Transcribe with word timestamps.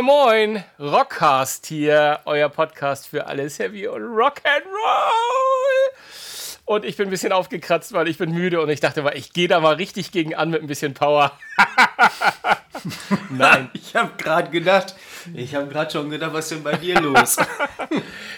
Moin, 0.00 0.04
moin. 0.04 0.64
Rockcast 0.78 1.66
hier, 1.66 2.20
euer 2.24 2.48
Podcast 2.48 3.08
für 3.08 3.26
alles 3.26 3.58
Heavy 3.58 3.88
und 3.88 4.02
Rock'n'Roll. 4.02 4.62
Und 6.64 6.84
ich 6.84 6.96
bin 6.96 7.08
ein 7.08 7.10
bisschen 7.10 7.32
aufgekratzt, 7.32 7.92
weil 7.94 8.06
ich 8.06 8.16
bin 8.16 8.30
müde 8.30 8.60
und 8.60 8.68
ich 8.68 8.78
dachte, 8.78 9.10
ich 9.14 9.32
gehe 9.32 9.48
da 9.48 9.58
mal 9.58 9.74
richtig 9.74 10.12
gegen 10.12 10.36
an 10.36 10.50
mit 10.50 10.62
ein 10.62 10.68
bisschen 10.68 10.94
Power. 10.94 11.32
Nein. 13.30 13.70
ich 13.74 13.96
habe 13.96 14.12
gerade 14.16 14.50
gedacht, 14.50 14.94
ich 15.34 15.56
habe 15.56 15.66
gerade 15.66 15.90
schon 15.90 16.10
gedacht, 16.10 16.32
was 16.32 16.44
ist 16.44 16.52
denn 16.52 16.62
bei 16.62 16.76
dir 16.76 17.00
los? 17.00 17.36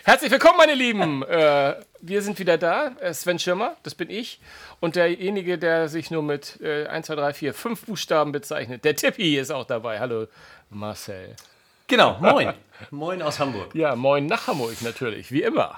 Herzlich 0.05 0.30
willkommen, 0.30 0.56
meine 0.56 0.74
Lieben. 0.74 1.23
Äh, 1.24 1.74
wir 2.01 2.23
sind 2.23 2.38
wieder 2.38 2.56
da. 2.56 2.92
Äh, 3.01 3.12
Sven 3.12 3.38
Schirmer, 3.38 3.77
das 3.83 3.95
bin 3.95 4.09
ich. 4.09 4.41
Und 4.80 4.97
derjenige, 4.97 5.59
der 5.59 5.88
sich 5.88 6.11
nur 6.11 6.23
mit 6.23 6.59
äh, 6.62 6.87
1, 6.87 7.06
2, 7.06 7.16
3, 7.16 7.34
4, 7.34 7.55
5 7.55 7.84
Buchstaben 7.84 8.33
bezeichnet, 8.33 8.84
der 8.84 8.97
Tippi 8.97 9.37
ist 9.37 9.51
auch 9.51 9.66
dabei. 9.66 10.01
Hallo, 10.01 10.27
Marcel. 10.70 11.37
Genau, 11.91 12.17
moin. 12.21 12.55
moin 12.93 13.21
aus 13.21 13.41
Hamburg. 13.41 13.75
Ja, 13.75 13.97
moin 13.97 14.27
nach 14.27 14.47
Hamburg 14.47 14.80
natürlich, 14.83 15.33
wie 15.33 15.43
immer. 15.43 15.77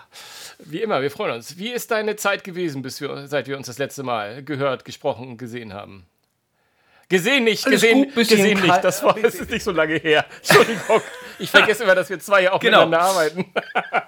Wie 0.58 0.82
immer, 0.82 1.00
wir 1.00 1.10
freuen 1.10 1.36
uns. 1.36 1.56
Wie 1.56 1.70
ist 1.70 1.90
deine 1.90 2.16
Zeit 2.16 2.44
gewesen, 2.44 2.82
bis 2.82 3.00
wir, 3.00 3.26
seit 3.26 3.48
wir 3.48 3.56
uns 3.56 3.66
das 3.66 3.78
letzte 3.78 4.02
Mal 4.02 4.44
gehört, 4.44 4.84
gesprochen 4.84 5.26
und 5.26 5.38
gesehen 5.38 5.72
haben? 5.72 6.06
Gesehen 7.08 7.44
nicht, 7.44 7.66
Alles 7.66 7.80
gesehen, 7.80 8.04
gut, 8.04 8.14
gesehen 8.14 8.60
nicht. 8.60 8.84
Das 8.84 9.02
war 9.02 9.14
das 9.14 9.36
ist 9.36 9.50
nicht 9.50 9.64
so 9.64 9.70
lange 9.72 9.94
her. 9.94 10.26
Entschuldigung. 10.36 11.00
Ich 11.38 11.50
vergesse 11.50 11.84
immer, 11.84 11.94
dass 11.94 12.10
wir 12.10 12.20
zwei 12.20 12.50
auch 12.50 12.60
genau. 12.60 12.86
miteinander 12.86 13.00
arbeiten. 13.00 13.46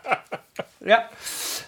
ja. 0.84 1.08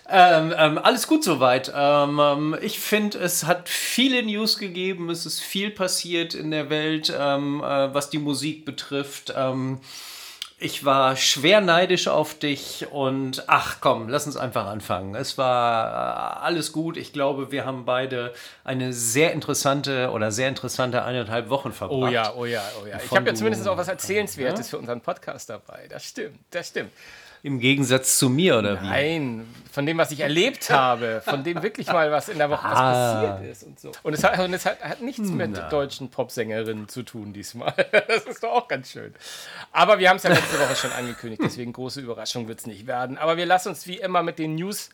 Ähm, 0.08 0.54
ähm, 0.56 0.78
alles 0.78 1.06
gut 1.06 1.24
soweit. 1.24 1.72
Ähm, 1.74 2.20
ähm 2.22 2.56
ich 2.60 2.78
finde, 2.78 3.18
es 3.18 3.44
hat 3.44 3.70
viele 3.70 4.22
News 4.22 4.58
gegeben. 4.58 5.08
Es 5.08 5.24
ist 5.24 5.40
viel 5.40 5.70
passiert 5.70 6.34
in 6.34 6.50
der 6.50 6.68
Welt, 6.68 7.12
ähm, 7.18 7.60
äh, 7.60 7.92
was 7.94 8.10
die 8.10 8.18
Musik 8.18 8.66
betrifft. 8.66 9.32
Ich 10.58 10.86
war 10.86 11.16
schwer 11.16 11.60
neidisch 11.60 12.08
auf 12.08 12.38
dich 12.38 12.86
und 12.90 13.44
ach 13.46 13.76
komm, 13.82 14.08
lass 14.08 14.24
uns 14.24 14.38
einfach 14.38 14.66
anfangen. 14.66 15.14
Es 15.14 15.36
war 15.36 16.38
äh, 16.40 16.44
alles 16.46 16.72
gut. 16.72 16.96
Ich 16.96 17.12
glaube, 17.12 17.52
wir 17.52 17.66
haben 17.66 17.84
beide 17.84 18.32
eine 18.64 18.94
sehr 18.94 19.32
interessante 19.32 20.10
oder 20.12 20.32
sehr 20.32 20.48
interessante 20.48 21.04
eineinhalb 21.04 21.50
Wochen 21.50 21.72
verbracht. 21.72 22.00
Oh 22.00 22.08
ja, 22.08 22.32
oh 22.34 22.46
ja, 22.46 22.62
oh 22.82 22.86
ja. 22.86 22.98
Ich 23.04 23.10
habe 23.10 23.28
ja 23.28 23.34
zumindest 23.34 23.68
auch 23.68 23.76
was 23.76 23.88
Erzählenswertes 23.88 24.68
ja? 24.68 24.70
für 24.70 24.78
unseren 24.78 25.02
Podcast 25.02 25.50
dabei. 25.50 25.88
Das 25.90 26.04
stimmt, 26.04 26.38
das 26.50 26.68
stimmt. 26.68 26.90
Im 27.42 27.60
Gegensatz 27.60 28.18
zu 28.18 28.28
mir, 28.28 28.58
oder 28.58 28.82
wie? 28.82 28.86
Nein, 28.86 29.54
von 29.70 29.84
dem, 29.84 29.98
was 29.98 30.10
ich 30.10 30.20
erlebt 30.20 30.70
habe, 30.70 31.20
von 31.24 31.44
dem 31.44 31.62
wirklich 31.62 31.86
mal 31.88 32.10
was 32.10 32.28
in 32.28 32.38
der 32.38 32.48
Woche 32.48 32.66
ah. 32.66 33.22
passiert 33.32 33.52
ist 33.52 33.62
und 33.64 33.78
so. 33.78 33.92
Und 34.02 34.14
es 34.14 34.24
hat, 34.24 34.38
und 34.38 34.54
es 34.54 34.64
hat, 34.64 34.82
hat 34.82 35.02
nichts 35.02 35.28
mit 35.28 35.50
Na. 35.52 35.68
deutschen 35.68 36.10
Popsängerinnen 36.10 36.88
zu 36.88 37.02
tun 37.02 37.32
diesmal. 37.32 37.74
Das 38.08 38.24
ist 38.24 38.42
doch 38.42 38.52
auch 38.52 38.68
ganz 38.68 38.90
schön. 38.90 39.14
Aber 39.72 39.98
wir 39.98 40.08
haben 40.08 40.16
es 40.16 40.22
ja 40.22 40.30
letzte 40.30 40.58
Woche 40.58 40.76
schon 40.76 40.92
angekündigt, 40.92 41.42
deswegen 41.44 41.72
große 41.72 42.00
Überraschung 42.00 42.48
wird 42.48 42.60
es 42.60 42.66
nicht 42.66 42.86
werden. 42.86 43.18
Aber 43.18 43.36
wir 43.36 43.46
lassen 43.46 43.70
uns 43.70 43.86
wie 43.86 43.98
immer 43.98 44.22
mit 44.22 44.38
den 44.38 44.54
News 44.54 44.90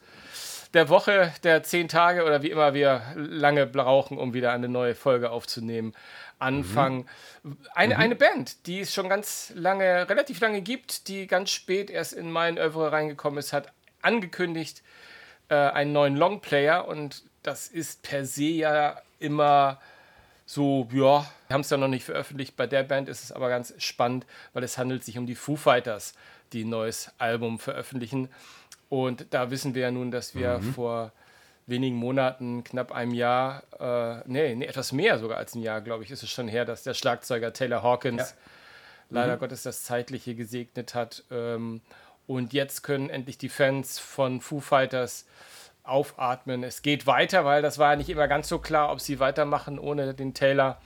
der 0.74 0.88
Woche, 0.88 1.32
der 1.44 1.62
zehn 1.62 1.88
Tage 1.88 2.24
oder 2.24 2.42
wie 2.42 2.50
immer 2.50 2.74
wir 2.74 3.02
lange 3.14 3.66
brauchen, 3.66 4.18
um 4.18 4.34
wieder 4.34 4.52
eine 4.52 4.68
neue 4.68 4.94
Folge 4.94 5.30
aufzunehmen, 5.30 5.94
anfangen. 6.42 7.08
Mhm. 7.42 7.56
Eine, 7.74 7.98
eine 7.98 8.16
Band, 8.16 8.66
die 8.66 8.80
es 8.80 8.92
schon 8.92 9.08
ganz 9.08 9.52
lange, 9.54 10.08
relativ 10.08 10.40
lange 10.40 10.60
gibt, 10.60 11.08
die 11.08 11.26
ganz 11.26 11.50
spät 11.50 11.90
erst 11.90 12.12
in 12.12 12.30
mein 12.30 12.58
Oeuvre 12.58 12.92
reingekommen 12.92 13.38
ist, 13.38 13.52
hat 13.52 13.72
angekündigt 14.02 14.82
äh, 15.48 15.54
einen 15.54 15.92
neuen 15.92 16.16
Longplayer 16.16 16.86
und 16.86 17.22
das 17.42 17.68
ist 17.68 18.02
per 18.02 18.24
se 18.24 18.44
ja 18.44 19.00
immer 19.18 19.80
so, 20.44 20.88
ja, 20.92 21.24
wir 21.48 21.54
haben 21.54 21.60
es 21.62 21.70
ja 21.70 21.76
noch 21.76 21.88
nicht 21.88 22.04
veröffentlicht. 22.04 22.56
Bei 22.56 22.66
der 22.66 22.82
Band 22.82 23.08
ist 23.08 23.24
es 23.24 23.32
aber 23.32 23.48
ganz 23.48 23.72
spannend, 23.78 24.26
weil 24.52 24.62
es 24.64 24.76
handelt 24.76 25.04
sich 25.04 25.16
um 25.16 25.26
die 25.26 25.34
Foo 25.34 25.56
Fighters, 25.56 26.14
die 26.52 26.64
ein 26.64 26.68
neues 26.68 27.10
Album 27.18 27.58
veröffentlichen. 27.58 28.28
Und 28.88 29.26
da 29.30 29.50
wissen 29.50 29.74
wir 29.74 29.82
ja 29.82 29.90
nun, 29.90 30.10
dass 30.10 30.34
wir 30.34 30.58
mhm. 30.58 30.74
vor 30.74 31.12
wenigen 31.66 31.96
Monaten, 31.96 32.64
knapp 32.64 32.92
einem 32.92 33.14
Jahr, 33.14 33.62
äh, 33.78 34.22
nee, 34.26 34.54
nee, 34.54 34.64
etwas 34.64 34.92
mehr 34.92 35.18
sogar 35.18 35.38
als 35.38 35.54
ein 35.54 35.62
Jahr, 35.62 35.80
glaube 35.80 36.04
ich, 36.04 36.10
ist 36.10 36.22
es 36.22 36.30
schon 36.30 36.48
her, 36.48 36.64
dass 36.64 36.82
der 36.82 36.94
Schlagzeuger 36.94 37.52
Taylor 37.52 37.82
Hawkins 37.82 38.30
ja. 38.30 38.36
leider 39.10 39.36
mhm. 39.36 39.40
Gottes 39.40 39.62
das 39.62 39.84
Zeitliche 39.84 40.34
gesegnet 40.34 40.94
hat. 40.94 41.24
Ähm, 41.30 41.80
und 42.26 42.52
jetzt 42.52 42.82
können 42.82 43.10
endlich 43.10 43.38
die 43.38 43.48
Fans 43.48 43.98
von 43.98 44.40
Foo 44.40 44.60
Fighters 44.60 45.26
aufatmen. 45.84 46.62
Es 46.62 46.82
geht 46.82 47.06
weiter, 47.06 47.44
weil 47.44 47.62
das 47.62 47.78
war 47.78 47.90
ja 47.90 47.96
nicht 47.96 48.10
immer 48.10 48.28
ganz 48.28 48.48
so 48.48 48.58
klar, 48.58 48.90
ob 48.92 49.00
sie 49.00 49.18
weitermachen 49.20 49.78
ohne 49.78 50.14
den 50.14 50.34
Taylor. 50.34 50.80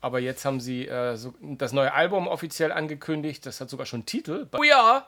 Aber 0.00 0.18
jetzt 0.18 0.44
haben 0.44 0.60
sie 0.60 0.88
äh, 0.88 1.16
so 1.16 1.32
das 1.40 1.72
neue 1.72 1.92
Album 1.92 2.26
offiziell 2.26 2.72
angekündigt. 2.72 3.46
Das 3.46 3.60
hat 3.60 3.70
sogar 3.70 3.86
schon 3.86 4.00
einen 4.00 4.06
Titel. 4.06 4.48
We 4.50 4.74
are 4.74 5.04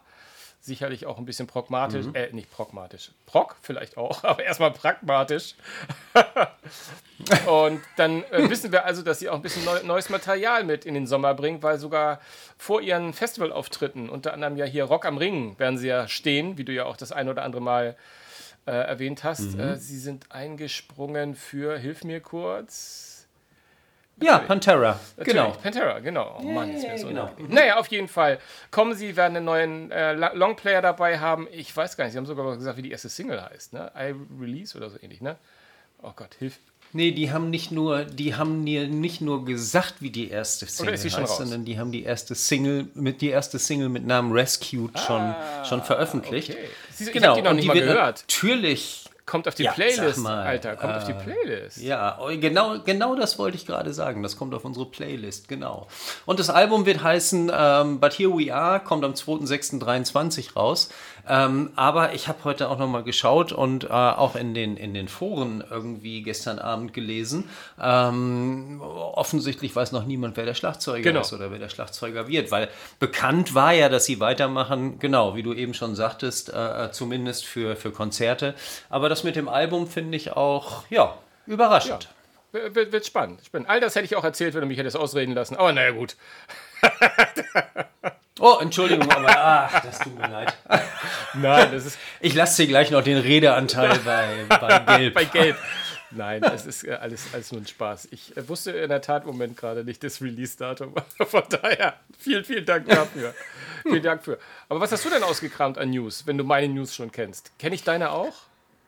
sicherlich 0.65 1.05
auch 1.05 1.19
ein 1.19 1.27
bisschen 1.27 1.47
pragmatisch, 1.47 2.07
mhm. 2.07 2.15
äh, 2.15 2.33
nicht 2.33 2.51
pragmatisch, 2.51 3.11
prog 3.27 3.57
vielleicht 3.61 3.99
auch, 3.99 4.25
aber 4.25 4.43
erstmal 4.43 4.71
pragmatisch. 4.71 5.55
und 7.47 7.83
dann 7.97 8.23
äh, 8.25 8.49
wissen 8.49 8.73
wir 8.73 8.87
also, 8.87 9.03
dass 9.03 9.19
sie 9.19 9.29
auch 9.29 9.37
ein 9.37 9.43
bisschen 9.43 9.65
neu, 9.65 9.83
neues 9.83 10.09
Material 10.09 10.65
mit 10.65 10.87
in 10.87 10.95
den 10.95 11.07
Sommer 11.07 11.35
bringen, 11.35 11.63
weil 11.63 11.79
sogar 11.79 12.21
vor 12.57 12.81
ihren 12.81 13.13
Festivalauftritten, 13.13 14.09
unter 14.09 14.33
anderem 14.33 14.57
ja 14.57 14.65
hier 14.65 14.85
Rock 14.85 15.05
am 15.05 15.19
Ring, 15.19 15.59
werden 15.59 15.77
sie 15.77 15.89
ja 15.89 16.09
stehen, 16.09 16.57
wie 16.57 16.65
du 16.65 16.73
ja 16.73 16.87
auch 16.87 16.97
das 16.97 17.13
ein 17.13 17.29
oder 17.29 17.43
andere 17.43 17.63
Mal 17.63 17.97
äh, 18.67 18.71
erwähnt 18.71 19.23
hast. 19.23 19.55
Mhm. 19.55 19.61
Äh, 19.61 19.77
sie 19.77 19.99
sind 19.99 20.33
eingesprungen 20.33 21.35
für, 21.35 21.77
hilf 21.77 22.05
mir 22.05 22.21
kurz, 22.21 23.14
ja, 24.21 24.39
Pantera. 24.39 24.99
Natürlich. 25.17 25.43
Genau. 25.43 25.51
Pantera, 25.51 25.99
genau. 25.99 26.39
Oh 26.41 26.43
Mann, 26.43 26.71
ist 26.71 26.87
mir 26.87 26.99
so 26.99 27.09
genau. 27.09 27.31
Naja, 27.49 27.77
auf 27.77 27.89
jeden 27.89 28.09
Fall. 28.09 28.39
Kommen 28.71 28.95
sie, 28.95 29.17
werden 29.17 29.37
einen 29.37 29.45
neuen 29.45 29.91
äh, 29.91 30.13
Longplayer 30.13 30.83
dabei 30.83 31.19
haben. 31.19 31.49
Ich 31.51 31.77
weiß 31.77 31.97
gar 31.97 32.05
nicht, 32.05 32.13
sie 32.13 32.19
haben 32.19 32.27
sogar 32.27 32.57
gesagt, 32.57 32.77
wie 32.77 32.83
die 32.83 32.93
erste 32.93 33.09
Single 33.09 33.43
heißt, 33.43 33.73
ne? 33.73 33.91
I 33.97 34.15
Release 34.41 34.77
oder 34.77 34.89
so 34.89 34.99
ähnlich, 35.03 35.21
ne? 35.21 35.37
Oh 36.03 36.13
Gott, 36.15 36.35
hilf. 36.39 36.59
Nee, 36.97 37.11
die 37.11 37.33
haben 37.33 37.51
nicht 37.51 37.73
nur, 37.73 38.05
die 38.05 38.37
haben 38.37 38.63
nicht 38.63 39.21
nur 39.21 39.45
gesagt, 39.45 39.95
wie 39.99 40.11
die 40.11 40.31
erste 40.31 40.67
Single 40.67 40.95
heißt, 40.97 41.19
raus? 41.19 41.39
sondern 41.39 41.65
die 41.65 41.77
haben 41.77 41.91
die 41.91 42.05
erste 42.05 42.37
Single 42.37 42.87
mit 42.95 43.21
die 43.21 43.31
erste 43.31 43.59
Single 43.59 43.89
mit 43.89 44.07
Namen 44.07 44.31
Rescued 44.31 44.93
ah, 44.95 45.01
schon, 45.01 45.35
schon 45.69 45.83
veröffentlicht. 45.83 46.51
Okay. 46.51 46.69
Sie, 46.93 47.11
genau, 47.11 47.35
die 47.35 47.43
noch 47.43 47.53
nicht 47.53 47.67
mal 47.67 47.75
gehört. 47.75 48.25
Natürlich 48.29 49.04
Kommt 49.27 49.49
auf 49.49 49.55
die 49.55 49.63
ja, 49.63 49.73
Playlist, 49.73 50.19
mal, 50.19 50.45
Alter. 50.45 50.77
Kommt 50.77 50.93
äh, 50.93 50.97
auf 50.97 51.05
die 51.05 51.13
äh, 51.13 51.15
Playlist. 51.15 51.79
Ja, 51.79 52.19
genau, 52.39 52.79
genau 52.81 53.15
das 53.15 53.39
wollte 53.39 53.57
ich 53.57 53.65
gerade 53.65 53.95
sagen. 53.95 54.23
Das 54.23 54.37
kommt 54.37 54.55
auf 54.55 54.67
unsere 54.67 54.85
Playlist, 54.85 55.49
genau. 55.49 55.87
Und 56.27 56.41
das 56.41 56.51
Album 56.51 56.85
wird 56.85 57.03
heißen 57.03 57.51
ähm, 57.55 58.01
But 58.01 58.13
Here 58.13 58.31
We 58.31 58.55
Are, 58.55 58.81
kommt 58.81 59.03
am 59.03 59.13
2.6.23 59.13 60.55
raus. 60.55 60.91
Ähm, 61.29 61.71
aber 61.77 62.13
ich 62.15 62.29
habe 62.29 62.45
heute 62.45 62.69
auch 62.69 62.79
nochmal 62.79 63.03
geschaut 63.03 63.53
und 63.53 63.85
äh, 63.85 63.89
auch 63.89 64.37
in 64.37 64.55
den, 64.55 64.77
in 64.77 64.95
den 64.95 65.09
Foren 65.09 65.65
irgendwie 65.71 66.23
gestern 66.23 66.59
Abend 66.59 66.93
gelesen. 66.93 67.49
Ähm, 67.81 68.81
offensichtlich 68.83 69.75
weiß 69.75 69.93
noch 69.93 70.05
niemand, 70.05 70.37
wer 70.37 70.45
der 70.45 70.55
Schlagzeuger 70.55 71.03
genau. 71.03 71.21
ist 71.21 71.33
oder 71.33 71.51
wer 71.51 71.59
der 71.59 71.69
Schlagzeuger 71.69 72.29
wird, 72.29 72.51
weil 72.51 72.69
bekannt 72.99 73.55
war 73.55 73.73
ja, 73.73 73.89
dass 73.89 74.05
sie 74.05 74.21
weitermachen, 74.21 74.99
genau, 74.99 75.35
wie 75.35 75.43
du 75.43 75.55
eben 75.55 75.75
schon 75.75 75.95
sagtest, 75.95 76.53
äh, 76.53 76.87
äh 76.87 76.93
zumindest 76.93 77.47
für, 77.47 77.77
für 77.77 77.91
Konzerte. 77.91 78.55
Aber 78.91 79.09
das 79.09 79.25
mit 79.25 79.37
dem 79.37 79.49
Album 79.49 79.87
finde 79.87 80.17
ich 80.17 80.33
auch, 80.33 80.85
ja, 80.91 81.15
überraschend. 81.47 82.05
Ja. 82.05 82.75
Wird, 82.75 82.93
wird 82.93 83.05
spannend, 83.05 83.41
spannend. 83.45 83.69
All 83.69 83.81
das 83.81 83.97
hätte 83.97 84.05
ich 84.05 84.15
auch 84.15 84.23
erzählt, 84.23 84.55
wenn 84.55 84.61
du 84.61 84.69
mich 84.69 84.79
hättest 84.79 84.97
ausreden 84.97 85.35
lassen. 85.35 85.57
Aber 85.57 85.73
naja, 85.73 85.91
gut. 85.91 86.17
oh, 88.41 88.59
Entschuldigung, 88.61 89.11
aber 89.11 89.29
ach, 89.37 89.81
das 89.83 89.99
tut 89.99 90.17
mir 90.19 90.29
leid. 90.29 90.57
Nein, 91.35 91.73
das 91.73 91.87
ist. 91.87 91.99
Ich 92.21 92.35
lasse 92.35 92.63
dir 92.63 92.69
gleich 92.69 92.91
noch 92.91 93.03
den 93.03 93.19
Redeanteil 93.19 93.99
bei, 94.05 94.45
bei 94.49 94.79
Gelb. 94.99 95.15
bei 95.15 95.25
Gelb. 95.25 95.57
Nein, 96.11 96.45
es 96.45 96.65
ist 96.65 96.85
äh, 96.85 96.93
alles, 96.93 97.27
alles 97.33 97.51
nur 97.51 97.61
ein 97.61 97.67
Spaß. 97.67 98.09
Ich 98.13 98.37
äh, 98.37 98.49
wusste 98.49 98.71
in 98.71 98.89
der 98.89 99.01
Tat 99.01 99.25
im 99.25 99.31
Moment 99.31 99.57
gerade 99.57 99.85
nicht 99.85 100.05
das 100.05 100.23
Release-Datum. 100.23 100.95
Von 101.27 101.43
daher, 101.49 101.95
vielen, 102.19 102.45
vielen 102.45 102.65
Dank 102.65 102.89
dafür. 102.89 103.35
vielen 103.83 104.03
Dank 104.03 104.23
für. 104.23 104.39
Aber 104.69 104.81
was 104.81 104.93
hast 104.93 105.05
du 105.05 105.11
denn 105.11 105.25
ausgekramt 105.25 105.77
an 105.77 105.91
News, 105.91 106.27
wenn 106.27 106.39
du 106.39 106.45
meine 106.45 106.73
News 106.73 106.95
schon 106.95 107.11
kennst? 107.11 107.59
Kenne 107.59 107.75
ich 107.75 107.83
deine 107.83 108.11
auch? 108.11 108.35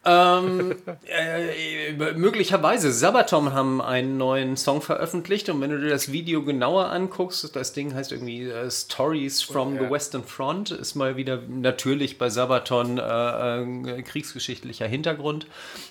Ähm, 0.06 0.76
äh, 1.04 1.92
möglicherweise. 2.14 2.92
Sabaton 2.92 3.52
haben 3.52 3.82
einen 3.82 4.16
neuen 4.16 4.56
Song 4.56 4.80
veröffentlicht 4.80 5.48
und 5.48 5.60
wenn 5.60 5.70
du 5.70 5.80
dir 5.80 5.90
das 5.90 6.12
Video 6.12 6.44
genauer 6.44 6.90
anguckst, 6.90 7.56
das 7.56 7.72
Ding 7.72 7.92
heißt 7.92 8.12
irgendwie 8.12 8.46
uh, 8.46 8.70
Stories 8.70 9.42
from 9.42 9.74
ja. 9.74 9.82
the 9.82 9.90
Western 9.90 10.22
Front, 10.22 10.70
ist 10.70 10.94
mal 10.94 11.16
wieder 11.16 11.40
natürlich 11.48 12.18
bei 12.18 12.30
Sabaton 12.30 12.98
äh, 12.98 13.62
äh, 13.62 14.02
kriegsgeschichtlicher 14.02 14.86
Hintergrund. 14.86 15.48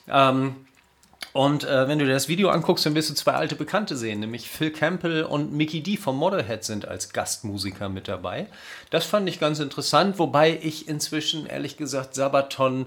Ähm, 0.07 0.55
Und 1.35 1.65
äh, 1.65 1.89
wenn 1.89 1.99
du 1.99 2.05
dir 2.05 2.13
das 2.13 2.29
Video 2.29 2.47
anguckst, 2.47 2.85
dann 2.85 2.95
wirst 2.95 3.09
du 3.09 3.13
zwei 3.13 3.33
alte 3.33 3.57
Bekannte 3.57 3.97
sehen, 3.97 4.21
nämlich 4.21 4.49
Phil 4.49 4.71
Campbell 4.71 5.23
und 5.25 5.51
Mickey 5.51 5.83
D 5.83 5.97
vom 5.97 6.15
Modelhead 6.15 6.63
sind 6.63 6.87
als 6.87 7.11
Gastmusiker 7.11 7.89
mit 7.89 8.07
dabei. 8.07 8.47
Das 8.89 9.03
fand 9.05 9.27
ich 9.27 9.37
ganz 9.37 9.59
interessant, 9.59 10.17
wobei 10.17 10.57
ich 10.63 10.87
inzwischen, 10.87 11.45
ehrlich 11.45 11.75
gesagt, 11.75 12.15
Sabaton, 12.15 12.85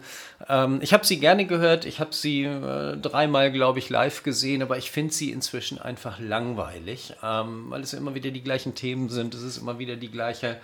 ähm, 0.49 0.79
ich 0.81 0.95
habe 0.95 1.05
sie 1.05 1.21
gerne 1.21 1.45
gehört, 1.45 1.85
ich 1.85 2.01
habe 2.01 2.15
sie 2.15 2.45
äh, 2.45 2.97
dreimal, 2.97 3.53
glaube 3.53 3.81
ich, 3.81 3.91
live 3.91 4.23
gesehen, 4.23 4.63
aber 4.63 4.79
ich 4.79 4.91
finde 4.91 5.13
sie 5.13 5.31
inzwischen 5.31 5.79
einfach 5.79 6.19
langweilig, 6.19 7.17
ähm, 7.23 7.67
weil 7.69 7.83
es 7.83 7.93
immer 7.93 8.15
wieder 8.15 8.31
die 8.31 8.43
gleichen 8.43 8.75
Themen 8.75 9.11
sind, 9.11 9.35
es 9.35 9.43
ist 9.43 9.59
immer 9.59 9.79
wieder 9.79 9.97
die 9.97 10.11
gleiche 10.11 10.57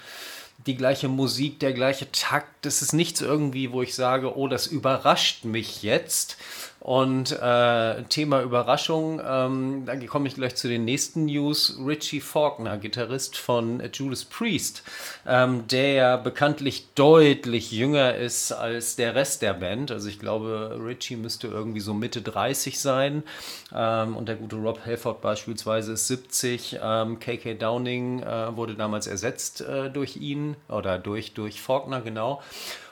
die 0.67 0.77
gleiche 0.77 1.09
Musik, 1.09 1.59
der 1.59 1.73
gleiche 1.73 2.11
Takt. 2.13 2.65
Das 2.65 2.81
ist 2.81 2.93
nichts 2.93 3.21
irgendwie, 3.21 3.73
wo 3.73 3.83
ich 3.83 3.95
sage, 3.95 4.37
oh, 4.37 4.49
das 4.49 4.67
überrascht 4.67 5.45
mich 5.45 5.83
jetzt. 5.83 6.37
Und 6.85 7.33
äh, 7.33 8.03
Thema 8.11 8.43
Überraschung, 8.43 9.19
ähm, 9.27 9.85
da 9.87 9.97
komme 10.01 10.29
ich 10.29 10.35
gleich 10.35 10.55
zu 10.55 10.69
den 10.69 10.85
nächsten 10.85 11.25
News. 11.25 11.79
Richie 11.83 12.21
Faulkner, 12.21 12.77
Gitarrist 12.77 13.39
von 13.39 13.83
Judas 13.91 14.27
Priest, 14.27 14.83
ähm, 15.27 15.67
der 15.67 15.93
ja 15.95 16.17
bekanntlich 16.19 16.89
deutlich 16.95 17.73
jünger 17.73 18.15
ist 18.17 18.53
als 18.53 18.97
der 18.97 19.15
Rest 19.15 19.41
der 19.41 19.55
Band. 19.55 19.93
Also 19.93 20.11
ich 20.11 20.19
glaube, 20.19 20.79
Richie 20.79 21.17
müsste 21.17 21.47
irgendwie 21.47 21.81
so 21.81 21.95
Mitte 21.95 22.21
30 22.21 22.79
sein. 22.79 23.23
Ähm, 23.75 24.15
und 24.15 24.29
der 24.29 24.37
gute 24.37 24.57
Rob 24.57 24.85
Halford 24.85 25.23
beispielsweise 25.23 25.95
ist 25.95 26.07
70. 26.09 26.81
Ähm, 26.83 27.19
KK 27.19 27.55
Downing 27.55 28.23
äh, 28.23 28.55
wurde 28.59 28.75
damals 28.75 29.07
ersetzt 29.07 29.63
äh, 29.63 29.89
durch 29.89 30.19
ihn 30.19 30.55
oder 30.69 30.99
durch, 30.99 31.33
durch 31.33 31.63
Faulkner, 31.63 32.03
genau. 32.03 32.43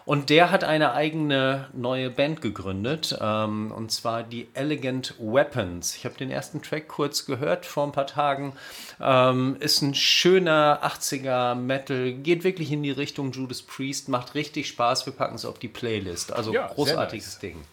Und 0.04 0.30
der 0.30 0.50
hat 0.50 0.64
eine 0.64 0.92
eigene 0.92 1.68
neue 1.72 2.10
Band 2.10 2.40
gegründet, 2.40 3.16
ähm, 3.20 3.70
und 3.70 3.92
zwar 3.92 4.24
die 4.24 4.48
Elegant 4.54 5.14
Weapons. 5.18 5.96
Ich 5.96 6.04
habe 6.04 6.16
den 6.16 6.30
ersten 6.30 6.60
Track 6.60 6.88
kurz 6.88 7.24
gehört 7.24 7.66
vor 7.66 7.84
ein 7.84 7.92
paar 7.92 8.08
Tagen. 8.08 8.54
Ähm, 9.00 9.56
ist 9.60 9.80
ein 9.80 9.94
schöner 9.94 10.80
80er 10.82 11.54
Metal, 11.54 12.12
geht 12.12 12.42
wirklich 12.42 12.72
in 12.72 12.82
die 12.82 12.90
Richtung 12.90 13.30
Judas 13.30 13.62
Priest, 13.62 14.08
macht 14.08 14.34
richtig 14.34 14.66
Spaß. 14.68 15.06
Wir 15.06 15.12
packen 15.12 15.36
es 15.36 15.44
auf 15.44 15.60
die 15.60 15.68
Playlist. 15.68 16.32
Also 16.32 16.52
ja, 16.52 16.66
großartiges 16.66 17.26
nice. 17.26 17.38
Ding. 17.38 17.64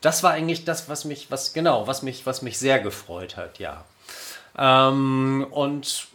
Das 0.00 0.22
war 0.22 0.32
eigentlich 0.32 0.64
das, 0.64 0.88
was 0.88 1.04
mich, 1.04 1.30
was 1.30 1.52
genau, 1.52 1.86
was 1.86 2.02
mich, 2.02 2.26
was 2.26 2.42
mich 2.42 2.58
sehr 2.58 2.80
gefreut 2.80 3.36
hat, 3.36 3.58
ja. 3.58 3.84
Ähm, 4.60 5.46
und 5.50 6.08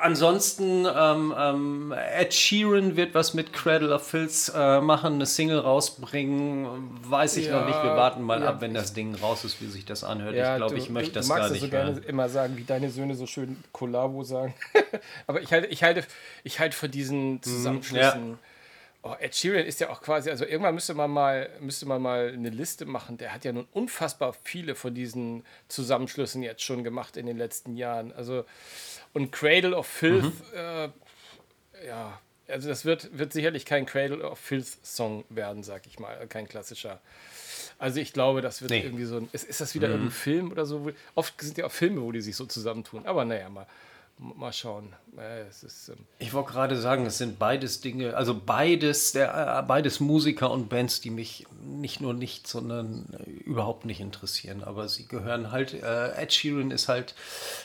ansonsten, 0.00 0.86
ähm, 0.86 1.34
ähm, 1.36 1.92
Ed 1.92 2.34
Sheeran 2.34 2.96
wird 2.96 3.14
was 3.14 3.32
mit 3.32 3.54
Cradle 3.54 3.94
of 3.94 4.06
Filth 4.06 4.52
äh, 4.54 4.82
machen, 4.82 5.14
eine 5.14 5.24
Single 5.24 5.60
rausbringen. 5.60 6.66
Weiß 7.02 7.38
ich 7.38 7.46
ja, 7.46 7.58
noch 7.58 7.66
nicht. 7.66 7.82
Wir 7.82 7.96
warten 7.96 8.22
mal 8.22 8.42
ja, 8.42 8.48
ab, 8.48 8.60
wenn 8.60 8.74
das 8.74 8.92
Ding 8.92 9.14
raus 9.14 9.44
ist, 9.44 9.62
wie 9.62 9.66
sich 9.66 9.86
das 9.86 10.04
anhört. 10.04 10.34
Ja, 10.34 10.52
ich 10.52 10.56
glaube, 10.58 10.76
ich 10.76 10.90
möchte 10.90 11.12
das 11.12 11.28
gar 11.28 11.36
nicht. 11.36 11.48
Du 11.48 11.52
magst 11.52 11.62
so 11.62 11.68
gerne 11.68 12.00
immer 12.06 12.28
sagen, 12.28 12.56
wie 12.58 12.64
deine 12.64 12.90
Söhne 12.90 13.14
so 13.14 13.26
schön 13.26 13.56
Kollabo 13.72 14.24
sagen. 14.24 14.54
Aber 15.26 15.40
ich 15.40 15.50
halte, 15.50 15.68
ich 15.68 15.82
halte, 15.82 16.04
ich 16.44 16.60
halte 16.60 16.76
für 16.76 16.90
diesen 16.90 17.32
mhm, 17.32 17.42
Zusammenschlüssen. 17.42 18.30
Ja 18.32 18.38
Oh, 19.02 19.14
Ed 19.20 19.34
Sheeran 19.34 19.64
ist 19.64 19.80
ja 19.80 19.90
auch 19.90 20.02
quasi, 20.02 20.28
also 20.28 20.44
irgendwann 20.44 20.74
müsste 20.74 20.92
man 20.92 21.10
mal, 21.10 21.48
müsste 21.60 21.86
man 21.86 22.02
mal 22.02 22.32
eine 22.32 22.50
Liste 22.50 22.84
machen. 22.84 23.16
Der 23.16 23.32
hat 23.32 23.44
ja 23.44 23.52
nun 23.52 23.68
unfassbar 23.72 24.34
viele 24.42 24.74
von 24.74 24.92
diesen 24.92 25.44
Zusammenschlüssen 25.68 26.42
jetzt 26.42 26.62
schon 26.62 26.82
gemacht 26.82 27.16
in 27.16 27.26
den 27.26 27.38
letzten 27.38 27.76
Jahren. 27.76 28.12
Also 28.12 28.44
und 29.12 29.30
Cradle 29.30 29.76
of 29.76 29.86
Filth, 29.86 30.24
mhm. 30.24 30.56
äh, 30.56 30.88
ja, 31.86 32.20
also 32.48 32.68
das 32.68 32.84
wird, 32.84 33.16
wird 33.16 33.32
sicherlich 33.32 33.64
kein 33.64 33.86
Cradle 33.86 34.28
of 34.28 34.38
Filth 34.38 34.78
Song 34.84 35.24
werden, 35.28 35.62
sag 35.62 35.86
ich 35.86 36.00
mal, 36.00 36.26
kein 36.26 36.48
klassischer. 36.48 37.00
Also 37.78 38.00
ich 38.00 38.12
glaube, 38.12 38.40
das 38.40 38.62
wird 38.62 38.72
nee. 38.72 38.82
irgendwie 38.82 39.04
so 39.04 39.18
ein, 39.18 39.28
ist, 39.32 39.44
ist 39.44 39.60
das 39.60 39.74
wieder 39.74 39.88
mhm. 39.88 39.94
irgendein 39.94 40.12
Film 40.12 40.50
oder 40.50 40.66
so? 40.66 40.90
Oft 41.14 41.40
sind 41.40 41.56
ja 41.56 41.66
auch 41.66 41.72
Filme, 41.72 42.02
wo 42.02 42.10
die 42.10 42.20
sich 42.20 42.34
so 42.34 42.46
zusammentun. 42.46 43.06
Aber 43.06 43.24
naja, 43.24 43.48
mal, 43.48 43.66
mal 44.18 44.52
schauen. 44.52 44.94
Ist, 45.48 45.88
ähm 45.88 45.96
ich 46.18 46.32
wollte 46.32 46.52
gerade 46.52 46.76
sagen, 46.76 47.06
es 47.06 47.18
sind 47.18 47.38
beides 47.38 47.80
Dinge, 47.80 48.16
also 48.16 48.34
beides, 48.34 49.12
der, 49.12 49.58
äh, 49.58 49.62
beides 49.66 49.98
Musiker 49.98 50.50
und 50.50 50.68
Bands, 50.68 51.00
die 51.00 51.10
mich 51.10 51.46
nicht 51.60 52.00
nur 52.00 52.14
nicht, 52.14 52.46
sondern 52.46 53.06
äh, 53.12 53.30
überhaupt 53.30 53.84
nicht 53.84 54.00
interessieren. 54.00 54.62
Aber 54.62 54.88
sie 54.88 55.08
gehören 55.08 55.50
halt, 55.50 55.74
äh, 55.74 56.12
Ed 56.12 56.32
Sheeran 56.32 56.70
ist 56.70 56.88
halt, 56.88 57.14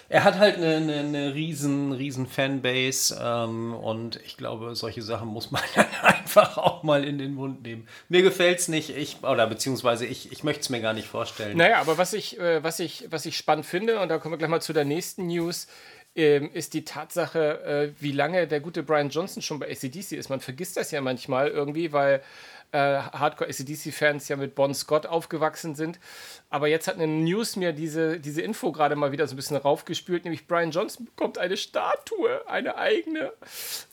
er 0.10 0.24
hat 0.24 0.38
halt 0.38 0.58
eine, 0.58 0.78
eine, 0.78 0.96
eine 1.00 1.34
riesen, 1.36 1.92
riesen 1.92 2.28
Fanbase 2.28 3.20
ähm, 3.22 3.74
und 3.74 4.20
ich 4.26 4.38
glaube, 4.38 4.76
solche 4.76 5.04
Sachen 5.04 5.28
muss 5.28 5.52
man 5.52 5.62
einfach 6.02 6.58
auch 6.58 6.82
mal 6.84 7.04
in 7.04 7.18
den 7.18 7.36
Mund 7.36 7.64
nehmen. 7.64 7.88
Mir 8.10 8.24
gefällt 8.24 8.60
es 8.60 8.68
nicht, 8.68 8.90
ich, 8.90 9.24
oder 9.24 9.46
beziehungsweise 9.48 10.06
ich, 10.06 10.32
ich 10.32 10.44
möchte 10.44 10.62
es 10.62 10.70
mir 10.70 10.82
gar 10.82 10.94
nicht 10.94 11.08
vorstellen. 11.08 11.58
Naja, 11.58 11.80
aber 11.82 11.98
was 11.98 12.14
ich, 12.14 12.40
äh, 12.40 12.64
was, 12.64 12.80
ich, 12.80 13.08
was 13.10 13.26
ich 13.26 13.38
spannend 13.38 13.66
finde, 13.66 14.00
und 14.00 14.10
da 14.10 14.18
kommen 14.18 14.34
wir 14.34 14.38
gleich 14.38 14.50
mal 14.50 14.62
zu 14.62 14.74
der 14.74 14.86
nächsten 14.86 15.28
News, 15.28 15.68
ähm, 16.16 16.52
ist 16.54 16.74
die 16.74 16.86
Tatsache, 16.86 17.94
äh, 17.98 18.02
wie 18.02 18.12
lange 18.12 18.48
der 18.48 18.60
gute 18.60 18.84
Brian 18.84 19.10
Johnson 19.10 19.42
schon 19.42 19.60
bei 19.60 19.72
ACDC 19.72 20.14
ist. 20.14 20.30
Man 20.30 20.40
vergisst 20.40 20.78
das 20.78 20.92
ja 20.92 21.02
manchmal 21.02 21.48
irgendwie, 21.48 21.92
weil 21.92 22.22
äh, 22.72 22.78
Hardcore 22.78 23.50
ACDC-Fans 23.50 24.28
ja 24.28 24.36
mit 24.36 24.56
Bon 24.56 24.74
Scott 24.74 25.06
aufgewachsen 25.06 25.76
sind. 25.76 26.00
Aber 26.50 26.68
jetzt 26.68 26.88
hat 26.88 26.96
eine 26.96 27.08
News 27.08 27.56
mir 27.56 27.72
diese, 27.74 28.20
diese 28.20 28.42
Info 28.42 28.72
gerade 28.72 28.96
mal 28.96 29.12
wieder 29.12 29.28
so 29.28 29.34
ein 29.34 29.38
bisschen 29.38 29.58
raufgespült, 29.58 30.24
nämlich 30.24 30.48
Brian 30.48 30.72
Johnson 30.72 31.06
bekommt 31.06 31.38
eine 31.38 31.58
Statue, 31.58 32.48
eine 32.48 32.78
eigene. 32.78 33.32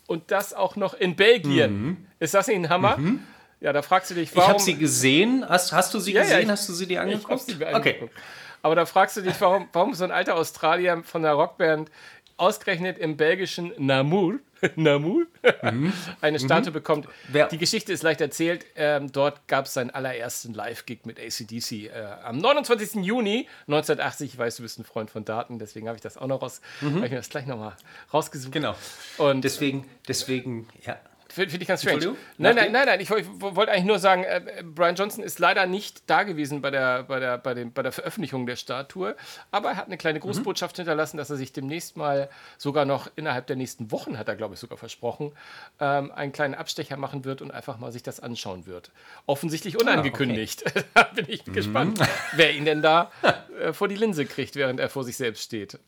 Und 0.07 0.31
das 0.31 0.53
auch 0.53 0.75
noch 0.75 0.93
in 0.93 1.15
Belgien. 1.15 1.83
Mhm. 1.83 2.07
Ist 2.19 2.33
das 2.33 2.47
nicht 2.47 2.57
ein 2.57 2.69
Hammer? 2.69 2.97
Mhm. 2.97 3.23
Ja, 3.61 3.71
da 3.73 3.83
fragst 3.83 4.09
du 4.09 4.15
dich, 4.15 4.35
warum. 4.35 4.43
Ich 4.43 4.49
habe 4.49 4.63
sie 4.63 4.75
gesehen. 4.75 5.47
Hast, 5.47 5.71
hast 5.71 5.93
du 5.93 5.99
sie 5.99 6.13
ja, 6.13 6.21
gesehen? 6.21 6.37
Ja, 6.37 6.43
ich, 6.43 6.49
hast 6.49 6.67
du 6.67 6.73
sie 6.73 6.87
dir 6.87 7.01
angeguckt? 7.01 7.41
Ich 7.47 7.53
sie 7.53 7.55
mir 7.55 7.67
angeguckt. 7.67 8.11
Okay. 8.11 8.21
Aber 8.61 8.75
da 8.75 8.85
fragst 8.85 9.17
du 9.17 9.21
dich, 9.21 9.39
warum, 9.39 9.67
warum 9.73 9.93
so 9.93 10.03
ein 10.03 10.11
alter 10.11 10.35
Australier 10.35 11.01
von 11.03 11.23
der 11.23 11.33
Rockband 11.33 11.89
ausgerechnet 12.37 12.97
im 12.97 13.17
belgischen 13.17 13.71
Namur, 13.77 14.39
Namur 14.75 15.25
mhm. 15.61 15.93
eine 16.21 16.39
Statue 16.39 16.69
mhm. 16.69 16.73
bekommt. 16.73 17.07
Wer? 17.27 17.47
Die 17.47 17.57
Geschichte 17.57 17.93
ist 17.93 18.01
leicht 18.03 18.19
erzählt. 18.19 18.65
Ähm, 18.75 19.11
dort 19.11 19.47
gab 19.47 19.65
es 19.65 19.73
seinen 19.73 19.91
allerersten 19.91 20.53
Live-Gig 20.53 21.01
mit 21.05 21.19
ACDC 21.19 21.71
äh, 21.71 21.91
am 22.23 22.37
29. 22.37 23.03
Juni 23.03 23.47
1980. 23.67 24.33
Ich 24.33 24.37
weiß, 24.37 24.55
du 24.57 24.63
bist 24.63 24.79
ein 24.79 24.85
Freund 24.85 25.11
von 25.11 25.23
Daten, 25.23 25.59
deswegen 25.59 25.87
habe 25.87 25.97
ich 25.97 26.01
das 26.01 26.17
auch 26.17 26.27
noch 26.27 26.41
raus. 26.41 26.61
Mhm. 26.81 26.95
Habe 26.95 27.05
ich 27.05 27.11
mir 27.11 27.17
das 27.17 27.29
gleich 27.29 27.45
nochmal 27.45 27.75
rausgesucht. 28.11 28.53
Genau. 28.53 28.75
Und 29.17 29.43
deswegen, 29.43 29.85
deswegen, 30.07 30.67
ja. 30.85 30.97
Finde 31.33 31.57
ich 31.57 31.67
ganz 31.67 31.81
strange. 31.81 32.15
Nein, 32.37 32.55
nein, 32.55 32.71
nein, 32.71 32.85
nein. 32.85 32.99
Ich 32.99 33.09
wollte 33.09 33.71
eigentlich 33.71 33.85
nur 33.85 33.99
sagen, 33.99 34.23
äh, 34.23 34.63
Brian 34.63 34.95
Johnson 34.95 35.23
ist 35.23 35.39
leider 35.39 35.65
nicht 35.65 36.09
da 36.09 36.23
gewesen 36.23 36.61
bei 36.61 36.71
der, 36.71 37.03
bei, 37.03 37.19
der, 37.19 37.37
bei, 37.37 37.53
dem, 37.53 37.73
bei 37.73 37.81
der 37.83 37.91
Veröffentlichung 37.91 38.45
der 38.45 38.55
Statue, 38.55 39.15
aber 39.51 39.71
er 39.71 39.75
hat 39.75 39.87
eine 39.87 39.97
kleine. 39.97 40.21
Grußbotschaft 40.21 40.77
mhm. 40.77 40.81
hinterlassen, 40.81 41.17
dass 41.17 41.29
er 41.29 41.35
sich 41.35 41.51
demnächst 41.51 41.97
mal 41.97 42.29
sogar 42.57 42.85
noch 42.85 43.09
innerhalb 43.15 43.47
der 43.47 43.55
nächsten 43.57 43.91
Wochen, 43.91 44.17
hat 44.17 44.29
er 44.29 44.35
glaube 44.35 44.53
ich 44.53 44.59
sogar 44.59 44.77
versprochen, 44.77 45.33
ähm, 45.79 46.11
einen 46.11 46.31
kleinen 46.31 46.55
Abstecher 46.55 46.95
machen 46.95 47.25
wird 47.25 47.41
und 47.41 47.51
einfach 47.51 47.77
mal 47.77 47.91
sich 47.91 48.03
das 48.03 48.19
anschauen 48.19 48.65
wird. 48.65 48.91
Offensichtlich 49.25 49.79
unangekündigt. 49.79 50.63
Ah, 50.65 50.69
okay. 50.69 50.83
da 50.93 51.03
bin 51.03 51.25
ich 51.27 51.45
mhm. 51.45 51.53
gespannt, 51.53 51.99
wer 52.35 52.53
ihn 52.53 52.65
denn 52.65 52.81
da 52.81 53.11
äh, 53.59 53.73
vor 53.73 53.87
die 53.87 53.95
Linse 53.95 54.25
kriegt, 54.25 54.55
während 54.55 54.79
er 54.79 54.89
vor 54.89 55.03
sich 55.03 55.17
selbst 55.17 55.43
steht. 55.43 55.79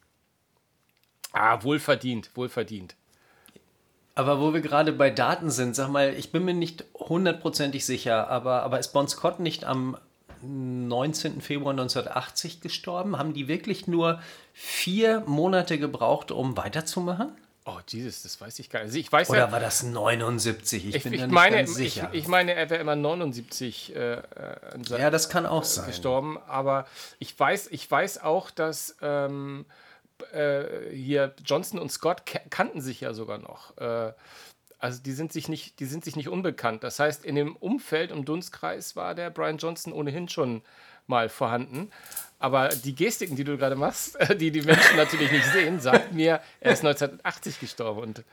Ah, 1.32 1.64
wohlverdient, 1.64 2.32
wohlverdient. 2.36 2.96
Aber 4.16 4.40
wo 4.40 4.54
wir 4.54 4.62
gerade 4.62 4.94
bei 4.94 5.10
Daten 5.10 5.50
sind, 5.50 5.76
sag 5.76 5.90
mal, 5.90 6.14
ich 6.14 6.32
bin 6.32 6.46
mir 6.46 6.54
nicht 6.54 6.86
hundertprozentig 6.94 7.86
sicher, 7.86 8.30
aber, 8.30 8.62
aber 8.64 8.80
ist 8.80 8.94
Bon 8.94 9.08
Scott 9.08 9.40
nicht 9.40 9.66
am 9.66 9.98
19. 10.44 11.42
Februar 11.42 11.72
1980 11.72 12.62
gestorben? 12.62 13.18
Haben 13.18 13.34
die 13.34 13.48
wirklich 13.48 13.88
nur 13.88 14.22
vier 14.54 15.22
Monate 15.26 15.80
gebraucht, 15.80 16.32
um 16.32 16.58
weiterzumachen? 16.58 17.32
Oh, 17.66 17.80
Jesus, 17.88 18.24
das 18.24 18.42
weiß 18.42 18.60
ich 18.60 18.70
gar 18.70 18.80
nicht. 18.80 18.88
Also 18.88 19.00
ich 19.00 19.12
weiß 19.12 19.30
Oder 19.30 19.40
ja, 19.40 19.52
war 19.52 19.62
das 19.62 19.84
79? 19.84 20.90
Ich, 20.90 20.96
ich 20.96 21.04
bin 21.04 21.14
ich 21.14 21.26
meine, 21.28 21.58
ganz 21.58 21.74
sicher. 21.74 22.10
Ich, 22.12 22.24
ich, 22.24 22.28
meine, 22.28 22.54
er 22.54 22.70
wäre 22.70 22.82
immer 22.82 22.98
79 22.98 23.96
äh, 23.96 24.16
äh 24.16 24.22
ja, 24.90 25.10
das 25.10 25.30
kann 25.30 25.46
auch 25.46 25.64
sein. 25.64 25.88
gestorben. 25.88 26.38
Aber 26.48 26.86
ich 27.20 27.40
weiß, 27.40 27.70
ich 27.72 27.90
weiß 27.90 28.22
auch, 28.22 28.52
dass 28.52 28.98
ähm, 29.02 29.66
äh, 30.32 30.94
hier 30.94 31.34
Johnson 31.46 31.80
und 31.80 31.92
Scott 31.92 32.24
kannten 32.50 32.82
sich 32.82 33.02
ja 33.02 33.14
sogar 33.14 33.38
noch. 33.38 33.78
Äh, 33.78 34.14
also 34.80 35.02
die 35.02 35.14
sind 35.14 35.32
sich 35.32 35.48
nicht, 35.48 35.80
die 35.80 35.86
sind 35.86 36.04
sich 36.04 36.16
nicht 36.16 36.28
unbekannt. 36.28 36.84
Das 36.84 37.00
heißt, 37.00 37.24
in 37.24 37.36
dem 37.36 37.56
Umfeld 37.56 38.12
im 38.12 38.26
Dunstkreis 38.26 38.96
war 38.96 39.16
der 39.16 39.30
Brian 39.30 39.58
Johnson 39.58 39.94
ohnehin 39.94 40.28
schon 40.28 40.62
mal 41.08 41.30
vorhanden. 41.30 41.90
Aber 42.40 42.70
die 42.70 42.94
Gestiken, 42.94 43.38
die 43.38 43.46
du 43.46 43.58
gerade 43.58 43.76
machst, 43.76 44.18
die 44.40 44.52
die 44.52 44.62
Menschen 44.62 44.98
natürlich 44.98 45.32
nicht 45.32 45.46
sehen, 45.46 45.80
sagt 45.80 46.14
mir, 46.14 46.42
er 46.60 46.74
ist 46.74 46.80
1980 46.80 47.60
gestorben 47.60 48.02
und 48.02 48.24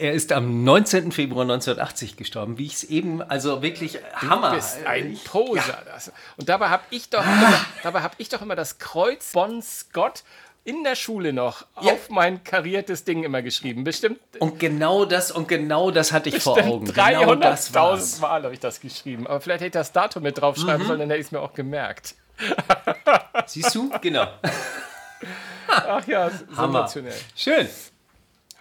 er 0.00 0.12
ist 0.12 0.30
am 0.30 0.62
19. 0.62 1.10
Februar 1.10 1.42
1980 1.42 2.16
gestorben, 2.16 2.56
wie 2.56 2.66
ich 2.66 2.74
es 2.74 2.84
eben, 2.84 3.20
also 3.20 3.62
wirklich 3.62 3.98
Hammer. 4.14 4.50
Du 4.50 4.56
bist 4.56 4.86
ein 4.86 5.18
Poser. 5.24 5.82
Ja. 5.86 6.12
Und 6.36 6.48
dabei 6.48 6.68
habe 6.68 6.84
ich, 6.90 7.10
doch 7.10 7.24
immer, 7.24 7.64
dabei 7.82 8.02
hab 8.02 8.14
ich 8.18 8.28
doch 8.28 8.40
immer 8.40 8.54
das 8.54 8.78
Kreuz 8.78 9.32
Bon 9.32 9.60
Scott 9.60 10.22
in 10.68 10.84
der 10.84 10.96
Schule 10.96 11.32
noch 11.32 11.64
ja. 11.80 11.92
auf 11.92 12.10
mein 12.10 12.44
kariertes 12.44 13.04
Ding 13.04 13.24
immer 13.24 13.40
geschrieben. 13.40 13.84
Bestimmt. 13.84 14.20
Und 14.38 14.60
genau 14.60 15.06
das, 15.06 15.30
und 15.30 15.48
genau 15.48 15.90
das 15.90 16.12
hatte 16.12 16.28
ich 16.28 16.42
vor 16.42 16.62
Augen. 16.62 16.86
300.000 16.90 17.72
genau 17.72 18.20
Mal 18.20 18.42
habe 18.42 18.52
ich 18.52 18.60
das 18.60 18.78
geschrieben. 18.80 19.26
Aber 19.26 19.40
vielleicht 19.40 19.60
hätte 19.60 19.68
ich 19.68 19.72
das 19.72 19.92
Datum 19.92 20.24
mit 20.24 20.38
draufschreiben 20.38 20.82
mhm. 20.82 20.86
sollen, 20.86 21.00
dann 21.00 21.08
hätte 21.08 21.20
ich 21.20 21.26
es 21.26 21.32
mir 21.32 21.40
auch 21.40 21.54
gemerkt. 21.54 22.16
Siehst 23.46 23.74
du? 23.74 23.90
Genau. 24.02 24.26
Ach 25.68 26.06
ja, 26.06 26.30
sensationell. 26.30 27.14
Schön. 27.34 27.66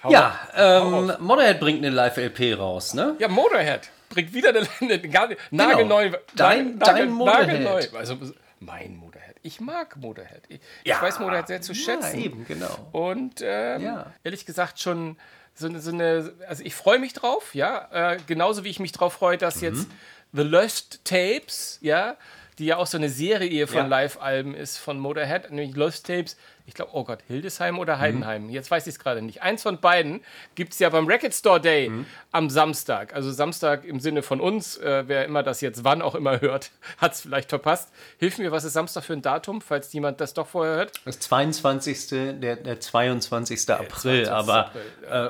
Hau 0.03 0.09
Ja, 0.09 0.39
ähm, 0.55 1.11
Motorhead 1.19 1.59
bringt 1.59 1.79
eine 1.79 1.89
Live-LP 1.89 2.57
raus, 2.57 2.93
ne? 2.93 3.15
Ja, 3.19 3.27
Motorhead 3.27 3.89
bringt 4.09 4.33
wieder 4.33 4.49
eine, 4.49 4.65
eine, 4.79 4.93
eine 4.93 5.37
nagelneu. 5.51 6.05
Genau. 6.05 6.17
Dein- 6.35 6.79
dein 6.79 7.09
Motorhead. 7.09 7.47
nagelneu. 7.47 7.97
Also 7.97 8.17
mein 8.61 8.95
Motorhead. 8.95 9.26
Ich 9.47 9.61
mag 9.61 9.95
Motorhead. 9.95 10.43
Ich, 10.49 10.59
ich 10.83 10.89
Ja. 10.91 11.01
weiß 11.01 11.19
Motorhead 11.19 11.47
sehr 11.47 11.61
zu 11.61 11.73
schätzen. 11.73 12.19
Ja, 12.19 12.25
eben, 12.25 12.45
genau. 12.45 12.89
Und 12.91 13.41
ähm, 13.41 13.81
Ja. 13.81 14.13
ehrlich 14.25 14.45
gesagt 14.45 14.81
schon 14.81 15.17
so 15.55 15.67
eine, 15.67 15.79
so 15.79 15.91
eine 15.91 16.33
also 16.47 16.63
ich 16.65 16.75
freue 16.75 16.99
mich 16.99 17.13
drauf, 17.13 17.55
ja, 17.55 17.87
äh, 18.13 18.17
genauso 18.27 18.65
wie 18.65 18.69
ich 18.69 18.79
mich 18.81 18.91
drauf 18.91 19.13
freue, 19.13 19.37
Mhm. 19.37 19.39
dass 19.39 19.61
jetzt 19.61 19.87
The 20.33 20.41
Lost 20.43 20.99
Tapes, 21.05 21.79
ja, 21.81 22.17
die 22.59 22.65
ja 22.65 22.77
auch 22.77 22.87
so 22.87 22.97
eine 22.97 23.09
Serie 23.09 23.67
von 23.67 23.77
Ja. 23.77 23.85
Live-Alben 23.87 24.55
ist 24.55 24.77
von 24.77 24.99
Motorhead, 24.99 25.51
nämlich 25.51 25.75
Lost 25.75 26.07
Tapes, 26.07 26.37
ich 26.65 26.73
glaube, 26.73 26.91
oh 26.95 27.05
Gott, 27.05 27.19
Hildesheim 27.27 27.75
Mhm. 27.75 27.79
oder 27.79 27.99
Heidenheim, 27.99 28.49
jetzt 28.49 28.69
weiß 28.69 28.87
ich 28.87 28.95
es 28.95 28.99
gerade 28.99 29.21
nicht. 29.21 29.41
Eins 29.41 29.63
von 29.63 29.79
beiden 29.79 30.21
gibt 30.55 30.73
es 30.73 30.79
ja 30.79 30.89
beim 30.89 31.05
Record 31.07 31.33
Store 31.33 31.61
Day 31.61 31.87
Mhm. 31.87 32.05
am 32.31 32.49
Samstag, 32.49 33.13
also 33.15 33.31
Samstag 33.31 33.85
im 33.85 33.99
Sinne 34.01 34.21
von 34.21 34.41
uns, 34.41 34.75
äh, 34.77 35.03
wer 35.07 35.23
immer 35.25 35.43
das 35.43 35.61
jetzt 35.61 35.83
wann 35.85 36.01
auch 36.01 36.13
immer 36.15 36.41
hört, 36.41 36.71
hat 36.97 37.13
es 37.13 37.21
vielleicht 37.21 37.49
verpasst. 37.49 37.89
Hilf 38.17 38.37
mir, 38.37 38.51
was 38.51 38.65
ist 38.65 38.73
Samstag 38.73 39.03
für 39.05 39.13
ein 39.13 39.21
Datum, 39.21 39.61
falls 39.61 39.93
jemand 39.93 40.19
das 40.19 40.33
doch 40.33 40.47
vorher 40.47 40.75
hört? 40.75 40.91
Das 41.05 41.19
22. 41.19 42.09
Der, 42.41 42.55
der 42.57 42.79
22. 42.79 43.69
April, 43.69 44.25
22. 44.25 44.29
aber 44.31 44.65
April. 44.67 44.81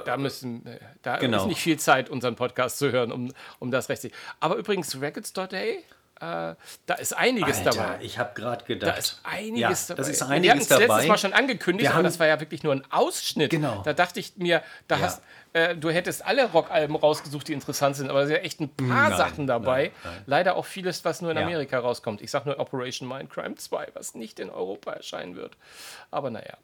Äh, 0.01 0.05
da 0.05 0.17
müssen, 0.17 0.65
äh, 0.65 0.79
da 1.03 1.17
genau. 1.17 1.41
ist 1.41 1.47
nicht 1.47 1.61
viel 1.61 1.77
Zeit, 1.77 2.09
unseren 2.09 2.35
Podcast 2.35 2.79
zu 2.79 2.91
hören, 2.91 3.11
um, 3.11 3.31
um 3.59 3.69
das 3.69 3.89
rechtlich. 3.89 4.11
Aber 4.39 4.55
übrigens, 4.55 4.99
Records 4.99 5.33
Day, 5.33 5.83
äh, 6.19 6.55
da 6.85 6.93
ist 6.99 7.13
einiges 7.15 7.59
Alter, 7.59 7.69
dabei. 7.71 7.97
ich 8.01 8.17
habe 8.19 8.33
gerade 8.33 8.65
gedacht. 8.65 8.91
Da 8.91 8.97
ist 8.97 9.19
einiges 9.23 9.87
ja, 9.87 9.95
dabei. 9.95 9.97
Das 10.07 10.09
ist 10.09 10.19
wir 10.21 10.25
hatten 10.27 10.33
einiges 10.33 10.71
es 10.71 10.79
letztes. 10.79 11.07
Mal 11.07 11.17
schon 11.17 11.33
angekündigt, 11.33 11.91
aber 11.91 12.03
das 12.03 12.19
war 12.19 12.27
ja 12.27 12.39
wirklich 12.39 12.63
nur 12.63 12.73
ein 12.73 12.83
Ausschnitt. 12.91 13.51
Genau. 13.51 13.81
Da 13.83 13.93
dachte 13.93 14.19
ich 14.19 14.35
mir, 14.37 14.63
da 14.87 14.95
Ja. 14.97 15.01
hast, 15.01 15.21
äh, 15.53 15.75
du 15.75 15.89
hättest 15.89 16.25
alle 16.25 16.49
Rockalben 16.51 16.95
rausgesucht, 16.95 17.47
die 17.47 17.53
interessant 17.53 17.95
sind, 17.95 18.09
aber 18.09 18.21
es 18.21 18.27
sind 18.27 18.37
ja 18.37 18.41
echt 18.43 18.59
ein 18.59 18.69
paar 18.69 19.09
Nein, 19.09 19.17
Sachen 19.17 19.47
dabei. 19.47 19.91
nein, 20.03 20.13
nein. 20.13 20.23
Leider 20.25 20.55
auch 20.55 20.65
vieles, 20.65 21.05
was 21.05 21.21
nur 21.21 21.31
in 21.31 21.37
Ja. 21.37 21.43
Amerika 21.43 21.79
rauskommt. 21.79 22.21
Ich 22.21 22.31
sage 22.31 22.49
nur 22.49 22.59
Operation 22.59 23.07
Mindcrime 23.07 23.55
2, 23.55 23.89
was 23.93 24.15
nicht 24.15 24.39
in 24.39 24.49
Europa 24.49 24.93
erscheinen 24.93 25.35
wird. 25.35 25.55
Aber 26.11 26.29
naja. 26.29 26.57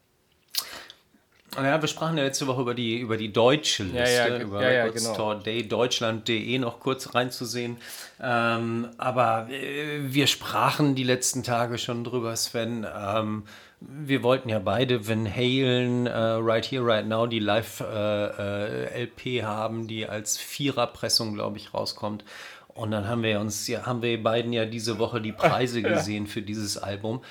Ja, 1.55 1.81
wir 1.81 1.87
sprachen 1.87 2.17
ja 2.17 2.23
letzte 2.23 2.47
Woche 2.47 2.61
über 2.61 2.73
die, 2.73 2.99
über 2.99 3.17
die 3.17 3.31
deutsche 3.31 3.83
Liste, 3.83 3.99
Ja, 3.99 4.27
ja, 4.27 4.39
über 4.39 4.63
ja, 4.63 4.71
ja, 4.71 4.87
genau. 4.87 5.35
Deutschland.de 5.35 6.57
noch 6.57 6.79
kurz 6.79 7.13
reinzusehen. 7.13 7.77
Ähm, 8.21 8.89
aber 8.97 9.47
äh, 9.49 9.99
wir 10.01 10.27
sprachen 10.27 10.95
die 10.95 11.03
letzten 11.03 11.43
Tage 11.43 11.77
schon 11.77 12.03
drüber, 12.03 12.35
Sven. 12.35 12.85
Ähm, 12.95 13.43
wir 13.79 14.23
wollten 14.23 14.49
ja 14.49 14.59
beide 14.59 15.07
Van 15.07 15.29
Halen, 15.29 16.07
äh, 16.07 16.17
Right 16.17 16.65
Here, 16.65 16.85
Right 16.85 17.07
Now, 17.07 17.27
die 17.27 17.39
Live-LP 17.39 19.43
haben, 19.43 19.87
die 19.87 20.07
als 20.07 20.37
Viererpressung, 20.37 21.33
glaube 21.33 21.57
ich, 21.57 21.73
rauskommt. 21.73 22.23
Und 22.69 22.91
dann 22.91 23.07
haben 23.07 23.23
wir 23.23 23.39
uns, 23.39 23.67
ja, 23.67 23.85
haben 23.85 24.01
wir 24.01 24.21
beiden 24.21 24.51
ja 24.51 24.65
diese 24.65 24.97
Woche 24.97 25.21
die 25.21 25.31
Preise 25.31 25.81
gesehen 25.83 26.27
für 26.27 26.41
dieses 26.41 26.77
Album. 26.77 27.21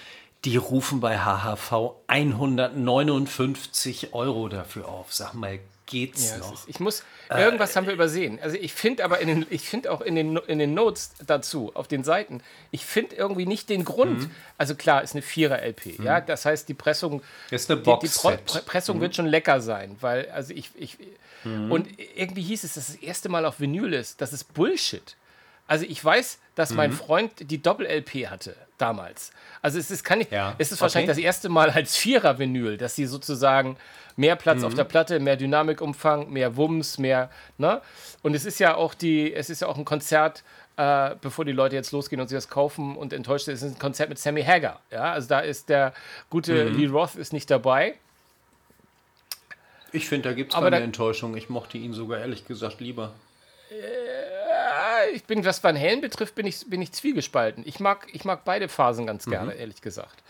Die 0.45 0.57
rufen 0.57 1.01
bei 1.01 1.19
HHV 1.19 1.93
159 2.09 4.13
Euro 4.13 4.49
dafür 4.49 4.89
auf. 4.89 5.13
Sag 5.13 5.35
mal, 5.35 5.61
geht's 5.87 6.31
Ja, 6.31 6.39
noch? 6.39 6.55
ist, 6.55 6.65
ich 6.67 6.81
muss, 6.81 7.05
irgendwas 7.31 7.77
haben 7.77 7.87
wir 7.87 7.93
übersehen. 7.93 8.39
Also 8.43 8.57
ich 8.57 8.73
finde 8.73 9.05
aber 9.05 9.21
in 9.21 9.29
den, 9.29 9.47
ich 9.51 9.69
finde 9.69 9.93
auch 9.93 10.01
in 10.01 10.15
den, 10.15 10.37
in 10.37 10.59
den 10.59 10.75
Notes 10.75 11.13
dazu, 11.27 11.71
auf 11.75 11.87
den 11.87 12.03
Seiten, 12.03 12.43
ich 12.71 12.85
finde 12.85 13.17
irgendwie 13.17 13.47
nicht 13.47 13.69
den 13.69 13.85
Grund. 13.85 14.21
Mhm. 14.21 14.31
Also 14.59 14.75
klar, 14.75 15.03
ist 15.03 15.15
eine 15.15 15.23
Vierer-LP, 15.23 16.03
ja, 16.03 16.21
das 16.21 16.45
heißt, 16.45 16.69
die 16.69 16.75
Pressung, 16.75 17.23
ist 17.51 17.71
eine 17.71 17.81
die, 17.81 17.99
die. 18.03 18.09
Pre 18.09 18.39
Pressung 18.65 19.01
wird 19.01 19.15
schon 19.15 19.27
lecker 19.27 19.61
sein, 19.61 19.97
weil, 20.01 20.29
also 20.31 20.53
ich, 20.55 20.71
ich 20.75 20.99
und 21.45 21.89
irgendwie 22.15 22.43
hieß 22.43 22.63
es, 22.63 22.75
dass 22.75 22.87
das 22.87 22.97
erste 22.97 23.29
Mal 23.29 23.45
auf 23.45 23.59
Vinyl 23.59 23.93
ist, 23.95 24.21
das 24.21 24.33
ist 24.33 24.55
Bullshit. 24.55 25.17
Also 25.67 25.85
ich 25.89 26.05
weiß, 26.05 26.39
dass 26.55 26.71
Mhm. 26.71 26.77
mein 26.77 26.93
Freund 26.93 27.33
die 27.51 27.63
Doppel-LP 27.63 28.29
hatte 28.29 28.55
damals. 28.79 29.33
Also 29.63 29.79
es 29.79 29.91
ist, 29.91 30.05
kann 30.05 30.21
ich, 30.21 30.31
Ja, 30.31 30.55
es 30.59 30.73
ist 30.73 30.81
wahrscheinlich 30.81 31.11
okay. 31.11 31.21
das 31.21 31.25
erste 31.25 31.49
Mal 31.49 31.71
als 31.71 31.97
Vierer-Vinyl, 31.97 32.77
dass 32.77 32.97
sie 32.97 33.07
sozusagen 33.07 33.77
mehr 34.17 34.37
Platz 34.37 34.59
Mhm. 34.61 34.65
auf 34.67 34.75
der 34.75 34.85
Platte, 34.85 35.21
mehr 35.21 35.37
Dynamikumfang, 35.37 36.31
mehr 36.31 36.57
Wumms, 36.57 36.99
mehr, 36.99 37.31
ne? 37.59 37.81
Und 38.23 38.35
es 38.35 38.45
ist 38.45 38.59
ja 38.59 38.75
auch 38.75 38.93
die, 38.95 39.33
es 39.33 39.49
ist 39.51 39.61
ja 39.63 39.69
auch 39.69 39.79
ein 39.79 39.85
Konzert, 39.85 40.43
äh, 40.77 41.15
bevor 41.21 41.45
die 41.45 41.53
Leute 41.53 41.77
jetzt 41.77 41.93
losgehen 41.93 42.21
und 42.21 42.29
sich 42.29 42.37
das 42.37 42.49
kaufen 42.49 42.97
und 42.97 43.13
enttäuscht 43.13 43.45
sind, 43.47 43.55
es 43.55 43.63
ist 43.63 43.75
ein 43.77 43.79
Konzert 43.79 44.09
mit 44.09 44.19
Sammy 44.19 44.43
Hagar. 44.43 44.81
Ja, 44.91 45.13
also 45.13 45.29
da 45.29 45.41
ist 45.41 45.69
der 45.69 45.95
gute 46.29 46.67
Mhm. 46.71 46.77
Lee 46.79 46.87
Roth 46.89 47.15
ist 47.15 47.33
nicht 47.33 47.51
dabei. 47.51 47.95
Ich 49.93 50.09
finde, 50.09 50.31
da 50.31 50.35
gibt 50.35 50.53
es 50.55 50.59
keine 50.59 50.81
Enttäuschung. 50.81 51.37
Ich 51.37 51.49
mochte 51.51 51.77
ihn 51.79 51.93
sogar 51.93 52.19
ehrlich 52.21 52.47
gesagt 52.47 52.81
lieber. 52.81 53.13
Äh, 53.71 53.75
Ich 55.15 55.25
bin, 55.25 55.45
was 55.45 55.63
Van 55.63 55.79
Halen 55.79 56.01
betrifft, 56.01 56.35
bin 56.35 56.47
ich, 56.47 56.69
bin 56.69 56.81
ich 56.83 56.93
zwiegespalten. 56.93 57.63
Ich 57.67 57.81
mag, 57.81 58.07
ich 58.13 58.25
mag 58.25 58.45
beide 58.45 58.69
Phasen 58.69 59.07
ganz 59.07 59.27
Mhm. 59.27 59.31
gerne, 59.31 59.53
ehrlich 59.55 59.81
gesagt. 59.81 60.23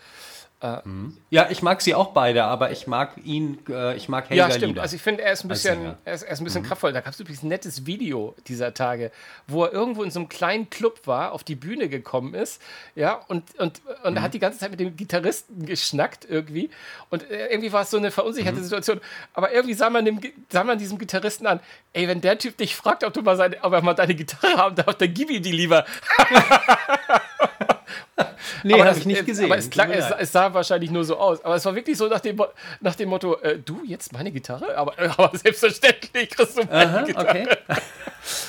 Ja, 1.29 1.49
ich 1.49 1.61
mag 1.61 1.81
sie 1.81 1.93
auch 1.93 2.11
beide, 2.11 2.45
aber 2.45 2.71
ich 2.71 2.87
mag 2.87 3.15
ihn, 3.23 3.59
äh, 3.67 3.95
ich 3.97 4.07
mag 4.07 4.29
Helga 4.29 4.47
Ja, 4.47 4.51
stimmt. 4.51 4.67
lieber. 4.67 4.81
Also 4.81 4.95
ich 4.95 5.01
finde, 5.01 5.21
er 5.23 5.33
ist 5.33 5.43
ein 5.43 5.49
bisschen, 5.49 5.95
er 6.05 6.13
ist, 6.13 6.23
er 6.23 6.31
ist 6.31 6.39
ein 6.39 6.45
bisschen 6.45 6.63
kraftvoll. 6.63 6.93
Da 6.93 7.01
gab 7.01 7.13
es 7.13 7.19
übrigens 7.19 7.43
ein 7.43 7.49
nettes 7.49 7.85
Video 7.85 8.33
dieser 8.47 8.73
Tage, 8.73 9.11
wo 9.47 9.65
er 9.65 9.73
irgendwo 9.73 10.03
in 10.03 10.11
so 10.11 10.19
einem 10.19 10.29
kleinen 10.29 10.69
Club 10.69 11.01
war, 11.05 11.33
auf 11.33 11.43
die 11.43 11.55
Bühne 11.55 11.89
gekommen 11.89 12.33
ist, 12.33 12.61
ja, 12.95 13.15
und, 13.27 13.43
und, 13.59 13.81
und 14.03 14.21
hat 14.21 14.33
die 14.33 14.39
ganze 14.39 14.59
Zeit 14.59 14.71
mit 14.71 14.79
dem 14.79 14.95
Gitarristen 14.95 15.65
geschnackt 15.65 16.25
irgendwie. 16.29 16.69
Und 17.09 17.29
äh, 17.29 17.47
irgendwie 17.47 17.73
war 17.73 17.81
es 17.81 17.91
so 17.91 17.97
eine 17.97 18.11
verunsicherte 18.11 18.63
Situation. 18.63 19.01
Aber 19.33 19.51
irgendwie 19.51 19.73
sah 19.73 19.89
man, 19.89 20.05
dem, 20.05 20.21
sah 20.49 20.63
man 20.63 20.77
diesem 20.77 20.97
Gitarristen 20.97 21.45
an, 21.45 21.59
ey, 21.91 22.07
wenn 22.07 22.21
der 22.21 22.37
Typ 22.37 22.55
dich 22.57 22.75
fragt, 22.75 23.03
ob 23.03 23.13
du 23.13 23.21
mal 23.21 23.35
seine, 23.35 23.57
ob 23.63 23.73
er 23.73 23.81
mal 23.81 23.93
deine 23.95 24.15
Gitarre 24.15 24.55
haben 24.57 24.75
darf, 24.75 24.95
dann 24.95 25.13
gib 25.13 25.29
ihm 25.29 25.43
die 25.43 25.51
lieber. 25.51 25.85
nee, 28.63 28.81
habe 28.81 28.97
ich 28.97 29.05
nicht 29.05 29.19
es- 29.21 29.25
gesehen. 29.25 29.45
Aber 29.45 29.57
es, 29.57 29.69
klang, 29.69 29.91
es, 29.91 30.05
es 30.19 30.31
sah 30.31 30.53
wahrscheinlich 30.53 30.91
nur 30.91 31.03
so 31.03 31.17
aus. 31.17 31.43
Aber 31.43 31.55
es 31.55 31.65
war 31.65 31.75
wirklich 31.75 31.97
so 31.97 32.07
nach 32.07 32.19
dem, 32.19 32.41
nach 32.81 32.95
dem 32.95 33.09
Motto: 33.09 33.37
äh, 33.41 33.57
Du, 33.59 33.81
jetzt 33.85 34.13
meine 34.13 34.31
Gitarre? 34.31 34.75
Aber, 34.77 34.93
aber 35.17 35.37
selbstverständlich 35.37 36.29
kriegst 36.29 36.57
du 36.57 36.63
meine 36.65 36.85
Aha, 36.89 37.01
Gitarre. 37.03 37.27
okay. 37.29 37.47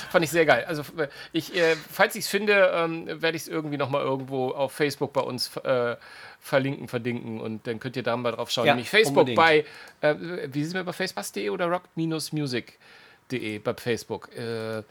Fand 0.09 0.23
ich 0.23 0.31
sehr 0.31 0.45
geil. 0.45 0.63
Also, 0.67 0.83
äh, 0.97 1.07
ich, 1.33 1.53
äh, 1.55 1.75
falls 1.91 2.15
ich 2.15 2.23
es 2.25 2.29
finde, 2.29 2.71
ähm, 2.73 3.07
werde 3.21 3.35
ich 3.35 3.43
es 3.43 3.47
irgendwie 3.49 3.75
nochmal 3.77 4.01
irgendwo 4.03 4.51
auf 4.51 4.71
Facebook 4.71 5.11
bei 5.11 5.21
uns 5.21 5.55
äh, 5.57 5.97
verlinken, 6.39 6.87
verdinken 6.87 7.41
und 7.41 7.67
dann 7.67 7.79
könnt 7.79 7.95
ihr 7.97 8.03
da 8.03 8.15
mal 8.15 8.31
drauf 8.31 8.49
schauen. 8.51 8.67
Ja, 8.67 8.73
Nämlich 8.73 8.89
Facebook 8.89 9.27
unbedingt. 9.27 9.35
bei, 9.37 9.65
äh, 10.01 10.15
wie 10.51 10.63
sind 10.63 10.75
wir 10.75 10.83
bei 10.83 10.93
Facebook.de 10.93 11.49
oder 11.49 11.65
rock-music.de 11.65 13.59
bei 13.59 13.73
Facebook. 13.73 14.29
Äh, 14.35 14.83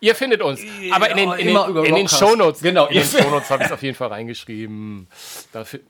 Ihr 0.00 0.14
findet 0.14 0.42
uns. 0.42 0.60
Aber 0.92 1.10
in 1.10 1.16
den, 1.16 1.32
in 1.32 1.48
immer 1.48 1.72
den, 1.72 1.84
in 1.84 1.94
den. 1.94 2.08
Shownotes. 2.08 2.60
Genau, 2.60 2.86
In 2.88 2.94
den 2.98 3.04
Shownotes 3.04 3.50
habe 3.50 3.62
ich 3.62 3.66
es 3.68 3.72
auf 3.72 3.82
jeden 3.82 3.96
Fall 3.96 4.08
reingeschrieben. 4.08 5.06
Dafür, 5.52 5.80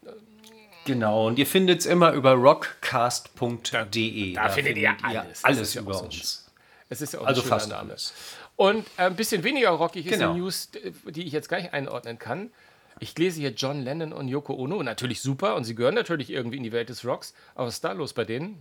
Genau, 0.87 1.29
und 1.29 1.39
ihr 1.39 1.47
findet 1.47 1.81
es 1.81 1.87
immer 1.87 2.13
über 2.13 2.33
rockcast.de. 2.33 4.35
Da 4.35 4.49
findet 4.51 4.77
ihr 4.77 4.95
alles. 5.03 5.43
Alles 5.45 5.75
über 5.77 5.95
so 5.95 6.05
uns. 6.05 6.47
Es 6.91 7.01
ist 7.01 7.15
ja 7.15 7.21
auch 7.21 7.27
Also 7.27 7.41
ein 7.43 7.49
fast 7.49 7.69
Name. 7.71 7.91
alles. 7.91 8.13
Und 8.57 8.87
äh, 8.99 9.03
ein 9.05 9.17
bisschen 9.17 9.43
weniger 9.43 9.71
rockig 9.71 10.07
ist 10.07 10.13
Genau. 10.13 10.31
eine 10.31 10.39
News, 10.41 10.71
die 11.07 11.25
ich 11.27 11.33
jetzt 11.33 11.49
gar 11.49 11.59
nicht 11.61 11.73
einordnen 11.73 12.19
kann. 12.19 12.51
Ich 13.01 13.17
lese 13.19 13.41
hier 13.41 13.51
John 13.51 13.83
Lennon 13.83 14.13
und 14.13 14.29
Yoko 14.29 14.55
Ono. 14.55 14.83
Natürlich 14.83 15.21
super 15.21 15.57
und 15.57 15.65
sie 15.65 15.75
gehören 15.75 15.95
natürlich 15.95 16.31
irgendwie 16.31 16.59
in 16.59 16.63
die 16.63 16.73
Welt 16.73 16.89
des 16.89 17.05
Rocks. 17.05 17.35
Aber 17.55 17.67
was 17.67 17.75
ist 17.75 17.85
da 17.85 17.93
los 17.93 18.13
bei 18.13 18.25
denen? 18.25 18.59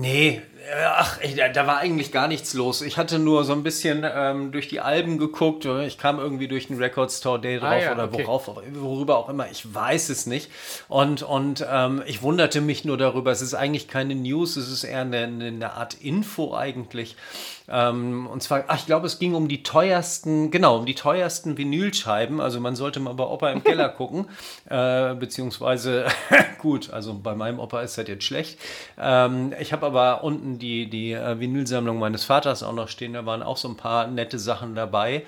Nee, 0.00 0.40
äh, 0.70 0.84
ach, 0.94 1.18
da, 1.54 1.66
war 1.66 1.78
eigentlich 1.78 2.12
gar 2.12 2.28
nichts 2.28 2.54
los. 2.54 2.82
Ich 2.82 2.98
hatte 2.98 3.18
nur 3.18 3.42
so 3.42 3.52
ein 3.52 3.64
bisschen 3.64 4.04
ähm, 4.08 4.52
durch 4.52 4.68
die 4.68 4.78
Alben 4.80 5.18
geguckt. 5.18 5.64
Ich 5.64 5.98
kam 5.98 6.20
irgendwie 6.20 6.46
durch 6.46 6.68
den 6.68 6.78
Record 6.78 7.10
Store 7.10 7.40
Day 7.40 7.58
drauf 7.58 7.68
Ah 7.70 7.78
ja, 7.78 7.92
oder 7.94 8.04
okay. 8.04 8.22
worauf, 8.24 8.46
worüber 8.74 9.18
auch 9.18 9.28
immer. 9.28 9.50
Ich 9.50 9.74
weiß 9.74 10.08
es 10.10 10.26
nicht. 10.26 10.50
Und, 10.88 11.22
und 11.24 11.66
ähm, 11.68 12.02
ich 12.06 12.22
wunderte 12.22 12.60
mich 12.60 12.84
nur 12.84 12.96
darüber. 12.96 13.32
Es 13.32 13.42
ist 13.42 13.54
eigentlich 13.54 13.88
keine 13.88 14.14
News, 14.14 14.56
es 14.56 14.70
ist 14.70 14.84
eher 14.84 15.00
eine, 15.00 15.18
eine- 15.18 15.46
eine 15.48 15.72
Art 15.72 15.94
Info 15.94 16.54
eigentlich. 16.54 17.16
Ähm, 17.70 18.26
und 18.28 18.42
zwar, 18.42 18.64
ach, 18.68 18.78
ich 18.78 18.86
glaube, 18.86 19.06
es 19.06 19.18
ging 19.18 19.34
um 19.34 19.46
die 19.48 19.62
teuersten, 19.62 20.50
genau, 20.50 20.78
um 20.78 20.86
die 20.86 20.94
teuersten 20.94 21.58
Vinylscheiben. 21.58 22.40
Also 22.40 22.60
man 22.60 22.76
sollte 22.76 22.98
mal 23.00 23.12
bei 23.14 23.24
Opa 23.24 23.50
im 23.50 23.62
Keller 23.64 23.88
gucken. 23.90 24.26
Äh, 24.70 25.14
beziehungsweise, 25.16 26.06
gut, 26.58 26.90
also 26.90 27.14
bei 27.14 27.34
meinem 27.34 27.58
Opa 27.58 27.82
ist 27.82 27.98
das 27.98 28.06
jetzt 28.08 28.24
schlecht. 28.24 28.58
Ähm, 28.98 29.52
ich 29.60 29.72
habe 29.72 29.87
aber 29.88 30.22
unten 30.22 30.58
die, 30.58 30.90
die 30.90 31.12
äh, 31.12 31.40
Vinylsammlung 31.40 31.98
meines 31.98 32.24
Vaters 32.24 32.62
auch 32.62 32.74
noch 32.74 32.88
stehen. 32.88 33.14
Da 33.14 33.24
waren 33.24 33.42
auch 33.42 33.56
so 33.56 33.68
ein 33.68 33.76
paar 33.76 34.06
nette 34.06 34.38
Sachen 34.38 34.74
dabei. 34.74 35.24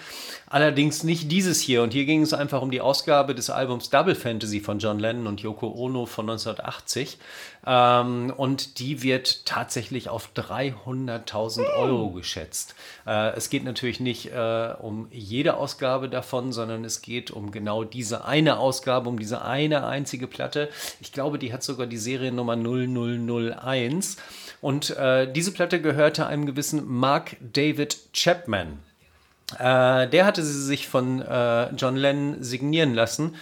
Allerdings 0.49 1.03
nicht 1.03 1.33
dieses 1.33 1.61
hier. 1.61 1.83
Und 1.83 1.93
hier 1.93 2.05
ging 2.05 2.21
es 2.21 2.35
einfach 2.35 2.61
um 2.61 2.71
die 2.71 2.83
Ausgabe 2.83 3.35
des 3.35 3.49
Albums 3.49 3.89
Double 3.89 4.15
Fantasy 4.15 4.61
von 4.61 4.79
John 4.79 4.99
Lennon 4.99 5.27
und 5.27 5.41
Yoko 5.41 5.69
Ono 5.69 6.05
von 6.05 6.29
1980. 6.29 7.19
Ähm, 7.67 8.33
und 8.37 8.79
die 8.79 9.03
wird 9.03 9.47
tatsächlich 9.47 10.09
auf 10.09 10.31
300.000 10.35 11.75
Euro 11.77 12.11
geschätzt. 12.11 12.75
Äh, 13.07 13.31
es 13.37 13.49
geht 13.49 13.65
natürlich 13.65 14.01
nicht 14.01 14.33
äh, 14.33 14.75
um 14.81 15.09
jede 15.11 15.57
Ausgabe 15.57 16.09
davon, 16.09 16.53
sondern 16.53 16.85
es 16.85 17.01
geht 17.01 17.31
um 17.31 17.51
genau 17.51 17.85
diese 17.85 18.25
eine 18.25 18.59
Ausgabe, 18.59 19.09
um 19.09 19.19
diese 19.19 19.43
eine 19.43 19.87
einzige 19.87 20.27
Platte. 20.27 20.69
Ich 21.01 21.13
glaube, 21.13 21.39
die 21.39 21.53
hat 21.53 21.63
sogar 21.63 21.87
die 21.87 21.99
Seriennummer 21.99 22.57
0001. 22.57 24.17
Und 24.61 24.91
äh, 24.91 25.31
diese 25.33 25.53
Platte 25.53 25.81
gehörte 25.81 26.27
einem 26.27 26.47
gewissen 26.47 26.87
Mark 26.87 27.37
David 27.41 27.99
Chapman. 28.13 28.79
Äh, 29.59 30.09
der 30.09 30.27
hatte 30.27 30.43
sie 30.45 30.65
sich 30.65 30.87
von 30.87 31.23
äh, 31.23 31.73
John 31.75 31.97
Lennon 31.97 32.43
signieren 32.43 32.95
lassen 32.95 33.35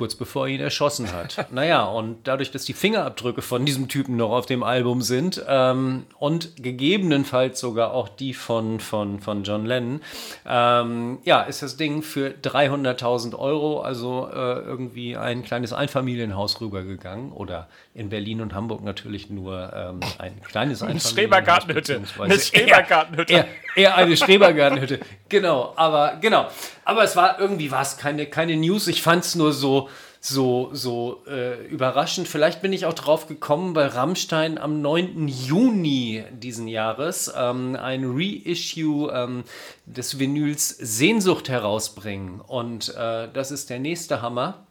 kurz 0.00 0.14
bevor 0.14 0.46
er 0.46 0.54
ihn 0.54 0.60
erschossen 0.62 1.12
hat. 1.12 1.48
naja, 1.52 1.84
und 1.84 2.26
dadurch, 2.26 2.50
dass 2.50 2.64
die 2.64 2.72
Fingerabdrücke 2.72 3.42
von 3.42 3.66
diesem 3.66 3.86
Typen 3.86 4.16
noch 4.16 4.30
auf 4.30 4.46
dem 4.46 4.62
Album 4.62 5.02
sind 5.02 5.44
ähm, 5.46 6.06
und 6.18 6.56
gegebenenfalls 6.56 7.60
sogar 7.60 7.92
auch 7.92 8.08
die 8.08 8.32
von, 8.32 8.80
von, 8.80 9.20
von 9.20 9.44
John 9.44 9.66
Lennon, 9.66 10.00
ähm, 10.48 11.18
ja, 11.24 11.42
ist 11.42 11.60
das 11.60 11.76
Ding 11.76 12.00
für 12.00 12.30
300.000 12.30 13.38
Euro, 13.38 13.82
also 13.82 14.30
äh, 14.32 14.60
irgendwie 14.60 15.18
ein 15.18 15.42
kleines 15.42 15.74
Einfamilienhaus 15.74 16.62
rübergegangen 16.62 17.32
oder 17.32 17.68
in 17.92 18.08
Berlin 18.08 18.40
und 18.40 18.54
Hamburg 18.54 18.82
natürlich 18.82 19.28
nur 19.28 19.70
ähm, 19.74 20.00
ein 20.16 20.40
kleines 20.40 20.80
Einfamilienhaus. 20.82 21.12
Eine 21.12 21.20
Schrebergartenhütte. 21.20 22.00
Eine 22.18 22.38
Schrebergartenhütte. 22.40 23.32
Eher, 23.34 23.46
eher, 23.76 23.96
eine 23.96 24.16
Schrebergartenhütte. 24.16 25.00
genau, 25.28 25.74
aber 25.76 26.16
genau. 26.22 26.48
Aber 26.86 27.04
es 27.04 27.16
war 27.16 27.38
irgendwie 27.38 27.70
was, 27.70 27.98
keine, 27.98 28.24
keine 28.24 28.56
News. 28.56 28.88
Ich 28.88 29.02
fand 29.02 29.24
es 29.24 29.34
nur 29.34 29.52
so, 29.52 29.89
so, 30.22 30.68
so 30.74 31.24
äh, 31.26 31.66
überraschend. 31.66 32.28
Vielleicht 32.28 32.60
bin 32.60 32.74
ich 32.74 32.84
auch 32.84 32.92
drauf 32.92 33.26
gekommen, 33.26 33.74
weil 33.74 33.88
Rammstein 33.88 34.58
am 34.58 34.82
9. 34.82 35.28
Juni 35.28 36.22
diesen 36.30 36.68
Jahres 36.68 37.32
ähm, 37.34 37.74
ein 37.74 38.04
Reissue 38.04 39.10
ähm, 39.12 39.44
des 39.86 40.18
Vinyls 40.18 40.68
Sehnsucht 40.68 41.48
herausbringen. 41.48 42.40
Und 42.42 42.94
äh, 42.94 43.28
das 43.32 43.50
ist 43.50 43.70
der 43.70 43.78
nächste 43.78 44.20
Hammer. 44.20 44.66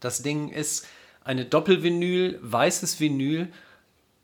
Das 0.00 0.22
Ding 0.22 0.48
ist 0.48 0.88
eine 1.22 1.44
Doppelvinyl, 1.44 2.40
weißes 2.42 2.98
Vinyl. 2.98 3.52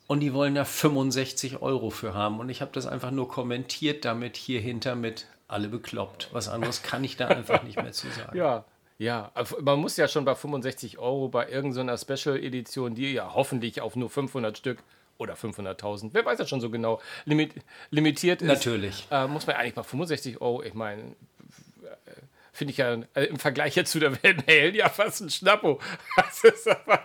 Und 0.09 0.21
die 0.21 0.35
wollen 0.35 0.57
da 0.57 0.65
65 0.65 1.63
Euro 1.63 1.91
für 1.91 2.15
haben. 2.15 2.41
Und 2.41 2.49
ich 2.49 2.61
habe 2.61 2.73
das 2.73 2.87
einfach 2.87 3.13
nur 3.13 3.29
kommentiert 3.29 4.05
damit 4.05 4.37
hier 4.37 4.61
hinter 4.61 4.97
mit 4.97 5.27
alle 5.47 5.69
bekloppt. 5.69 6.29
Was 6.33 6.49
anderes 6.49 6.83
kann 6.83 7.05
ich 7.05 7.17
da 7.17 7.29
einfach 7.29 7.63
nicht 7.63 7.77
mehr 7.77 7.93
zu 7.93 8.11
sagen. 8.11 8.37
Ja, 8.37 8.65
ja, 8.99 9.31
man 9.61 9.79
muss 9.79 9.97
ja 9.97 10.09
schon 10.09 10.25
bei 10.25 10.35
65 10.35 10.99
Euro 10.99 11.29
bei 11.29 11.49
irgendeiner 11.49 11.99
Special-Edition, 11.99 12.95
die 12.95 13.13
ja 13.13 13.35
hoffentlich 13.35 13.81
auf 13.81 13.95
nur 13.97 14.09
500 14.09 14.57
Stück 14.57 14.79
oder 15.19 15.35
500.000, 15.35 16.11
wer 16.13 16.25
weiß 16.25 16.39
ja 16.39 16.47
schon 16.47 16.61
so 16.61 16.71
genau, 16.71 17.01
limit, 17.25 17.55
limitiert 17.91 18.43
ist. 18.43 18.49
Natürlich. 18.49 19.07
Äh, 19.11 19.27
muss 19.27 19.47
man 19.47 19.57
eigentlich 19.57 19.75
bei 19.75 19.83
65 19.83 20.41
Euro, 20.41 20.63
ich 20.63 20.75
meine, 20.75 21.03
äh, 21.03 22.13
finde 22.53 22.71
ich 22.71 22.79
ja 22.79 22.95
äh, 23.15 23.25
im 23.25 23.39
Vergleich 23.39 23.77
jetzt 23.77 23.93
zu 23.93 23.99
der 23.99 24.23
Welt 24.23 24.45
ja 24.75 24.89
fast 24.89 25.21
ein 25.21 25.31
Schnappo. 25.31 25.81
Das 26.17 26.45
ist 26.45 26.69
aber 26.69 27.03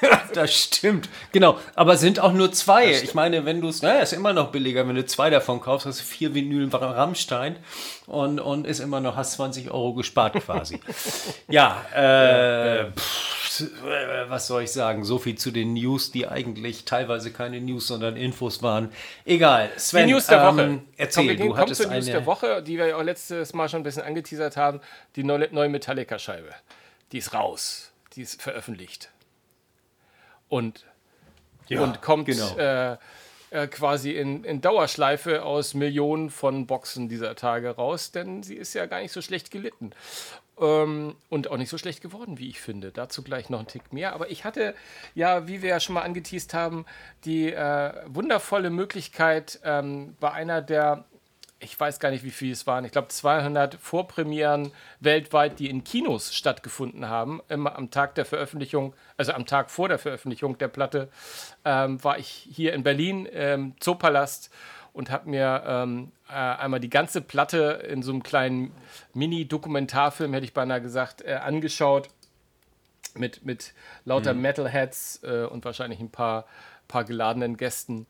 das 0.34 0.54
stimmt. 0.54 1.08
Genau. 1.32 1.58
Aber 1.74 1.96
sind 1.96 2.20
auch 2.20 2.32
nur 2.32 2.52
zwei. 2.52 2.90
Ich 2.90 3.14
meine, 3.14 3.44
wenn 3.44 3.60
du 3.60 3.68
es, 3.68 3.82
naja, 3.82 4.00
ist 4.00 4.12
immer 4.12 4.32
noch 4.32 4.50
billiger, 4.50 4.86
wenn 4.86 4.94
du 4.94 5.04
zwei 5.04 5.30
davon 5.30 5.60
kaufst, 5.60 5.86
hast 5.86 6.00
du 6.00 6.04
vier 6.04 6.34
Vinyl 6.34 6.68
Rammstein 6.72 7.56
und, 8.06 8.40
und 8.40 8.66
ist 8.66 8.80
immer 8.80 9.00
noch, 9.00 9.16
hast 9.16 9.32
20 9.32 9.70
Euro 9.70 9.94
gespart 9.94 10.34
quasi. 10.34 10.80
ja, 11.48 11.84
äh, 11.94 12.90
pff, 12.92 13.36
was 14.28 14.46
soll 14.46 14.64
ich 14.64 14.72
sagen? 14.72 15.04
So 15.04 15.18
viel 15.18 15.36
zu 15.36 15.50
den 15.50 15.74
News, 15.74 16.10
die 16.10 16.28
eigentlich 16.28 16.84
teilweise 16.84 17.32
keine 17.32 17.60
News, 17.60 17.86
sondern 17.86 18.16
Infos 18.16 18.62
waren. 18.62 18.90
Egal. 19.24 19.70
Sven, 19.76 20.06
die 20.06 20.12
News 20.12 20.26
der 20.26 20.42
Woche. 20.42 20.62
Ähm, 20.62 20.82
erzähl, 20.96 21.28
Komm, 21.28 21.38
wir 21.38 21.46
du 21.46 21.56
hattest 21.56 21.82
zur 21.82 21.90
News 21.90 22.06
der 22.06 22.26
Woche, 22.26 22.62
die 22.62 22.76
wir 22.76 22.86
ja 22.88 22.96
auch 22.96 23.02
letztes 23.02 23.54
Mal 23.54 23.68
schon 23.68 23.80
ein 23.80 23.84
bisschen 23.84 24.02
angeteasert 24.02 24.56
haben. 24.56 24.80
Die 25.16 25.24
neue 25.24 25.68
Metallica-Scheibe. 25.68 26.50
Die 27.12 27.18
ist 27.18 27.32
raus. 27.32 27.92
Die 28.14 28.22
ist 28.22 28.42
veröffentlicht 28.42 29.10
und, 30.48 30.84
ja, 31.68 31.80
und 31.80 32.02
kommt 32.02 32.26
genau. 32.26 32.56
äh, 32.56 32.96
äh, 33.50 33.68
quasi 33.68 34.12
in, 34.12 34.44
in 34.44 34.60
Dauerschleife 34.60 35.44
aus 35.44 35.74
Millionen 35.74 36.30
von 36.30 36.66
Boxen 36.66 37.08
dieser 37.08 37.36
Tage 37.36 37.70
raus, 37.70 38.10
denn 38.10 38.42
sie 38.42 38.56
ist 38.56 38.74
ja 38.74 38.86
gar 38.86 39.00
nicht 39.00 39.12
so 39.12 39.22
schlecht 39.22 39.50
gelitten. 39.50 39.92
Ähm, 40.58 41.14
und 41.28 41.48
auch 41.50 41.56
nicht 41.56 41.68
so 41.68 41.78
schlecht 41.78 42.00
geworden, 42.00 42.38
wie 42.38 42.48
ich 42.48 42.60
finde. 42.60 42.90
Dazu 42.90 43.22
gleich 43.22 43.50
noch 43.50 43.60
ein 43.60 43.66
Tick 43.66 43.92
mehr. 43.92 44.14
Aber 44.14 44.30
ich 44.30 44.44
hatte 44.44 44.74
ja, 45.14 45.46
wie 45.46 45.62
wir 45.62 45.68
ja 45.68 45.80
schon 45.80 45.94
mal 45.94 46.02
angeteased 46.02 46.54
haben, 46.54 46.86
die 47.24 47.52
äh, 47.52 47.92
wundervolle 48.06 48.70
Möglichkeit, 48.70 49.60
ähm, 49.64 50.16
bei 50.18 50.32
einer 50.32 50.62
der 50.62 51.04
ich 51.58 51.78
weiß 51.78 52.00
gar 52.00 52.10
nicht, 52.10 52.22
wie 52.22 52.30
viel 52.30 52.52
es 52.52 52.66
waren, 52.66 52.84
ich 52.84 52.92
glaube 52.92 53.08
200 53.08 53.76
Vorpremieren 53.76 54.72
weltweit, 55.00 55.58
die 55.58 55.70
in 55.70 55.84
Kinos 55.84 56.34
stattgefunden 56.34 57.08
haben. 57.08 57.40
Immer 57.48 57.76
am 57.76 57.90
Tag 57.90 58.14
der 58.14 58.26
Veröffentlichung, 58.26 58.94
also 59.16 59.32
am 59.32 59.46
Tag 59.46 59.70
vor 59.70 59.88
der 59.88 59.98
Veröffentlichung 59.98 60.58
der 60.58 60.68
Platte, 60.68 61.08
ähm, 61.64 62.02
war 62.04 62.18
ich 62.18 62.28
hier 62.28 62.74
in 62.74 62.82
Berlin 62.82 63.26
im 63.26 63.32
ähm, 63.34 63.74
Zoopalast 63.80 64.50
und 64.92 65.10
habe 65.10 65.30
mir 65.30 65.62
ähm, 65.66 66.12
äh, 66.28 66.32
einmal 66.32 66.80
die 66.80 66.90
ganze 66.90 67.22
Platte 67.22 67.84
in 67.88 68.02
so 68.02 68.12
einem 68.12 68.22
kleinen 68.22 68.72
Mini-Dokumentarfilm, 69.14 70.32
hätte 70.34 70.44
ich 70.44 70.54
beinahe 70.54 70.82
gesagt, 70.82 71.22
äh, 71.22 71.34
angeschaut. 71.34 72.08
Mit, 73.14 73.46
mit 73.46 73.72
lauter 74.04 74.34
mhm. 74.34 74.42
Metalheads 74.42 75.22
äh, 75.22 75.44
und 75.44 75.64
wahrscheinlich 75.64 76.00
ein 76.00 76.10
paar, 76.10 76.44
paar 76.86 77.04
geladenen 77.04 77.56
Gästen. 77.56 78.06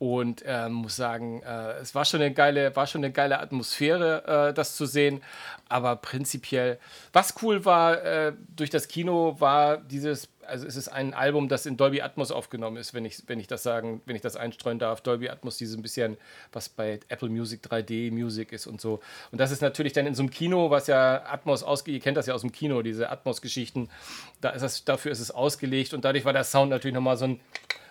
Und 0.00 0.42
äh, 0.44 0.68
muss 0.68 0.96
sagen, 0.96 1.42
äh, 1.42 1.74
es 1.74 1.94
war 1.94 2.04
schon 2.04 2.20
eine 2.20 2.34
geile, 2.34 2.74
war 2.74 2.86
schon 2.86 3.04
eine 3.04 3.12
geile 3.12 3.38
Atmosphäre, 3.38 4.48
äh, 4.48 4.54
das 4.54 4.76
zu 4.76 4.86
sehen. 4.86 5.22
Aber 5.68 5.96
prinzipiell, 5.96 6.78
was 7.12 7.34
cool 7.42 7.64
war 7.64 8.02
äh, 8.02 8.32
durch 8.56 8.70
das 8.70 8.88
Kino, 8.88 9.36
war 9.38 9.78
dieses, 9.78 10.28
also 10.46 10.66
es 10.66 10.74
ist 10.74 10.88
ein 10.88 11.14
Album, 11.14 11.48
das 11.48 11.64
in 11.64 11.76
Dolby 11.76 12.02
Atmos 12.02 12.32
aufgenommen 12.32 12.76
ist, 12.76 12.92
wenn 12.92 13.04
ich, 13.04 13.22
wenn 13.28 13.38
ich 13.38 13.46
das 13.46 13.62
sagen, 13.62 14.02
wenn 14.04 14.16
ich 14.16 14.20
das 14.20 14.34
einstreuen 14.34 14.80
darf. 14.80 15.00
Dolby 15.00 15.28
Atmos, 15.28 15.58
dieses 15.58 15.76
ein 15.76 15.82
bisschen, 15.82 16.16
was 16.52 16.68
bei 16.68 16.98
Apple 17.08 17.28
Music 17.28 17.62
3D 17.64 18.12
Music 18.12 18.52
ist 18.52 18.66
und 18.66 18.80
so. 18.80 19.00
Und 19.30 19.40
das 19.40 19.52
ist 19.52 19.62
natürlich 19.62 19.92
dann 19.92 20.06
in 20.06 20.16
so 20.16 20.22
einem 20.22 20.30
Kino, 20.30 20.70
was 20.70 20.88
ja 20.88 21.24
Atmos 21.24 21.62
ausge, 21.62 21.92
ihr 21.92 22.00
kennt 22.00 22.16
das 22.16 22.26
ja 22.26 22.34
aus 22.34 22.40
dem 22.40 22.52
Kino, 22.52 22.82
diese 22.82 23.10
Atmos-Geschichten. 23.10 23.88
Da 24.40 24.50
ist 24.50 24.62
das, 24.62 24.84
dafür 24.84 25.12
ist 25.12 25.20
es 25.20 25.30
ausgelegt 25.30 25.94
und 25.94 26.04
dadurch 26.04 26.24
war 26.24 26.32
der 26.32 26.44
Sound 26.44 26.70
natürlich 26.70 26.94
nochmal 26.94 27.16
so 27.16 27.26
ein 27.26 27.40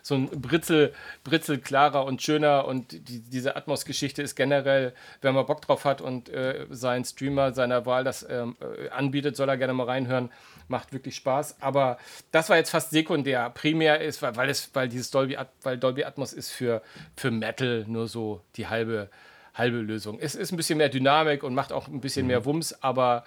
so 0.04 0.16
ein 0.16 0.30
Britzel, 0.30 0.94
Britzel 1.24 1.60
klarer 1.60 2.06
und 2.06 2.22
schöner 2.22 2.66
und 2.66 2.92
die, 2.92 3.22
diese 3.22 3.56
Atmos-Geschichte 3.56 4.22
ist 4.22 4.36
generell, 4.36 4.94
wenn 5.22 5.34
man 5.34 5.46
Bock 5.46 5.62
drauf 5.62 5.86
hat 5.86 6.02
und 6.02 6.28
äh, 6.30 6.68
sein 6.70 7.06
Streamer 7.06 7.54
seiner 7.54 7.86
Wahl 7.86 8.04
das 8.04 8.28
ähm, 8.30 8.58
äh, 8.60 8.89
anbietet, 8.89 9.38
soll 9.38 9.48
er 9.48 9.58
gerne 9.58 9.74
mal 9.74 9.86
reinhören. 9.86 10.30
Macht 10.68 10.92
wirklich 10.92 11.16
Spaß. 11.16 11.62
Aber 11.62 11.98
das 12.32 12.50
war 12.50 12.58
jetzt 12.58 12.70
fast 12.70 12.92
sekundär. 12.92 13.50
Primär 13.50 14.02
ist, 14.02 14.22
weil, 14.22 14.36
weil, 14.36 14.50
es, 14.50 14.70
weil 14.74 14.89
dieses 14.89 15.10
Dolby, 15.10 15.38
weil 15.62 15.78
Dolby 15.78 16.04
Atmos 16.04 16.34
ist 16.34 16.52
für, 16.52 16.82
für 17.16 17.32
Metal 17.32 17.86
nur 17.88 18.10
so 18.10 18.42
die 18.58 18.68
halbe, 18.68 19.10
halbe 19.54 19.78
Lösung. 19.78 20.20
Es 20.20 20.36
ist 20.36 20.52
ein 20.52 20.58
bisschen 20.58 20.80
mehr 20.80 20.89
Dynamik 20.89 21.44
und 21.44 21.54
macht 21.54 21.72
auch 21.72 21.88
ein 21.88 22.02
bisschen 22.02 22.24
mhm. 22.24 22.28
mehr 22.28 22.46
Wumms, 22.46 22.84
aber 22.84 23.24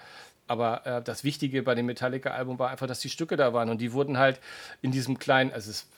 aber 0.49 0.87
äh, 0.87 1.03
das 1.03 1.25
Wichtige 1.25 1.65
bei 1.65 1.75
dem 1.75 1.87
Metallica-Album 1.87 2.61
war 2.61 2.71
einfach, 2.71 2.87
dass 2.87 3.01
die 3.01 3.09
Stücke 3.09 3.37
da 3.37 3.53
waren 3.53 3.69
und 3.69 3.81
die 3.81 3.93
wurden 3.93 4.17
halt 4.17 4.39
in 4.81 4.93
diesem 4.93 5.19
kleinen, 5.19 5.53
also 5.53 5.71
es 5.71 5.89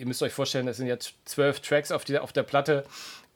ihr 0.00 0.06
müsst 0.06 0.22
euch 0.22 0.32
vorstellen, 0.32 0.66
das 0.66 0.78
sind 0.78 0.86
jetzt 0.86 1.14
zwölf 1.26 1.60
Tracks 1.60 1.92
auf, 1.92 2.04
die, 2.04 2.18
auf 2.18 2.32
der 2.32 2.42
Platte 2.42 2.84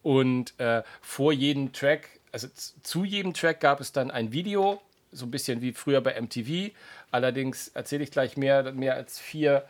und 0.03 0.59
äh, 0.59 0.83
vor 1.03 1.33
jedem 1.33 1.73
Track, 1.73 2.09
also 2.33 2.49
zu 2.83 3.05
jedem 3.05 3.35
Track 3.35 3.61
gab 3.61 3.81
es 3.81 3.93
dann 3.93 4.11
ein 4.11 4.33
Video, 4.33 4.81
so 5.13 5.27
ein 5.27 5.31
bisschen 5.31 5.61
wie 5.61 5.73
früher 5.73 6.01
bei 6.01 6.21
MTV. 6.21 6.73
Allerdings 7.11 7.69
erzähle 7.69 8.03
ich 8.03 8.11
gleich 8.11 8.37
mehr, 8.37 8.73
mehr 8.73 8.95
als 8.95 9.19
vier, 9.19 9.65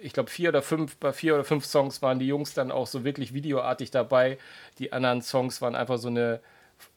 ich 0.00 0.12
glaube 0.12 0.30
vier 0.30 0.50
oder 0.50 0.62
fünf, 0.62 0.96
bei 0.96 1.12
vier 1.12 1.34
oder 1.34 1.44
fünf 1.44 1.64
Songs 1.64 2.02
waren 2.02 2.18
die 2.18 2.26
Jungs 2.26 2.54
dann 2.54 2.70
auch 2.70 2.86
so 2.86 3.04
wirklich 3.04 3.34
videoartig 3.34 3.90
dabei. 3.90 4.38
Die 4.78 4.92
anderen 4.92 5.22
Songs 5.22 5.60
waren 5.62 5.74
einfach 5.74 5.98
so 5.98 6.08
eine 6.08 6.40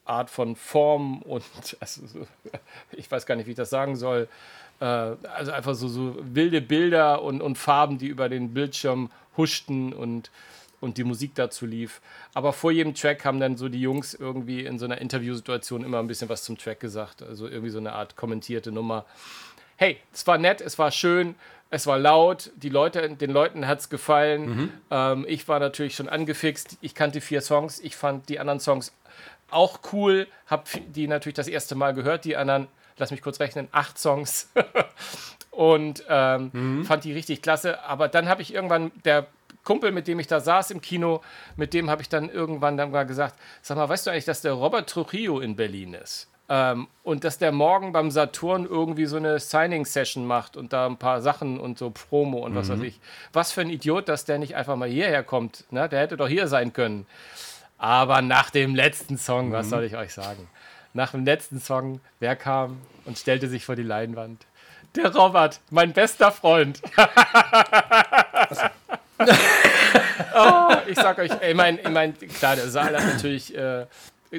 Art 0.04 0.30
von 0.30 0.56
Form 0.56 1.22
und 1.22 1.44
also, 1.80 2.02
ich 2.92 3.10
weiß 3.10 3.26
gar 3.26 3.34
nicht, 3.34 3.46
wie 3.46 3.52
ich 3.52 3.56
das 3.56 3.70
sagen 3.70 3.96
soll. 3.96 4.28
Äh, 4.80 4.84
also 4.84 5.52
einfach 5.52 5.74
so, 5.74 5.88
so 5.88 6.16
wilde 6.20 6.60
Bilder 6.60 7.22
und, 7.22 7.40
und 7.40 7.56
Farben, 7.56 7.98
die 7.98 8.06
über 8.06 8.28
den 8.28 8.54
Bildschirm 8.54 9.10
huschten 9.36 9.92
und, 9.92 10.30
und 10.80 10.98
die 10.98 11.04
Musik 11.04 11.34
dazu 11.34 11.66
lief. 11.66 12.00
Aber 12.34 12.52
vor 12.52 12.70
jedem 12.70 12.94
Track 12.94 13.24
haben 13.24 13.40
dann 13.40 13.56
so 13.56 13.68
die 13.68 13.80
Jungs 13.80 14.14
irgendwie 14.14 14.64
in 14.64 14.78
so 14.78 14.84
einer 14.84 15.00
Interviewsituation 15.00 15.84
immer 15.84 15.98
ein 15.98 16.06
bisschen 16.06 16.28
was 16.28 16.44
zum 16.44 16.58
Track 16.58 16.80
gesagt. 16.80 17.22
Also 17.22 17.48
irgendwie 17.48 17.70
so 17.70 17.78
eine 17.78 17.92
Art 17.92 18.16
kommentierte 18.16 18.72
Nummer. 18.72 19.04
Hey, 19.76 19.98
es 20.12 20.26
war 20.26 20.38
nett, 20.38 20.60
es 20.60 20.78
war 20.78 20.90
schön, 20.90 21.36
es 21.70 21.86
war 21.86 21.98
laut, 21.98 22.50
die 22.56 22.68
Leute, 22.68 23.08
den 23.10 23.30
Leuten 23.30 23.66
hat 23.66 23.80
es 23.80 23.88
gefallen. 23.90 24.48
Mhm. 24.48 24.72
Ähm, 24.90 25.26
ich 25.28 25.46
war 25.48 25.60
natürlich 25.60 25.94
schon 25.94 26.08
angefixt. 26.08 26.78
Ich 26.80 26.94
kannte 26.94 27.20
vier 27.20 27.42
Songs. 27.42 27.78
Ich 27.80 27.94
fand 27.94 28.28
die 28.28 28.38
anderen 28.40 28.60
Songs 28.60 28.92
auch 29.50 29.80
cool. 29.92 30.26
Hab 30.46 30.68
die 30.94 31.06
natürlich 31.06 31.36
das 31.36 31.48
erste 31.48 31.74
Mal 31.74 31.94
gehört, 31.94 32.24
die 32.24 32.36
anderen 32.36 32.68
lass 32.98 33.10
mich 33.10 33.22
kurz 33.22 33.40
rechnen, 33.40 33.68
acht 33.72 33.98
Songs. 33.98 34.50
und 35.50 36.04
ähm, 36.08 36.50
mhm. 36.52 36.84
fand 36.84 37.04
die 37.04 37.12
richtig 37.12 37.42
klasse. 37.42 37.82
Aber 37.84 38.08
dann 38.08 38.28
habe 38.28 38.42
ich 38.42 38.54
irgendwann, 38.54 38.92
der 39.04 39.26
Kumpel, 39.64 39.92
mit 39.92 40.06
dem 40.08 40.20
ich 40.20 40.26
da 40.26 40.40
saß 40.40 40.70
im 40.70 40.80
Kino, 40.80 41.20
mit 41.56 41.74
dem 41.74 41.90
habe 41.90 42.00
ich 42.00 42.08
dann 42.08 42.30
irgendwann 42.30 42.76
dann 42.76 42.90
mal 42.90 43.04
gesagt, 43.04 43.34
sag 43.60 43.76
mal, 43.76 43.88
weißt 43.88 44.06
du 44.06 44.10
eigentlich, 44.10 44.24
dass 44.24 44.40
der 44.40 44.52
Robert 44.52 44.88
Trujillo 44.88 45.40
in 45.40 45.56
Berlin 45.56 45.94
ist? 45.94 46.28
Ähm, 46.48 46.88
und 47.02 47.24
dass 47.24 47.36
der 47.36 47.52
morgen 47.52 47.92
beim 47.92 48.10
Saturn 48.10 48.64
irgendwie 48.64 49.04
so 49.04 49.16
eine 49.16 49.38
Signing-Session 49.38 50.26
macht 50.26 50.56
und 50.56 50.72
da 50.72 50.86
ein 50.86 50.96
paar 50.96 51.20
Sachen 51.20 51.60
und 51.60 51.76
so 51.76 51.90
Promo 51.90 52.38
und 52.38 52.54
was 52.54 52.68
mhm. 52.68 52.74
weiß 52.74 52.82
ich. 52.82 53.00
Was 53.34 53.52
für 53.52 53.60
ein 53.60 53.68
Idiot, 53.68 54.08
dass 54.08 54.24
der 54.24 54.38
nicht 54.38 54.56
einfach 54.56 54.76
mal 54.76 54.88
hierher 54.88 55.22
kommt. 55.22 55.64
Ne? 55.70 55.88
Der 55.88 56.00
hätte 56.00 56.16
doch 56.16 56.28
hier 56.28 56.48
sein 56.48 56.72
können. 56.72 57.06
Aber 57.76 58.22
nach 58.22 58.48
dem 58.48 58.74
letzten 58.74 59.18
Song, 59.18 59.48
mhm. 59.48 59.52
was 59.52 59.68
soll 59.68 59.84
ich 59.84 59.96
euch 59.96 60.14
sagen? 60.14 60.48
Nach 60.94 61.10
dem 61.12 61.24
letzten 61.24 61.60
Song, 61.60 62.00
wer 62.18 62.36
kam 62.36 62.78
und 63.04 63.18
stellte 63.18 63.48
sich 63.48 63.64
vor 63.64 63.76
die 63.76 63.82
Leinwand? 63.82 64.46
Der 64.96 65.14
Robert, 65.14 65.60
mein 65.70 65.92
bester 65.92 66.32
Freund. 66.32 66.80
oh, 70.34 70.76
ich 70.86 70.96
sag 70.96 71.18
euch, 71.18 71.30
ich 71.46 71.54
meine, 71.54 71.78
ich 71.80 71.88
mein, 71.88 72.16
klar, 72.18 72.56
der 72.56 72.68
Saal 72.68 72.96
hat 72.96 73.04
natürlich 73.04 73.54
äh, 73.54 73.86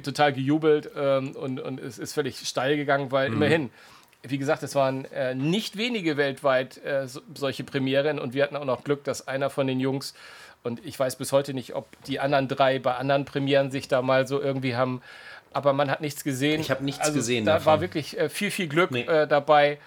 total 0.03 0.33
gejubelt 0.33 0.89
ähm, 0.97 1.35
und, 1.35 1.59
und 1.59 1.79
es 1.79 1.99
ist 1.99 2.13
völlig 2.13 2.39
steil 2.39 2.77
gegangen, 2.77 3.11
weil 3.11 3.29
mhm. 3.29 3.35
immerhin, 3.35 3.69
wie 4.23 4.37
gesagt, 4.37 4.63
es 4.63 4.73
waren 4.75 5.05
äh, 5.05 5.35
nicht 5.35 5.77
wenige 5.77 6.17
weltweit 6.17 6.83
äh, 6.83 7.07
so, 7.07 7.21
solche 7.35 7.63
Premieren 7.63 8.19
und 8.19 8.33
wir 8.33 8.43
hatten 8.43 8.55
auch 8.55 8.65
noch 8.65 8.83
Glück, 8.83 9.03
dass 9.03 9.27
einer 9.27 9.49
von 9.49 9.67
den 9.67 9.79
Jungs 9.79 10.15
und 10.63 10.85
ich 10.85 10.99
weiß 10.99 11.15
bis 11.15 11.31
heute 11.31 11.53
nicht, 11.53 11.75
ob 11.75 11.87
die 12.03 12.19
anderen 12.19 12.47
drei 12.47 12.79
bei 12.79 12.95
anderen 12.95 13.25
Premieren 13.25 13.71
sich 13.71 13.87
da 13.87 14.01
mal 14.01 14.27
so 14.27 14.41
irgendwie 14.41 14.75
haben, 14.75 15.01
aber 15.53 15.73
man 15.73 15.89
hat 15.89 16.01
nichts 16.01 16.23
gesehen. 16.23 16.61
Ich 16.61 16.71
habe 16.71 16.83
nichts 16.83 17.01
also, 17.01 17.13
gesehen. 17.13 17.45
Da 17.45 17.53
davon. 17.53 17.65
war 17.65 17.81
wirklich 17.81 18.17
äh, 18.17 18.29
viel, 18.29 18.51
viel 18.51 18.67
Glück 18.67 18.91
nee. 18.91 19.03
Äh, 19.03 19.27
dabei. 19.27 19.79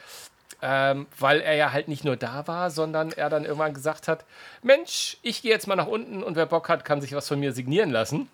Ähm, 0.64 1.06
weil 1.18 1.40
er 1.40 1.54
ja 1.54 1.72
halt 1.72 1.88
nicht 1.88 2.04
nur 2.04 2.16
da 2.16 2.46
war, 2.46 2.70
sondern 2.70 3.10
er 3.10 3.28
dann 3.28 3.44
irgendwann 3.44 3.74
gesagt 3.74 4.06
hat: 4.06 4.24
Mensch, 4.62 5.16
ich 5.22 5.42
gehe 5.42 5.50
jetzt 5.50 5.66
mal 5.66 5.74
nach 5.74 5.88
unten 5.88 6.22
und 6.22 6.36
wer 6.36 6.46
Bock 6.46 6.68
hat, 6.68 6.84
kann 6.84 7.00
sich 7.00 7.14
was 7.14 7.26
von 7.26 7.40
mir 7.40 7.52
signieren 7.52 7.90
lassen. 7.90 8.28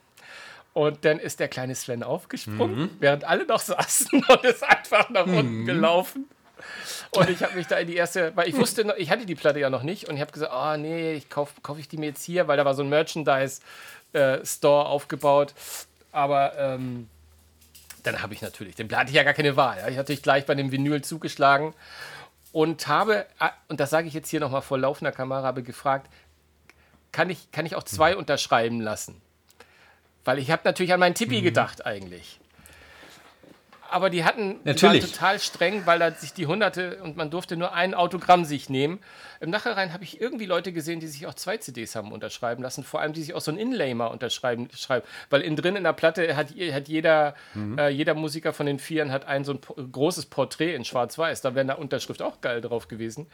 Und 0.74 1.04
dann 1.04 1.18
ist 1.18 1.40
der 1.40 1.48
kleine 1.48 1.74
Sven 1.74 2.02
aufgesprungen, 2.02 2.78
mhm. 2.78 2.90
während 3.00 3.24
alle 3.24 3.46
noch 3.46 3.60
saßen 3.60 4.24
und 4.28 4.44
ist 4.44 4.62
einfach 4.62 5.08
nach 5.08 5.26
mhm. 5.26 5.38
unten 5.38 5.66
gelaufen. 5.66 6.28
Und 7.10 7.30
ich 7.30 7.42
habe 7.42 7.54
mich 7.54 7.66
da 7.66 7.78
in 7.78 7.86
die 7.86 7.96
erste, 7.96 8.32
weil 8.36 8.48
ich 8.48 8.56
wusste, 8.56 8.84
noch, 8.84 8.96
ich 8.96 9.10
hatte 9.10 9.24
die 9.24 9.34
Platte 9.34 9.58
ja 9.60 9.70
noch 9.70 9.82
nicht 9.82 10.08
und 10.08 10.16
ich 10.16 10.20
habe 10.20 10.32
gesagt, 10.32 10.52
oh 10.54 10.76
nee, 10.76 11.14
ich 11.14 11.28
kaufe 11.28 11.54
kauf 11.62 11.78
ich 11.78 11.88
die 11.88 11.96
mir 11.96 12.06
jetzt 12.06 12.22
hier, 12.24 12.48
weil 12.48 12.56
da 12.56 12.64
war 12.64 12.74
so 12.74 12.82
ein 12.82 12.88
Merchandise-Store 12.88 14.84
äh, 14.84 14.88
aufgebaut. 14.88 15.54
Aber 16.12 16.58
ähm, 16.58 17.08
dann 18.02 18.22
habe 18.22 18.34
ich 18.34 18.42
natürlich, 18.42 18.76
dann 18.76 18.90
hatte 18.90 19.10
ich 19.10 19.16
ja 19.16 19.24
gar 19.24 19.34
keine 19.34 19.56
Wahl. 19.56 19.76
Ich 19.76 19.84
hatte 19.84 19.96
natürlich 19.96 20.22
gleich 20.22 20.46
bei 20.46 20.54
dem 20.54 20.72
Vinyl 20.72 21.02
zugeschlagen 21.02 21.74
und 22.52 22.86
habe, 22.88 23.26
ah, 23.38 23.52
und 23.68 23.80
das 23.80 23.90
sage 23.90 24.08
ich 24.08 24.14
jetzt 24.14 24.28
hier 24.28 24.40
nochmal 24.40 24.62
vor 24.62 24.78
laufender 24.78 25.12
Kamera, 25.12 25.42
habe 25.42 25.62
gefragt, 25.62 26.10
kann 27.12 27.30
ich, 27.30 27.50
kann 27.52 27.66
ich 27.66 27.74
auch 27.74 27.82
zwei 27.82 28.16
unterschreiben 28.16 28.80
lassen? 28.80 29.20
Weil 30.24 30.38
ich 30.38 30.50
habe 30.50 30.62
natürlich 30.64 30.92
an 30.92 31.00
meinen 31.00 31.14
Tippi 31.14 31.40
mhm. 31.40 31.44
gedacht 31.44 31.86
eigentlich. 31.86 32.40
Aber 33.90 34.10
die 34.10 34.24
hatten 34.24 34.58
die 34.64 34.82
waren 34.82 35.00
total 35.00 35.38
streng, 35.38 35.86
weil 35.86 35.98
da 35.98 36.10
sich 36.10 36.32
die 36.32 36.46
Hunderte 36.46 37.02
und 37.02 37.16
man 37.16 37.30
durfte 37.30 37.56
nur 37.56 37.72
ein 37.72 37.94
Autogramm 37.94 38.44
sich 38.44 38.68
nehmen. 38.68 38.98
Im 39.40 39.50
Nachhinein 39.50 39.92
habe 39.92 40.04
ich 40.04 40.20
irgendwie 40.20 40.46
Leute 40.46 40.72
gesehen, 40.72 41.00
die 41.00 41.06
sich 41.06 41.26
auch 41.26 41.34
zwei 41.34 41.56
CDs 41.56 41.94
haben 41.94 42.12
unterschreiben 42.12 42.62
lassen, 42.62 42.84
vor 42.84 43.00
allem 43.00 43.12
die 43.12 43.22
sich 43.22 43.34
auch 43.34 43.40
so 43.40 43.50
ein 43.50 43.56
Inlay 43.56 43.94
mal 43.94 44.08
unterschreiben, 44.08 44.68
schreiben. 44.74 45.06
weil 45.30 45.40
innen 45.40 45.56
drin 45.56 45.76
in 45.76 45.84
der 45.84 45.92
Platte 45.92 46.36
hat, 46.36 46.48
hat 46.50 46.88
jeder, 46.88 47.34
mhm. 47.54 47.78
äh, 47.78 47.88
jeder 47.88 48.14
Musiker 48.14 48.52
von 48.52 48.66
den 48.66 48.78
Vieren 48.78 49.10
hat 49.10 49.26
ein 49.26 49.44
so 49.44 49.52
ein 49.52 49.92
großes 49.92 50.26
Porträt 50.26 50.74
in 50.74 50.84
Schwarz-Weiß. 50.84 51.40
Da 51.40 51.54
wäre 51.54 51.62
eine 51.62 51.76
Unterschrift 51.76 52.20
auch 52.20 52.40
geil 52.40 52.60
drauf 52.60 52.88
gewesen. 52.88 53.26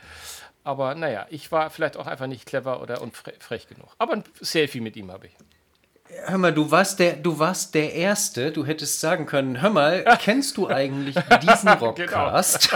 Aber 0.63 0.95
naja, 0.95 1.27
ich 1.31 1.51
war 1.53 1.71
vielleicht 1.71 1.97
auch 1.97 2.07
einfach 2.07 2.27
nicht 2.27 2.47
clever 2.47 2.81
oder 2.81 3.01
frech 3.13 3.69
genug. 3.69 3.89
Aber 3.99 4.15
ein 4.15 4.25
Selfie 4.41 4.81
mit 4.81 4.97
ihm 4.97 5.11
habe 5.11 5.27
ich. 5.27 5.33
Hör 6.27 6.39
mal, 6.39 6.53
du 6.53 6.71
warst 6.71 6.99
der, 6.99 7.15
du 7.15 7.39
warst 7.39 7.75
der 7.75 7.93
Erste. 7.93 8.51
Du 8.51 8.65
hättest 8.65 9.01
sagen 9.01 9.27
können, 9.27 9.61
hör 9.61 9.71
mal, 9.71 10.05
kennst 10.21 10.57
du 10.57 10.69
eigentlich 10.69 11.17
diesen. 11.43 11.69
Rockcast? 11.81 12.71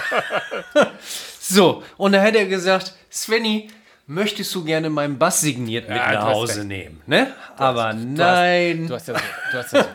Genau. 0.74 0.87
so, 1.40 1.83
und 1.96 2.12
da 2.12 2.20
hätte 2.20 2.38
er 2.38 2.46
gesagt, 2.46 2.94
Svenny, 3.11 3.70
möchtest 4.07 4.55
du 4.55 4.64
gerne 4.64 4.90
meinen 4.90 5.18
Bass 5.18 5.40
signiert 5.40 5.88
mit 5.88 5.96
ja, 5.96 6.12
nach 6.12 6.24
Hause 6.27 6.64
nehmen? 6.64 7.01
Ne? 7.07 7.33
Aber 7.57 7.88
hast, 7.88 7.98
nein. 7.98 8.87
Du 8.87 8.94
hast, 8.94 9.09
du 9.09 9.14
hast 9.14 9.22
ja 9.24 9.35
so, 9.42 9.53
du 9.53 9.59
hast 9.59 9.72
ja 9.72 9.83
so 9.83 9.88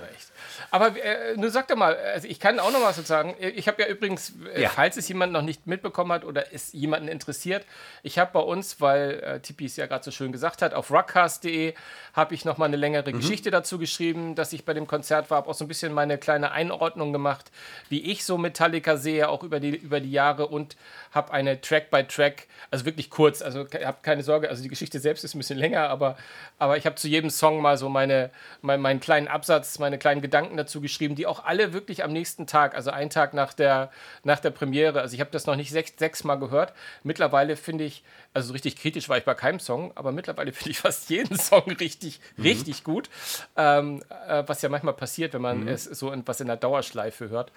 aber 0.74 1.00
äh, 1.00 1.38
nur 1.38 1.52
sag 1.52 1.68
doch 1.68 1.76
mal, 1.76 1.96
also 1.96 2.28
ich 2.28 2.40
kann 2.40 2.60
auch 2.60 2.72
noch 2.72 2.82
was 2.82 2.96
sagen. 3.06 3.36
Ich 3.40 3.68
habe 3.68 3.84
ja 3.84 3.88
übrigens, 3.88 4.34
äh, 4.56 4.64
ja. 4.64 4.70
falls 4.70 4.98
es 4.98 5.08
jemand 5.08 5.32
noch 5.32 5.44
nicht 5.44 5.68
mitbekommen 5.68 6.12
hat 6.12 6.26
oder 6.26 6.52
es 6.52 6.74
jemanden 6.74 7.10
interessiert, 7.10 7.64
ich 8.02 8.18
habe 8.18 8.32
bei 8.34 8.40
uns, 8.40 8.82
weil 8.82 9.20
äh, 9.20 9.40
Tippi 9.40 9.66
es 9.66 9.76
ja 9.76 9.86
gerade 9.86 10.04
so 10.04 10.10
schön 10.10 10.32
gesagt 10.32 10.64
hat, 10.64 10.74
auf 10.74 10.90
rockcast.de 10.90 11.76
habe 12.14 12.34
ich 12.34 12.44
noch 12.44 12.58
mal 12.58 12.66
eine 12.66 12.78
längere 12.78 13.12
mhm. 13.12 13.18
Geschichte 13.18 13.52
dazu 13.52 13.78
geschrieben, 13.78 14.34
dass 14.34 14.52
ich 14.52 14.66
bei 14.66 14.74
dem 14.74 14.88
Konzert 14.88 15.30
war, 15.30 15.38
habe 15.38 15.50
auch 15.52 15.54
so 15.54 15.64
ein 15.64 15.68
bisschen 15.68 15.94
meine 15.94 16.18
kleine 16.18 16.52
Einordnung 16.52 17.14
gemacht, 17.14 17.52
wie 17.90 18.02
ich 18.12 18.26
so 18.26 18.40
Metallica 18.40 18.98
sehe, 18.98 19.30
auch 19.30 19.44
über 19.44 19.60
die, 19.60 19.76
über 19.76 20.00
die 20.00 20.12
Jahre 20.12 20.48
und 20.48 20.76
habe 21.12 21.34
eine 21.34 21.62
Track 21.62 21.92
by 21.92 22.04
Track, 22.04 22.48
also 22.72 22.86
wirklich 22.86 23.12
kurz, 23.12 23.44
also 23.44 23.68
habt 23.86 24.02
keine 24.02 24.24
Sorge, 24.24 24.50
also 24.50 24.64
die 24.64 24.70
Geschichte 24.70 25.00
selbst 25.00 25.24
ist 25.24 25.36
ein 25.36 25.38
bisschen 25.38 25.60
länger, 25.60 25.90
aber, 25.90 26.18
aber 26.58 26.78
ich 26.78 26.88
habe 26.88 26.96
zu 26.96 27.08
jedem 27.08 27.30
Song 27.30 27.62
mal 27.62 27.78
so 27.78 27.90
meine, 27.90 28.32
mein, 28.64 28.82
meinen 28.82 29.00
kleinen 29.00 29.28
Absatz, 29.28 29.78
meine 29.78 30.00
kleinen 30.00 30.24
Gedanken 30.24 30.62
dazu 30.63 30.82
geschrieben, 30.82 31.15
die 31.15 31.28
auch 31.28 31.45
alle 31.45 31.73
wirklich 31.73 32.04
am 32.04 32.12
nächsten 32.12 32.47
Tag, 32.47 32.76
also 32.76 32.91
einen 32.91 33.10
Tag 33.10 33.34
nach 33.34 33.54
der, 33.54 33.91
nach 34.23 34.39
der 34.39 34.49
Premiere, 34.49 35.02
also 35.02 35.13
ich 35.13 35.19
habe 35.19 35.32
das 35.32 35.45
noch 35.45 35.56
nicht 35.56 35.71
sechs, 35.71 35.93
sechs 35.97 36.23
Mal 36.23 36.36
gehört. 36.36 36.73
Mittlerweile 37.04 37.56
finde 37.56 37.84
ich, 37.84 38.04
also 38.34 38.47
so 38.47 38.54
richtig 38.54 38.76
kritisch 38.76 39.10
war 39.10 39.17
ich 39.17 39.26
bei 39.26 39.36
keinem 39.36 39.60
Song, 39.60 39.91
aber 39.95 40.12
mittlerweile 40.12 40.52
finde 40.54 40.71
ich 40.71 40.80
fast 40.80 41.10
jeden 41.10 41.38
Song 41.38 41.69
richtig, 41.80 42.19
mhm. 42.38 42.43
richtig 42.43 42.84
gut. 42.84 43.10
Ähm, 43.56 44.04
äh, 44.28 44.43
was 44.47 44.62
ja 44.62 44.69
manchmal 44.69 44.93
passiert, 44.93 45.34
wenn 45.34 45.41
man 45.41 45.62
mhm. 45.62 45.67
es 45.67 45.84
so 45.84 46.12
in, 46.12 46.28
was 46.28 46.41
in 46.41 46.47
der 46.47 46.58
Dauerschleife 46.58 47.30
hört. 47.30 47.52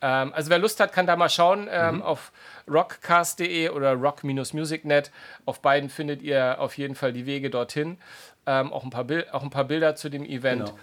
Ähm, 0.00 0.32
also 0.32 0.50
wer 0.50 0.58
Lust 0.58 0.80
hat, 0.80 0.92
kann 0.92 1.06
da 1.06 1.16
mal 1.16 1.28
schauen 1.28 1.68
ähm, 1.70 1.96
mhm. 1.96 2.02
auf 2.02 2.32
rockcast.de 2.68 3.70
oder 3.70 3.94
rock-musicnet. 3.94 5.10
Auf 5.44 5.60
beiden 5.60 5.90
findet 5.90 6.22
ihr 6.22 6.60
auf 6.60 6.76
jeden 6.78 6.94
Fall 6.94 7.12
die 7.12 7.26
Wege 7.26 7.50
dorthin. 7.50 7.98
Ähm, 8.46 8.72
auch, 8.72 8.84
ein 8.84 8.90
paar 8.90 9.06
auch 9.32 9.42
ein 9.42 9.50
paar 9.50 9.64
Bilder 9.64 9.94
zu 9.94 10.08
dem 10.08 10.24
Event. 10.24 10.66
Genau. 10.66 10.78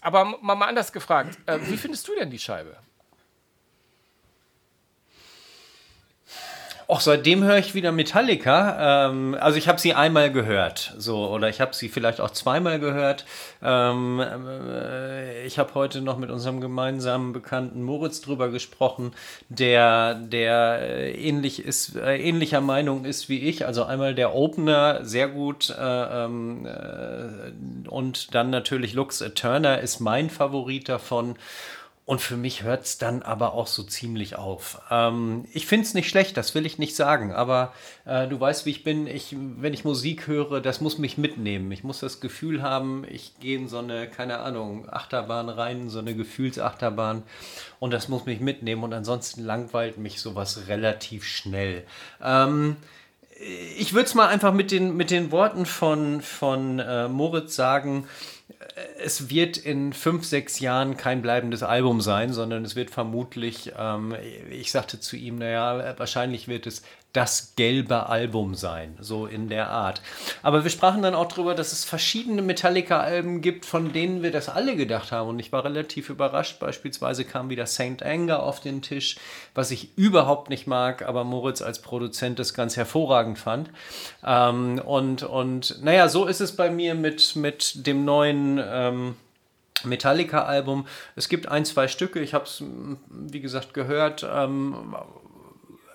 Aber 0.00 0.24
mal, 0.24 0.54
anders 0.68 0.92
gefragt, 0.92 1.38
äh, 1.46 1.58
wie 1.62 1.76
findest 1.76 2.08
du 2.08 2.14
denn 2.14 2.30
die 2.30 2.38
Scheibe? 2.38 2.76
Auch 6.90 7.00
seitdem 7.00 7.44
höre 7.44 7.58
ich 7.58 7.76
wieder 7.76 7.92
Metallica. 7.92 9.06
Ähm, 9.06 9.36
also 9.38 9.56
ich 9.56 9.68
habe 9.68 9.80
sie 9.80 9.94
einmal 9.94 10.32
gehört, 10.32 10.92
so 10.98 11.28
oder 11.28 11.48
ich 11.48 11.60
habe 11.60 11.72
sie 11.72 11.88
vielleicht 11.88 12.20
auch 12.20 12.30
zweimal 12.30 12.80
gehört. 12.80 13.26
Ähm, 13.62 14.18
äh, 14.18 15.46
ich 15.46 15.60
habe 15.60 15.74
heute 15.74 16.00
noch 16.00 16.18
mit 16.18 16.30
unserem 16.30 16.60
gemeinsamen 16.60 17.32
Bekannten 17.32 17.84
Moritz 17.84 18.22
drüber 18.22 18.48
gesprochen, 18.48 19.12
der 19.48 20.14
der 20.14 20.80
äh, 20.82 21.12
ähnlich 21.12 21.64
ist, 21.64 21.94
äh, 21.94 22.16
ähnlicher 22.16 22.60
Meinung 22.60 23.04
ist 23.04 23.28
wie 23.28 23.38
ich. 23.38 23.66
Also 23.66 23.84
einmal 23.84 24.16
der 24.16 24.34
Opener 24.34 25.04
sehr 25.04 25.28
gut 25.28 25.70
äh, 25.70 26.24
ähm, 26.24 26.66
äh, 26.66 27.88
und 27.88 28.34
dann 28.34 28.50
natürlich 28.50 28.94
Lux 28.94 29.20
Eterna 29.20 29.76
ist 29.76 30.00
mein 30.00 30.28
Favorit 30.28 30.88
davon. 30.88 31.36
Und 32.10 32.20
für 32.20 32.36
mich 32.36 32.64
hört 32.64 32.86
es 32.86 32.98
dann 32.98 33.22
aber 33.22 33.54
auch 33.54 33.68
so 33.68 33.84
ziemlich 33.84 34.34
auf. 34.34 34.82
Ähm, 34.90 35.44
ich 35.52 35.66
finde 35.66 35.86
es 35.86 35.94
nicht 35.94 36.08
schlecht, 36.08 36.36
das 36.36 36.56
will 36.56 36.66
ich 36.66 36.76
nicht 36.76 36.96
sagen, 36.96 37.30
aber 37.32 37.72
äh, 38.04 38.26
du 38.26 38.40
weißt, 38.40 38.66
wie 38.66 38.70
ich 38.70 38.82
bin. 38.82 39.06
Ich, 39.06 39.36
wenn 39.38 39.72
ich 39.72 39.84
Musik 39.84 40.26
höre, 40.26 40.60
das 40.60 40.80
muss 40.80 40.98
mich 40.98 41.18
mitnehmen. 41.18 41.70
Ich 41.70 41.84
muss 41.84 42.00
das 42.00 42.18
Gefühl 42.18 42.62
haben, 42.62 43.04
ich 43.08 43.38
gehe 43.38 43.56
in 43.56 43.68
so 43.68 43.78
eine, 43.78 44.08
keine 44.08 44.40
Ahnung, 44.40 44.88
Achterbahn 44.90 45.48
rein, 45.48 45.88
so 45.88 46.00
eine 46.00 46.16
Gefühlsachterbahn 46.16 47.22
und 47.78 47.92
das 47.92 48.08
muss 48.08 48.26
mich 48.26 48.40
mitnehmen 48.40 48.82
und 48.82 48.92
ansonsten 48.92 49.44
langweilt 49.44 49.96
mich 49.96 50.20
sowas 50.20 50.66
relativ 50.66 51.24
schnell. 51.24 51.84
Ähm, 52.20 52.74
ich 53.78 53.94
würde 53.94 54.06
es 54.06 54.16
mal 54.16 54.26
einfach 54.26 54.52
mit 54.52 54.72
den, 54.72 54.96
mit 54.96 55.12
den 55.12 55.30
Worten 55.30 55.64
von, 55.64 56.22
von 56.22 56.80
äh, 56.80 57.06
Moritz 57.06 57.54
sagen, 57.54 58.08
es 58.98 59.30
wird 59.30 59.56
in 59.56 59.92
fünf, 59.92 60.24
sechs 60.24 60.60
Jahren 60.60 60.96
kein 60.96 61.22
bleibendes 61.22 61.62
Album 61.62 62.00
sein, 62.00 62.32
sondern 62.32 62.64
es 62.64 62.76
wird 62.76 62.90
vermutlich, 62.90 63.72
ähm, 63.78 64.14
ich 64.50 64.70
sagte 64.70 65.00
zu 65.00 65.16
ihm, 65.16 65.36
naja, 65.36 65.94
wahrscheinlich 65.98 66.48
wird 66.48 66.66
es 66.66 66.82
das 67.12 67.54
gelbe 67.56 68.06
Album 68.06 68.54
sein, 68.54 68.96
so 69.00 69.26
in 69.26 69.48
der 69.48 69.68
Art. 69.68 70.00
Aber 70.42 70.62
wir 70.62 70.70
sprachen 70.70 71.02
dann 71.02 71.14
auch 71.16 71.26
darüber, 71.26 71.54
dass 71.56 71.72
es 71.72 71.84
verschiedene 71.84 72.40
Metallica-Alben 72.40 73.40
gibt, 73.40 73.66
von 73.66 73.92
denen 73.92 74.22
wir 74.22 74.30
das 74.30 74.48
alle 74.48 74.76
gedacht 74.76 75.10
haben. 75.10 75.30
Und 75.30 75.38
ich 75.40 75.50
war 75.50 75.64
relativ 75.64 76.08
überrascht. 76.08 76.60
Beispielsweise 76.60 77.24
kam 77.24 77.50
wieder 77.50 77.66
Saint 77.66 78.02
Anger 78.04 78.42
auf 78.42 78.60
den 78.60 78.80
Tisch, 78.80 79.16
was 79.54 79.72
ich 79.72 79.96
überhaupt 79.98 80.50
nicht 80.50 80.68
mag, 80.68 81.02
aber 81.02 81.24
Moritz 81.24 81.62
als 81.62 81.80
Produzent 81.82 82.38
das 82.38 82.54
ganz 82.54 82.76
hervorragend 82.76 83.38
fand. 83.38 83.70
Ähm, 84.24 84.80
und, 84.84 85.24
und 85.24 85.82
naja, 85.82 86.08
so 86.08 86.26
ist 86.26 86.40
es 86.40 86.54
bei 86.54 86.70
mir 86.70 86.94
mit, 86.94 87.34
mit 87.34 87.86
dem 87.86 88.04
neuen. 88.04 88.60
Ähm, 88.64 89.16
Metallica-Album. 89.82 90.86
Es 91.16 91.30
gibt 91.30 91.48
ein, 91.48 91.64
zwei 91.64 91.88
Stücke, 91.88 92.20
ich 92.20 92.34
habe 92.34 92.44
es, 92.44 92.62
wie 93.08 93.40
gesagt, 93.40 93.72
gehört. 93.72 94.26
Ähm, 94.30 94.94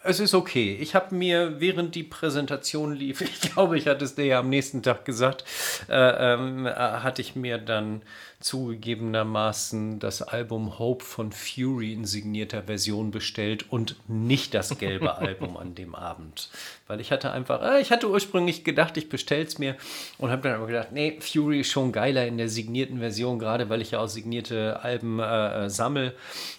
es 0.05 0.19
ist 0.19 0.33
okay. 0.33 0.77
Ich 0.79 0.95
habe 0.95 1.15
mir, 1.15 1.59
während 1.59 1.95
die 1.95 2.03
Präsentation 2.03 2.93
lief, 2.93 3.21
ich 3.21 3.41
glaube, 3.41 3.77
ich 3.77 3.87
hatte 3.87 4.05
es 4.05 4.15
dir 4.15 4.25
ja 4.25 4.39
am 4.39 4.49
nächsten 4.49 4.83
Tag 4.83 5.05
gesagt, 5.05 5.43
äh, 5.89 6.33
ähm, 6.33 6.65
äh, 6.65 6.71
hatte 6.71 7.21
ich 7.21 7.35
mir 7.35 7.57
dann 7.57 8.01
zugegebenermaßen 8.45 9.97
das 9.97 10.21
Album 10.21 10.77
Hope 10.77 11.03
von 11.03 11.31
Fury 11.31 11.93
in 11.93 12.05
signierter 12.05 12.61
Version 12.61 13.09
bestellt 13.09 13.65
und 13.71 13.95
nicht 14.07 14.53
das 14.53 14.77
gelbe 14.77 15.15
Album 15.17 15.57
an 15.57 15.73
dem 15.73 15.95
Abend. 15.95 16.49
Weil 16.85 17.01
ich 17.01 17.11
hatte 17.11 17.31
einfach, 17.31 17.63
äh, 17.63 17.81
ich 17.81 17.91
hatte 17.91 18.07
ursprünglich 18.07 18.63
gedacht, 18.63 18.97
ich 18.97 19.09
bestelle 19.09 19.45
es 19.45 19.57
mir 19.57 19.75
und 20.19 20.29
habe 20.29 20.43
dann 20.43 20.57
aber 20.57 20.67
gedacht, 20.67 20.89
nee, 20.91 21.17
Fury 21.19 21.61
ist 21.61 21.71
schon 21.71 21.91
geiler 21.91 22.27
in 22.27 22.37
der 22.37 22.47
signierten 22.47 22.99
Version, 22.99 23.39
gerade 23.39 23.67
weil 23.69 23.81
ich 23.81 23.91
ja 23.91 23.99
auch 23.99 24.07
signierte 24.07 24.79
Alben 24.83 25.19
äh, 25.19 25.65
äh 25.65 25.69
sammle. 25.71 26.13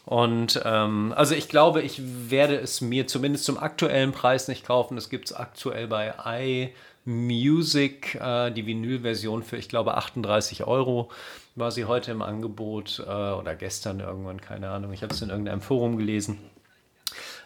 Und 0.05 0.61
ähm, 0.65 1.15
also 1.17 1.37
ich 1.37 1.49
glaube, 1.49 1.83
ich 1.83 2.01
werde 2.03 2.57
es 2.57 2.81
mir 2.81 3.07
zumindest 3.07 3.45
zum 3.45 3.59
aktuellen 3.59 4.11
Preis 4.11 4.49
nicht 4.49 4.67
kaufen. 4.67 4.99
Es 4.99 5.09
gibt 5.09 5.27
es 5.27 5.37
aktuell 5.37 5.87
bei 5.87 6.15
i 6.27 6.71
Music, 7.05 8.17
äh, 8.17 8.51
die 8.51 8.67
Vinylversion 8.67 9.45
für, 9.45 9.57
ich 9.57 9.69
glaube, 9.69 9.97
38 9.97 10.65
Euro 10.65 11.11
war 11.57 11.71
sie 11.71 11.87
heute 11.87 12.13
im 12.13 12.23
Angebot 12.23 13.03
äh, 13.05 13.11
oder 13.11 13.57
gestern 13.57 14.01
irgendwann, 14.01 14.41
keine 14.41 14.71
Ahnung. 14.71 14.93
Ich 14.93 15.03
habe 15.03 15.13
es 15.13 15.23
in 15.23 15.31
irgendeinem 15.31 15.63
Forum 15.63 15.97
gelesen. 15.97 16.39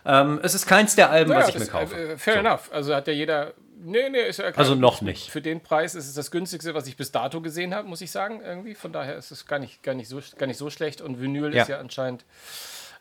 Ähm, 0.04 0.40
es 0.42 0.54
ist 0.54 0.66
keins 0.66 0.96
der 0.96 1.10
Alben, 1.10 1.30
naja, 1.30 1.42
was 1.42 1.54
ich 1.54 1.60
mir 1.60 1.66
kaufe. 1.66 1.96
Äh, 1.96 2.18
fair 2.18 2.34
so. 2.34 2.40
enough. 2.40 2.72
Also 2.72 2.94
hat 2.94 3.06
ja 3.06 3.12
jeder. 3.12 3.54
Nee, 3.82 4.10
nee, 4.10 4.28
ist 4.28 4.38
ja 4.38 4.50
kein, 4.50 4.58
Also 4.58 4.74
noch 4.74 5.00
nicht. 5.00 5.30
Für 5.30 5.40
den 5.40 5.62
Preis 5.62 5.94
ist 5.94 6.06
es 6.06 6.14
das 6.14 6.30
günstigste, 6.30 6.74
was 6.74 6.86
ich 6.86 6.96
bis 6.96 7.12
dato 7.12 7.40
gesehen 7.40 7.74
habe, 7.74 7.88
muss 7.88 8.00
ich 8.02 8.10
sagen, 8.10 8.42
irgendwie. 8.44 8.74
Von 8.74 8.92
daher 8.92 9.16
ist 9.16 9.30
es 9.30 9.46
gar 9.46 9.58
nicht, 9.58 9.82
gar 9.82 9.94
nicht, 9.94 10.08
so, 10.08 10.20
gar 10.36 10.46
nicht 10.46 10.58
so 10.58 10.70
schlecht. 10.70 11.00
Und 11.00 11.20
Vinyl 11.20 11.54
ja. 11.54 11.62
ist 11.62 11.68
ja 11.68 11.78
anscheinend 11.78 12.24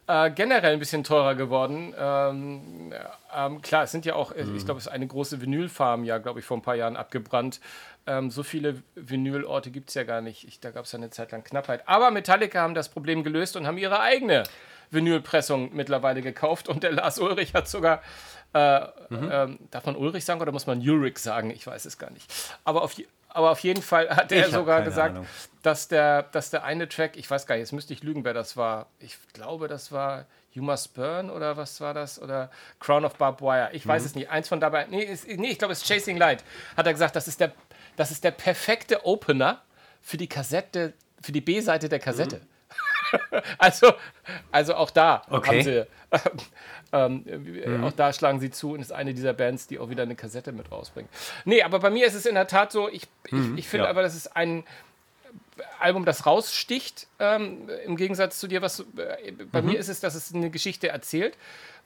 äh, 0.09 0.31
generell 0.31 0.73
ein 0.73 0.79
bisschen 0.79 1.03
teurer 1.03 1.35
geworden. 1.35 1.93
Ähm, 1.95 2.91
ähm, 3.35 3.61
klar, 3.61 3.83
es 3.83 3.91
sind 3.91 4.05
ja 4.05 4.15
auch, 4.15 4.35
mhm. 4.35 4.55
ich 4.55 4.65
glaube, 4.65 4.79
es 4.79 4.87
ist 4.87 4.91
eine 4.91 5.05
große 5.05 5.39
Vinylfarm, 5.39 6.03
ja, 6.03 6.17
glaube 6.17 6.39
ich, 6.39 6.45
vor 6.45 6.57
ein 6.57 6.63
paar 6.63 6.73
Jahren 6.73 6.97
abgebrannt. 6.97 7.59
Ähm, 8.07 8.31
so 8.31 8.41
viele 8.41 8.81
Vinylorte 8.95 9.69
gibt 9.69 9.89
es 9.89 9.95
ja 9.95 10.03
gar 10.03 10.21
nicht. 10.21 10.47
Ich, 10.47 10.59
da 10.59 10.71
gab 10.71 10.85
es 10.85 10.91
ja 10.93 10.97
eine 10.97 11.11
Zeit 11.11 11.31
lang 11.31 11.43
Knappheit. 11.43 11.87
Aber 11.87 12.09
Metallica 12.09 12.59
haben 12.59 12.73
das 12.73 12.89
Problem 12.89 13.23
gelöst 13.23 13.55
und 13.55 13.67
haben 13.67 13.77
ihre 13.77 13.99
eigene 13.99 14.43
Vinylpressung 14.89 15.75
mittlerweile 15.75 16.23
gekauft. 16.23 16.69
Und 16.69 16.81
der 16.81 16.91
Lars 16.91 17.19
Ulrich 17.19 17.53
hat 17.53 17.67
sogar, 17.67 18.01
äh, 18.55 18.79
mhm. 19.09 19.29
ähm, 19.31 19.59
darf 19.69 19.85
man 19.85 19.95
Ulrich 19.95 20.25
sagen 20.25 20.41
oder 20.41 20.51
muss 20.51 20.65
man 20.65 20.79
Ulrich 20.79 21.19
sagen? 21.19 21.51
Ich 21.51 21.67
weiß 21.67 21.85
es 21.85 21.99
gar 21.99 22.09
nicht. 22.09 22.33
Aber 22.63 22.81
auf, 22.81 22.95
aber 23.29 23.51
auf 23.51 23.59
jeden 23.59 23.81
Fall 23.81 24.09
hat 24.09 24.31
er 24.31 24.49
sogar 24.49 24.81
gesagt, 24.81 25.17
dass 25.61 25.87
der, 25.87 26.23
dass 26.23 26.49
der 26.49 26.63
eine 26.63 26.89
Track, 26.89 27.15
ich 27.15 27.29
weiß 27.29 27.45
gar 27.45 27.55
nicht, 27.55 27.61
jetzt 27.61 27.71
müsste 27.71 27.93
ich 27.93 28.03
lügen, 28.03 28.23
wer 28.23 28.33
das 28.33 28.57
war. 28.57 28.87
Ich 28.99 29.17
glaube, 29.33 29.67
das 29.67 29.91
war 29.91 30.25
You 30.51 30.63
Must 30.63 30.93
Burn 30.95 31.29
oder 31.29 31.57
was 31.57 31.79
war 31.79 31.93
das? 31.93 32.19
Oder 32.21 32.49
Crown 32.79 33.05
of 33.05 33.15
Barbed 33.15 33.41
Wire. 33.41 33.69
Ich 33.73 33.85
weiß 33.85 34.01
mhm. 34.01 34.05
es 34.07 34.15
nicht. 34.15 34.29
Eins 34.29 34.47
von 34.47 34.59
dabei. 34.59 34.87
Nee, 34.89 35.03
ist, 35.03 35.27
nee 35.27 35.51
ich 35.51 35.59
glaube, 35.59 35.73
es 35.73 35.83
ist 35.83 35.87
Chasing 35.87 36.17
Light. 36.17 36.43
Hat 36.75 36.87
er 36.87 36.93
gesagt, 36.93 37.15
das 37.15 37.27
ist 37.27 37.39
der, 37.39 37.53
das 37.95 38.11
ist 38.11 38.23
der 38.23 38.31
perfekte 38.31 39.05
Opener 39.05 39.61
für 40.01 40.17
die 40.17 40.27
Kassette, 40.27 40.93
für 41.21 41.31
die 41.31 41.41
B-Seite 41.41 41.87
der 41.87 41.99
Kassette. 41.99 42.37
Mhm. 42.37 42.47
also, 43.57 43.93
also 44.51 44.75
auch 44.75 44.91
da 44.91 45.23
okay. 45.29 45.49
haben 45.49 45.63
sie, 45.63 45.85
ähm, 46.91 47.77
mhm. 47.77 47.83
auch 47.83 47.91
da 47.91 48.13
schlagen 48.13 48.39
sie 48.39 48.49
zu 48.49 48.73
und 48.73 48.81
ist 48.81 48.91
eine 48.91 49.13
dieser 49.13 49.33
Bands, 49.33 49.67
die 49.67 49.79
auch 49.79 49.89
wieder 49.89 50.03
eine 50.03 50.15
Kassette 50.15 50.51
mit 50.51 50.71
rausbringt. 50.71 51.09
Nee, 51.45 51.63
aber 51.63 51.79
bei 51.79 51.89
mir 51.89 52.05
ist 52.05 52.15
es 52.15 52.25
in 52.25 52.35
der 52.35 52.47
Tat 52.47 52.71
so, 52.71 52.89
ich, 52.89 53.03
mhm. 53.31 53.53
ich, 53.53 53.59
ich 53.59 53.69
finde 53.69 53.85
ja. 53.85 53.89
aber, 53.89 54.01
das 54.01 54.15
ist 54.15 54.35
ein 54.35 54.63
Album, 55.79 56.05
das 56.05 56.25
raussticht, 56.25 57.07
ähm, 57.19 57.69
im 57.85 57.95
Gegensatz 57.95 58.39
zu 58.39 58.47
dir, 58.47 58.61
was 58.61 58.79
äh, 58.79 59.31
bei 59.51 59.61
mhm. 59.61 59.69
mir 59.69 59.79
ist 59.79 59.89
es, 59.89 59.99
dass 59.99 60.15
es 60.15 60.33
eine 60.33 60.49
Geschichte 60.49 60.89
erzählt, 60.89 61.37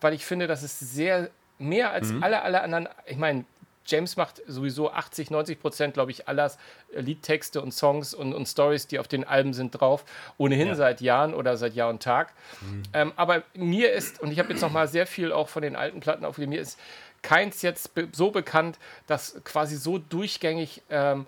weil 0.01 0.13
ich 0.13 0.25
finde, 0.25 0.47
dass 0.47 0.63
es 0.63 0.79
sehr 0.79 1.29
mehr 1.59 1.91
als 1.91 2.09
mhm. 2.09 2.23
alle, 2.23 2.41
alle 2.41 2.62
anderen, 2.62 2.89
ich 3.05 3.17
meine, 3.17 3.45
James 3.86 4.15
macht 4.15 4.41
sowieso 4.48 4.91
80, 4.91 5.32
90 5.32 5.60
Prozent, 5.60 5.93
glaube 5.93 6.12
ich, 6.12 6.28
aller 6.28 6.52
Liedtexte 6.93 7.62
und 7.62 7.74
Songs 7.74 8.13
und, 8.13 8.34
und 8.34 8.48
Stories, 8.48 8.88
die 8.88 9.00
auf 9.00 9.08
den 9.08 9.24
Alben 9.24 9.54
sind, 9.54 9.72
drauf. 9.72 10.06
Ohnehin 10.38 10.67
ja. 10.67 10.76
seit 10.76 11.02
Jahren 11.02 11.34
oder 11.34 11.58
seit 11.58 11.74
Jahr 11.74 11.89
und 11.89 12.02
Tag. 12.02 12.34
Mhm. 12.62 12.84
Ähm, 12.93 13.13
aber 13.15 13.43
mir 13.54 13.91
ist, 13.91 14.22
und 14.22 14.32
ich 14.32 14.39
habe 14.39 14.50
jetzt 14.50 14.62
noch 14.62 14.72
mal 14.72 14.88
sehr 14.88 15.08
viel 15.08 15.32
auch 15.32 15.50
von 15.50 15.62
den 15.62 15.76
alten 15.76 16.00
Platten 16.00 16.26
aufgelegt, 16.26 16.50
mir 16.50 16.62
ist 16.62 16.80
keins 17.22 17.62
jetzt 17.62 17.91
so 18.12 18.32
bekannt, 18.32 18.78
dass 19.08 19.41
quasi 19.43 19.78
so 19.78 19.98
durchgängig 19.98 20.82
ähm, 20.89 21.26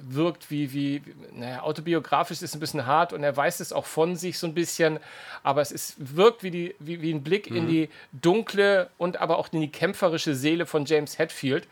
wirkt 0.00 0.50
wie, 0.50 0.72
wie 0.72 1.02
naja, 1.32 1.62
autobiografisch 1.62 2.42
ist 2.42 2.54
ein 2.54 2.60
bisschen 2.60 2.86
hart 2.86 3.12
und 3.12 3.22
er 3.22 3.36
weiß 3.36 3.60
es 3.60 3.72
auch 3.72 3.86
von 3.86 4.16
sich 4.16 4.38
so 4.38 4.46
ein 4.46 4.54
bisschen, 4.54 4.98
aber 5.42 5.60
es 5.60 5.72
ist, 5.72 5.96
wirkt 5.98 6.42
wie, 6.42 6.50
die, 6.50 6.74
wie, 6.78 7.02
wie 7.02 7.12
ein 7.12 7.22
Blick 7.22 7.50
mhm. 7.50 7.56
in 7.56 7.68
die 7.68 7.88
dunkle 8.12 8.90
und 8.98 9.20
aber 9.20 9.38
auch 9.38 9.52
in 9.52 9.60
die 9.60 9.70
kämpferische 9.70 10.34
Seele 10.34 10.66
von 10.66 10.84
James 10.84 11.18
Hetfield. 11.18 11.66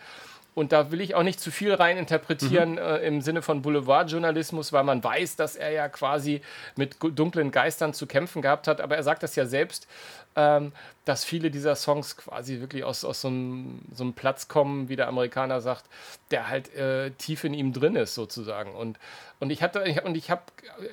Und 0.57 0.73
da 0.73 0.91
will 0.91 1.03
ich 1.03 1.15
auch 1.15 1.23
nicht 1.23 1.39
zu 1.39 1.51
viel 1.51 1.75
rein 1.75 1.99
interpretieren 1.99 2.73
mhm. 2.73 2.79
äh, 2.79 2.97
im 3.07 3.21
Sinne 3.21 3.43
von 3.43 3.61
Boulevardjournalismus, 3.61 4.73
weil 4.73 4.85
man 4.85 5.05
weiß, 5.05 5.37
dass 5.37 5.55
er 5.55 5.71
ja 5.71 5.87
quasi 5.91 6.41
mit 6.77 6.97
dunklen 7.03 7.51
Geistern 7.51 7.93
zu 7.93 8.07
kämpfen 8.07 8.41
gehabt 8.41 8.67
hat. 8.67 8.81
Aber 8.81 8.97
er 8.97 9.03
sagt 9.03 9.23
das 9.23 9.37
ja 9.37 9.45
selbst, 9.45 9.87
ähm, 10.35 10.73
dass 11.05 11.27
viele 11.27 11.51
dieser 11.51 11.77
Songs 11.77 12.17
quasi 12.17 12.59
wirklich 12.59 12.85
aus, 12.85 13.05
aus 13.05 13.21
so, 13.21 13.29
einem, 13.29 13.83
so 13.93 14.03
einem 14.03 14.15
Platz 14.15 14.49
kommen, 14.49 14.89
wie 14.89 14.97
der 14.97 15.09
Amerikaner 15.09 15.61
sagt, 15.61 15.85
der 16.31 16.49
halt 16.49 16.75
äh, 16.75 17.11
tief 17.11 17.45
in 17.45 17.53
ihm 17.53 17.75
drin 17.75 17.95
ist, 17.95 18.15
sozusagen. 18.15 18.75
Und, 18.75 18.99
und 19.41 19.51
ich 19.51 19.63
hatte, 19.63 19.85
und 20.07 20.17
ich 20.17 20.31
habe 20.31 20.41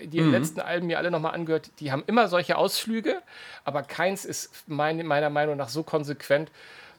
die 0.04 0.20
mhm. 0.20 0.32
letzten 0.32 0.60
Alben 0.60 0.88
mir 0.88 0.98
alle 0.98 1.10
nochmal 1.10 1.36
angehört, 1.36 1.72
die 1.80 1.94
haben 1.94 2.04
immer 2.06 2.28
solche 2.28 2.58
Ausflüge, 2.58 3.22
aber 3.64 3.84
keins 3.84 4.26
ist 4.26 4.52
mein, 4.68 5.06
meiner 5.06 5.30
Meinung 5.30 5.56
nach 5.56 5.70
so 5.70 5.84
konsequent. 5.84 6.52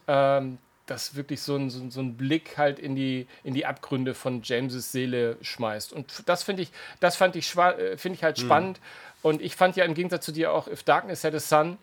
Ähm, 0.09 0.57
das 0.87 1.15
wirklich 1.15 1.41
so 1.41 1.57
ein, 1.57 1.71
so, 1.71 1.89
so 1.91 2.01
ein 2.01 2.17
Blick 2.17 2.59
halt 2.59 2.79
in 2.79 2.95
die, 2.95 3.27
in 3.43 3.55
die 3.55 3.67
Abgründe 3.67 4.15
von 4.15 4.43
James' 4.43 4.93
Seele 4.93 5.37
schmeißt. 5.41 5.93
Und 5.93 6.23
das 6.27 6.43
finde 6.43 6.63
ich, 6.63 6.71
das 7.01 7.17
fand 7.17 7.37
ich, 7.37 7.57
äh, 7.57 7.97
finde 7.97 8.17
ich 8.17 8.25
halt 8.25 8.39
mhm. 8.39 8.43
spannend. 8.43 8.81
Und 9.23 9.41
ich 9.41 9.57
fand 9.57 9.77
ja 9.77 9.85
im 9.85 9.95
Gegensatz 9.95 10.25
zu 10.27 10.33
dir 10.33 10.53
auch 10.53 10.69
If 10.69 10.83
Darkness 10.83 11.25
Had 11.25 11.35
a 11.35 11.41
Sun 11.41 11.79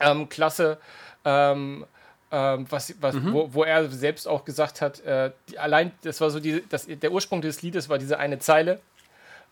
ähm, 0.00 0.28
klasse. 0.28 0.78
Ähm, 1.24 1.86
ähm, 2.32 2.66
was, 2.70 2.94
was, 3.00 3.14
mhm. 3.14 3.32
wo, 3.32 3.54
wo, 3.54 3.62
er 3.62 3.88
selbst 3.88 4.26
auch 4.26 4.44
gesagt 4.44 4.80
hat, 4.80 5.00
äh, 5.00 5.30
die, 5.48 5.58
allein, 5.58 5.92
das 6.02 6.20
war 6.20 6.30
so 6.30 6.40
die, 6.40 6.62
das, 6.68 6.86
der 6.86 7.12
Ursprung 7.12 7.40
des 7.40 7.62
Liedes 7.62 7.88
war 7.88 7.98
diese 7.98 8.18
eine 8.18 8.40
Zeile 8.40 8.80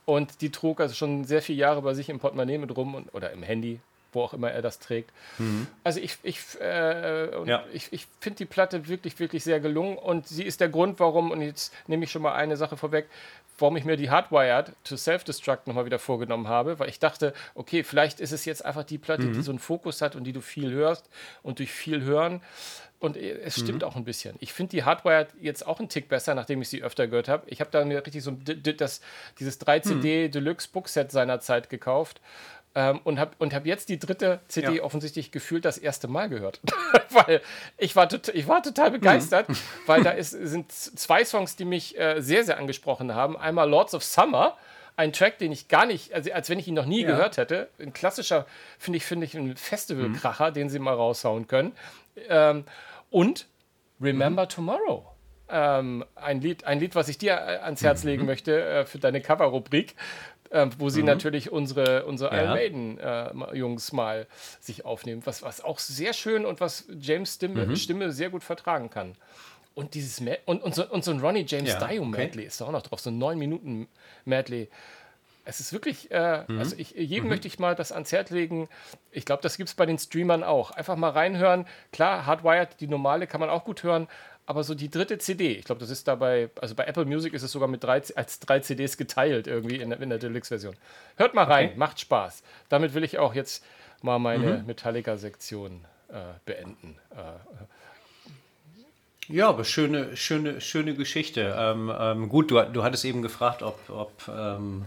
und 0.05 0.41
die 0.41 0.51
trug 0.51 0.81
also 0.81 0.95
schon 0.95 1.25
sehr 1.25 1.41
viele 1.41 1.59
Jahre 1.59 1.83
bei 1.83 1.95
sich 1.95 2.09
im 2.09 2.19
Portemonnaie 2.19 2.59
mit 2.59 2.77
rum 2.77 2.97
und, 2.97 3.15
oder 3.15 3.31
im 3.31 3.43
Handy, 3.45 3.81
wo 4.15 4.23
auch 4.23 4.35
immer 4.35 4.51
er 4.51 4.63
das 4.63 4.79
trägt. 4.79 5.11
Mhm. 5.39 5.67
Also 5.83 6.01
ich, 6.01 6.19
ich, 6.23 6.41
äh, 6.61 7.49
ja. 7.49 7.65
ich, 7.73 7.93
ich 7.93 8.07
finde 8.21 8.39
die 8.39 8.45
Platte 8.45 8.89
wirklich, 8.89 9.19
wirklich 9.19 9.45
sehr 9.45 9.61
gelungen 9.61 9.97
und 9.99 10.29
sie 10.29 10.45
ist 10.45 10.61
der 10.61 10.69
Grund, 10.69 11.01
warum, 11.01 11.31
und 11.31 11.43
jetzt 11.43 11.73
nehme 11.87 12.05
ich 12.05 12.11
schon 12.11 12.23
mal 12.23 12.35
eine 12.35 12.57
Sache 12.57 12.77
vorweg, 12.77 13.07
warum 13.59 13.77
ich 13.77 13.85
mir 13.85 13.97
die 13.97 14.11
Hardwired 14.11 14.73
to 14.85 14.97
Self-Destruct 14.97 15.67
nochmal 15.67 15.87
wieder 15.87 15.99
vorgenommen 15.99 16.49
habe, 16.49 16.79
weil 16.79 16.89
ich 16.89 16.99
dachte, 16.99 17.33
okay, 17.55 17.85
vielleicht 17.85 18.21
ist 18.21 18.33
es 18.33 18.45
jetzt 18.45 18.65
einfach 18.65 18.85
die 18.85 18.99
Platte, 18.99 19.25
mhm. 19.25 19.35
die 19.35 19.43
so 19.43 19.53
einen 19.53 19.59
Fokus 19.59 20.03
hat 20.03 20.17
und 20.17 20.25
die 20.25 20.33
du 20.33 20.41
viel 20.41 20.73
hörst 20.73 21.09
und 21.43 21.59
durch 21.59 21.71
viel 21.71 22.03
hören. 22.03 22.41
Und 23.01 23.19
es 23.19 23.61
stimmt 23.61 23.83
mhm. 23.83 23.89
auch 23.89 23.97
ein 23.97 24.05
bisschen. 24.05 24.35
Ich 24.41 24.55
finde 24.55 24.71
die 24.71 24.85
Hardwired 24.85 25.29
jetzt 25.39 25.67
auch 25.67 25.79
einen 25.79 25.91
Tick 25.91 26.09
besser, 26.09 26.35
nachdem 26.35 26.63
ich 26.63 26.71
sie 26.71 26.83
öfter 26.83 27.07
gehört 27.07 27.29
habe. 27.29 27.43
Ich 27.51 27.61
habe 27.61 27.71
da 27.71 27.85
mir 27.85 28.05
richtig 28.05 28.23
so 28.23 28.31
das, 28.31 29.03
dieses 29.39 29.61
3CD 29.61 30.29
mhm. 30.29 30.31
Deluxe 30.31 30.69
Bookset 30.73 31.13
seinerzeit 31.13 31.69
gekauft 31.69 32.23
ähm, 32.75 33.01
und 33.05 33.19
habe 33.19 33.33
und 33.39 33.55
hab 33.55 33.67
jetzt 33.67 33.89
die 33.89 33.99
dritte 33.99 34.41
CD 34.49 34.77
ja. 34.77 34.83
offensichtlich 34.83 35.31
gefühlt 35.31 35.65
das 35.65 35.79
erste 35.79 36.09
Mal 36.09 36.29
gehört. 36.29 36.61
weil 37.11 37.41
ich 37.79 37.95
war, 37.97 38.09
ich 38.33 38.49
war 38.49 38.63
total 38.63 38.91
begeistert, 38.91 39.49
mhm. 39.49 39.57
weil 39.87 40.03
da 40.03 40.11
ist, 40.11 40.31
sind 40.31 40.73
zwei 40.73 41.25
Songs, 41.25 41.57
die 41.57 41.65
mich 41.65 41.99
äh, 41.99 42.21
sehr, 42.21 42.45
sehr 42.45 42.59
angesprochen 42.59 43.15
haben. 43.15 43.37
Einmal 43.37 43.69
Lords 43.69 43.95
of 43.95 44.03
Summer, 44.03 44.57
ein 44.97 45.13
Track, 45.13 45.39
den 45.39 45.53
ich 45.53 45.69
gar 45.69 45.87
nicht, 45.87 46.13
also 46.15 46.33
als 46.33 46.49
wenn 46.51 46.59
ich 46.59 46.69
ihn 46.69 46.75
noch 46.75 46.87
nie 46.87 47.03
ja. 47.03 47.09
gehört 47.09 47.37
hätte. 47.37 47.69
Ein 47.79 47.93
klassischer, 47.93 48.47
finde 48.79 48.97
ich, 48.99 49.05
finde 49.05 49.27
ich, 49.27 49.35
ein 49.35 49.57
Festivalkracher, 49.57 50.51
mhm. 50.51 50.55
den 50.55 50.69
sie 50.69 50.79
mal 50.79 50.95
raushauen 50.95 51.47
können. 51.47 51.73
Ähm, 52.29 52.65
und 53.11 53.47
Remember 54.01 54.45
mhm. 54.45 54.49
Tomorrow. 54.49 55.11
Ähm, 55.49 56.05
ein, 56.15 56.41
Lied, 56.41 56.65
ein 56.65 56.81
Lied, 56.81 56.95
was 56.95 57.09
ich 57.09 57.19
dir 57.19 57.33
äh, 57.33 57.59
ans 57.59 57.83
Herz 57.83 58.03
legen 58.03 58.23
mhm. 58.23 58.29
möchte 58.29 58.65
äh, 58.65 58.87
für 58.87 58.99
deine 58.99 59.21
Cover-Rubrik 59.21 59.95
äh, 60.55 60.69
wo 60.79 60.89
sie 60.89 61.01
mhm. 61.01 61.07
natürlich 61.07 61.51
unsere, 61.51 62.07
unsere 62.07 62.35
ja. 62.35 62.43
Iron 62.43 62.97
Maiden-Jungs 62.97 63.89
äh, 63.91 63.97
mal 63.97 64.27
sich 64.61 64.85
aufnehmen, 64.85 65.23
was, 65.25 65.43
was 65.43 65.63
auch 65.63 65.81
sehr 65.81 66.13
schön 66.13 66.47
und 66.47 66.61
was 66.61 66.87
James 67.01 67.35
Stimme, 67.35 67.67
mhm. 67.67 67.77
Stimme 67.77 68.13
sehr 68.13 68.31
gut 68.31 68.45
vertragen 68.45 68.89
kann. 68.89 69.17
Und 69.75 69.95
dieses 69.95 70.21
Ma 70.21 70.33
und, 70.47 70.63
und, 70.63 70.75
so, 70.75 70.89
und 70.89 71.03
so 71.03 71.11
ein 71.11 71.19
Ronnie 71.19 71.45
James 71.47 71.71
ja, 71.71 71.85
Dio 71.85 72.05
Medley 72.05 72.43
okay. 72.43 72.47
ist 72.47 72.61
da 72.61 72.67
auch 72.67 72.71
noch 72.71 72.83
drauf, 72.83 73.01
so 73.01 73.11
ein 73.11 73.19
9 73.19 73.37
Minuten 73.37 73.89
Medley. 74.25 74.69
Es 75.45 75.59
ist 75.59 75.73
wirklich, 75.73 76.11
äh, 76.13 76.45
mhm. 76.47 76.59
also 76.61 76.77
ich, 76.79 76.93
jedem 76.93 77.25
mhm. 77.25 77.31
möchte 77.31 77.49
ich 77.49 77.59
mal 77.59 77.75
das 77.75 77.91
ans 77.91 78.13
Herz 78.13 78.31
legen. 78.31 78.69
Ich 79.11 79.25
glaube, 79.25 79.43
das 79.43 79.57
gibt 79.57 79.69
es 79.69 79.75
bei 79.75 79.85
den 79.85 79.99
Streamern 79.99 80.45
auch. 80.45 80.71
Einfach 80.71 80.95
mal 80.95 81.11
reinhören. 81.11 81.67
Klar, 81.93 82.27
Hardwired, 82.27 82.81
die 82.81 82.87
normale 82.87 83.27
kann 83.27 83.41
man 83.41 83.51
auch 83.51 83.65
gut 83.65 83.83
hören, 83.83 84.07
aber 84.47 84.63
so 84.65 84.75
die 84.75 84.91
dritte 84.91 85.19
CD. 85.19 85.53
Ich 85.53 85.65
glaube, 85.65 85.81
das 85.81 85.91
ist 85.91 86.07
dabei, 86.07 86.51
also 86.61 86.75
bei 86.75 86.85
Apple 86.85 87.05
Music 87.05 87.33
ist 87.33 87.43
es 87.43 87.53
sogar 87.53 87.69
mit 87.69 87.83
drei, 87.83 88.03
als 88.15 88.41
drei 88.41 88.61
CDs 88.61 88.97
geteilt 88.97 89.47
irgendwie 89.47 89.77
in, 89.77 89.91
in 89.93 90.09
der 90.11 90.19
Deluxe-Version. 90.19 90.77
Hört 91.17 91.35
mal 91.35 91.45
rein, 91.45 91.69
okay. 91.69 91.79
macht 91.79 92.01
Spaß. 92.01 92.43
Damit 92.69 92.95
will 92.95 93.05
ich 93.05 93.19
auch 93.19 93.35
jetzt 93.35 93.65
mal 94.03 94.19
meine 94.19 94.59
mhm. 94.59 94.67
Metallica-Sektion 94.67 95.85
äh, 96.09 96.21
beenden. 96.45 96.97
Äh, 97.11 97.33
ja, 99.29 99.49
aber 99.49 99.65
schöne, 99.65 100.17
schöne, 100.17 100.61
schöne 100.61 100.95
Geschichte. 100.95 101.55
Ähm, 101.59 101.91
ähm, 101.99 102.29
gut, 102.29 102.51
du, 102.51 102.61
du 102.63 102.83
hattest 102.83 103.07
eben 103.07 103.23
gefragt, 103.23 103.63
ob, 103.63 103.79
ob, 103.89 104.13
ähm, 104.29 104.85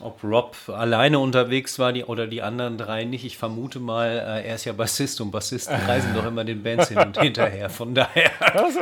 ob 0.00 0.22
Rob 0.22 0.56
alleine 0.68 1.18
unterwegs 1.18 1.78
war 1.78 1.92
die, 1.92 2.04
oder 2.04 2.26
die 2.26 2.42
anderen 2.42 2.76
drei 2.78 3.04
nicht. 3.04 3.24
Ich 3.24 3.38
vermute 3.38 3.80
mal, 3.80 4.08
äh, 4.08 4.48
er 4.48 4.54
ist 4.56 4.64
ja 4.64 4.72
Bassist 4.72 5.20
und 5.20 5.30
Bassisten 5.30 5.74
reisen 5.74 6.14
doch 6.14 6.26
immer 6.26 6.44
den 6.44 6.62
Bands 6.62 6.88
hin 6.88 6.98
und 6.98 7.18
hinterher. 7.18 7.70
Von 7.70 7.94
daher, 7.94 8.30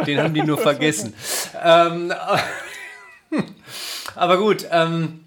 den 0.07 0.21
haben 0.21 0.35
die 0.35 0.43
nur 0.43 0.59
vergessen. 0.59 1.15
Ähm, 1.63 2.13
aber 4.17 4.39
gut, 4.39 4.67
ähm, 4.71 5.21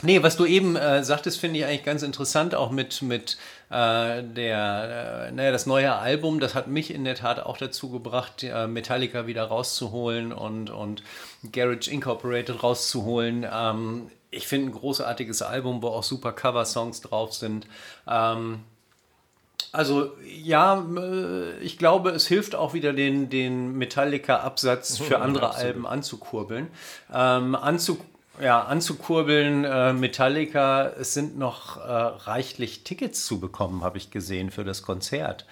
Nee, 0.00 0.22
was 0.22 0.36
du 0.36 0.46
eben 0.46 0.76
äh, 0.76 1.02
sagtest, 1.02 1.40
finde 1.40 1.58
ich 1.58 1.64
eigentlich 1.64 1.84
ganz 1.84 2.04
interessant, 2.04 2.54
auch 2.54 2.70
mit, 2.70 3.02
mit 3.02 3.36
äh, 3.68 4.22
der, 4.22 5.26
äh, 5.28 5.32
naja, 5.32 5.50
das 5.50 5.66
neue 5.66 5.92
Album, 5.92 6.38
das 6.38 6.54
hat 6.54 6.68
mich 6.68 6.94
in 6.94 7.04
der 7.04 7.16
Tat 7.16 7.40
auch 7.40 7.56
dazu 7.56 7.90
gebracht, 7.90 8.44
äh, 8.44 8.68
Metallica 8.68 9.26
wieder 9.26 9.42
rauszuholen 9.44 10.32
und, 10.32 10.70
und 10.70 11.02
Garage 11.50 11.90
Incorporated 11.90 12.62
rauszuholen. 12.62 13.44
Ähm, 13.52 14.08
ich 14.30 14.46
finde 14.46 14.70
ein 14.70 14.72
großartiges 14.72 15.42
Album, 15.42 15.82
wo 15.82 15.88
auch 15.88 16.02
super 16.02 16.32
Cover-Songs 16.32 17.00
drauf 17.00 17.34
sind. 17.34 17.66
Ähm, 18.06 18.60
also 19.72 20.12
ja, 20.24 20.84
äh, 20.96 21.58
ich 21.60 21.78
glaube, 21.78 22.10
es 22.10 22.26
hilft 22.26 22.54
auch 22.54 22.74
wieder 22.74 22.92
den, 22.92 23.28
den 23.28 23.76
Metallica-Absatz 23.76 24.98
für 24.98 25.20
andere 25.20 25.48
Absolut. 25.48 25.66
Alben 25.66 25.86
anzukurbeln. 25.86 26.68
Ähm, 27.12 27.54
anzu, 27.54 27.98
ja, 28.40 28.62
anzukurbeln, 28.62 29.64
äh, 29.64 29.92
Metallica, 29.92 30.88
es 30.88 31.14
sind 31.14 31.38
noch 31.38 31.76
äh, 31.76 31.80
reichlich 31.80 32.84
Tickets 32.84 33.26
zu 33.26 33.40
bekommen, 33.40 33.82
habe 33.82 33.98
ich 33.98 34.10
gesehen, 34.10 34.50
für 34.50 34.64
das 34.64 34.82
Konzert. 34.82 35.44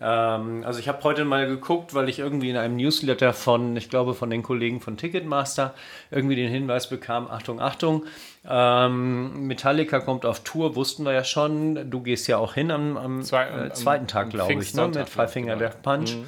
Ähm, 0.00 0.64
also 0.64 0.78
ich 0.78 0.88
habe 0.88 1.02
heute 1.04 1.24
mal 1.24 1.46
geguckt, 1.46 1.94
weil 1.94 2.08
ich 2.08 2.18
irgendwie 2.18 2.50
in 2.50 2.56
einem 2.56 2.76
Newsletter 2.76 3.32
von, 3.32 3.76
ich 3.76 3.90
glaube, 3.90 4.14
von 4.14 4.30
den 4.30 4.42
Kollegen 4.42 4.80
von 4.80 4.96
Ticketmaster 4.96 5.74
irgendwie 6.10 6.36
den 6.36 6.50
Hinweis 6.50 6.88
bekam, 6.88 7.28
Achtung, 7.28 7.60
Achtung, 7.60 8.04
ähm, 8.48 9.46
Metallica 9.46 10.00
kommt 10.00 10.24
auf 10.24 10.40
Tour, 10.40 10.76
wussten 10.76 11.04
wir 11.04 11.12
ja 11.12 11.24
schon. 11.24 11.90
Du 11.90 12.00
gehst 12.00 12.26
ja 12.26 12.38
auch 12.38 12.54
hin 12.54 12.70
am, 12.70 12.96
am 12.96 13.22
Zwei, 13.22 13.44
äh, 13.44 13.72
zweiten 13.72 14.06
Tag, 14.06 14.30
glaube 14.30 14.54
ich, 14.54 14.74
ne? 14.74 14.88
mit 14.88 15.08
Five 15.08 15.32
Finger 15.32 15.56
genau. 15.56 15.68
Death 15.68 15.82
Punch. 15.82 16.16
Mhm. 16.16 16.24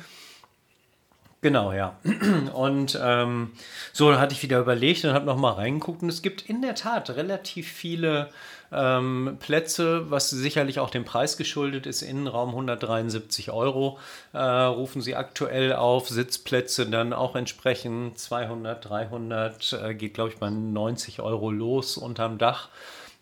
Genau, 1.44 1.72
ja. 1.72 1.98
Und 2.54 2.98
ähm, 3.02 3.52
so 3.92 4.18
hatte 4.18 4.34
ich 4.34 4.42
wieder 4.42 4.60
überlegt 4.60 5.04
und 5.04 5.12
habe 5.12 5.26
nochmal 5.26 5.52
reingeguckt. 5.52 6.02
Und 6.02 6.08
es 6.08 6.22
gibt 6.22 6.40
in 6.48 6.62
der 6.62 6.74
Tat 6.74 7.10
relativ 7.10 7.70
viele 7.70 8.30
ähm, 8.72 9.36
Plätze, 9.40 10.10
was 10.10 10.30
sicherlich 10.30 10.80
auch 10.80 10.90
dem 10.90 11.04
Preis 11.04 11.36
geschuldet 11.36 11.86
ist. 11.86 12.02
Innenraum 12.02 12.50
173 12.50 13.50
Euro 13.50 13.98
äh, 14.32 14.38
rufen 14.38 15.02
sie 15.02 15.16
aktuell 15.16 15.72
auf. 15.72 16.08
Sitzplätze 16.08 16.86
dann 16.86 17.12
auch 17.12 17.36
entsprechend 17.36 18.18
200, 18.18 18.88
300, 18.88 19.72
äh, 19.72 19.94
geht 19.94 20.14
glaube 20.14 20.30
ich 20.30 20.36
bei 20.38 20.50
90 20.50 21.20
Euro 21.20 21.50
los 21.50 21.96
unterm 21.96 22.38
Dach. 22.38 22.68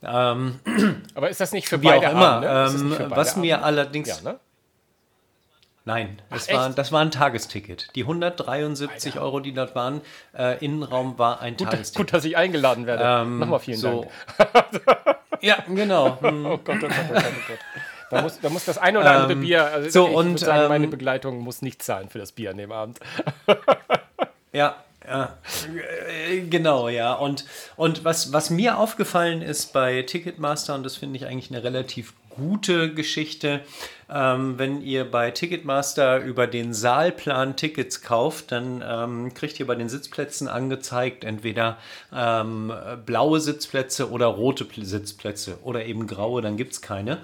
Ähm, 0.02 0.60
Aber 1.14 1.30
ist 1.30 1.40
das 1.40 1.52
nicht 1.52 1.68
für 1.68 1.78
beide 1.78 2.08
auch 2.08 2.12
immer? 2.12 2.46
Abende? 2.46 3.04
Ähm, 3.04 3.10
was 3.10 3.32
Abende? 3.32 3.46
mir 3.46 3.64
allerdings... 3.64 4.08
Ja, 4.08 4.32
ne? 4.32 4.40
Nein, 5.84 6.20
das, 6.30 6.48
Ach, 6.48 6.54
war, 6.54 6.70
das 6.70 6.92
war 6.92 7.00
ein 7.00 7.10
Tagesticket. 7.10 7.88
Die 7.96 8.02
173 8.02 9.14
Alter. 9.14 9.24
Euro, 9.24 9.40
die 9.40 9.52
dort 9.52 9.74
waren, 9.74 10.00
äh, 10.36 10.64
Innenraum 10.64 11.18
war 11.18 11.40
ein 11.40 11.56
gut, 11.56 11.70
Tagesticket. 11.70 11.96
Gut, 11.96 12.14
dass 12.14 12.24
ich 12.24 12.36
eingeladen 12.36 12.86
werde. 12.86 13.02
Ähm, 13.04 13.40
Nochmal 13.40 13.58
vielen 13.58 13.78
so. 13.78 14.06
Dank. 14.38 14.82
ja, 15.40 15.58
genau. 15.68 16.18
Hm. 16.22 16.46
Oh 16.46 16.58
Gott, 16.58 16.76
oh 16.76 16.86
Gott, 16.86 16.92
oh 17.10 17.12
Gott, 17.14 17.24
oh 17.24 17.48
Gott. 17.48 17.58
Da 18.12 18.20
muss, 18.20 18.40
da 18.40 18.50
muss 18.50 18.64
das 18.66 18.76
ein 18.76 18.96
oder 18.96 19.10
andere 19.10 19.32
ähm, 19.32 19.40
Bier, 19.40 19.64
also 19.64 19.88
so, 19.88 20.08
ich 20.08 20.14
und, 20.14 20.38
sagen, 20.38 20.68
meine 20.68 20.84
ähm, 20.84 20.90
Begleitung 20.90 21.38
muss 21.40 21.62
nicht 21.62 21.82
zahlen 21.82 22.10
für 22.10 22.18
das 22.18 22.32
Bier 22.32 22.50
an 22.50 22.58
dem 22.58 22.70
Abend. 22.70 23.00
ja, 24.52 24.76
ja, 25.08 25.38
genau, 26.48 26.90
ja. 26.90 27.14
Und, 27.14 27.46
und 27.76 28.04
was, 28.04 28.32
was 28.32 28.50
mir 28.50 28.76
aufgefallen 28.76 29.40
ist 29.40 29.72
bei 29.72 30.02
Ticketmaster, 30.02 30.74
und 30.74 30.84
das 30.84 30.96
finde 30.96 31.16
ich 31.16 31.26
eigentlich 31.26 31.50
eine 31.50 31.64
relativ 31.64 32.12
gute 32.28 32.92
Geschichte, 32.92 33.60
ähm, 34.10 34.58
wenn 34.58 34.82
ihr 34.82 35.10
bei 35.10 35.30
Ticketmaster 35.30 36.20
über 36.20 36.46
den 36.46 36.74
Saalplan 36.74 37.56
Tickets 37.56 38.02
kauft, 38.02 38.52
dann 38.52 38.82
ähm, 38.86 39.34
kriegt 39.34 39.58
ihr 39.60 39.66
bei 39.66 39.74
den 39.74 39.88
Sitzplätzen 39.88 40.48
angezeigt 40.48 41.24
entweder 41.24 41.78
ähm, 42.14 42.72
blaue 43.06 43.40
Sitzplätze 43.40 44.10
oder 44.10 44.26
rote 44.26 44.66
Sitzplätze 44.84 45.58
oder 45.62 45.84
eben 45.86 46.06
graue, 46.06 46.42
dann 46.42 46.56
gibt 46.56 46.72
es 46.72 46.82
keine. 46.82 47.18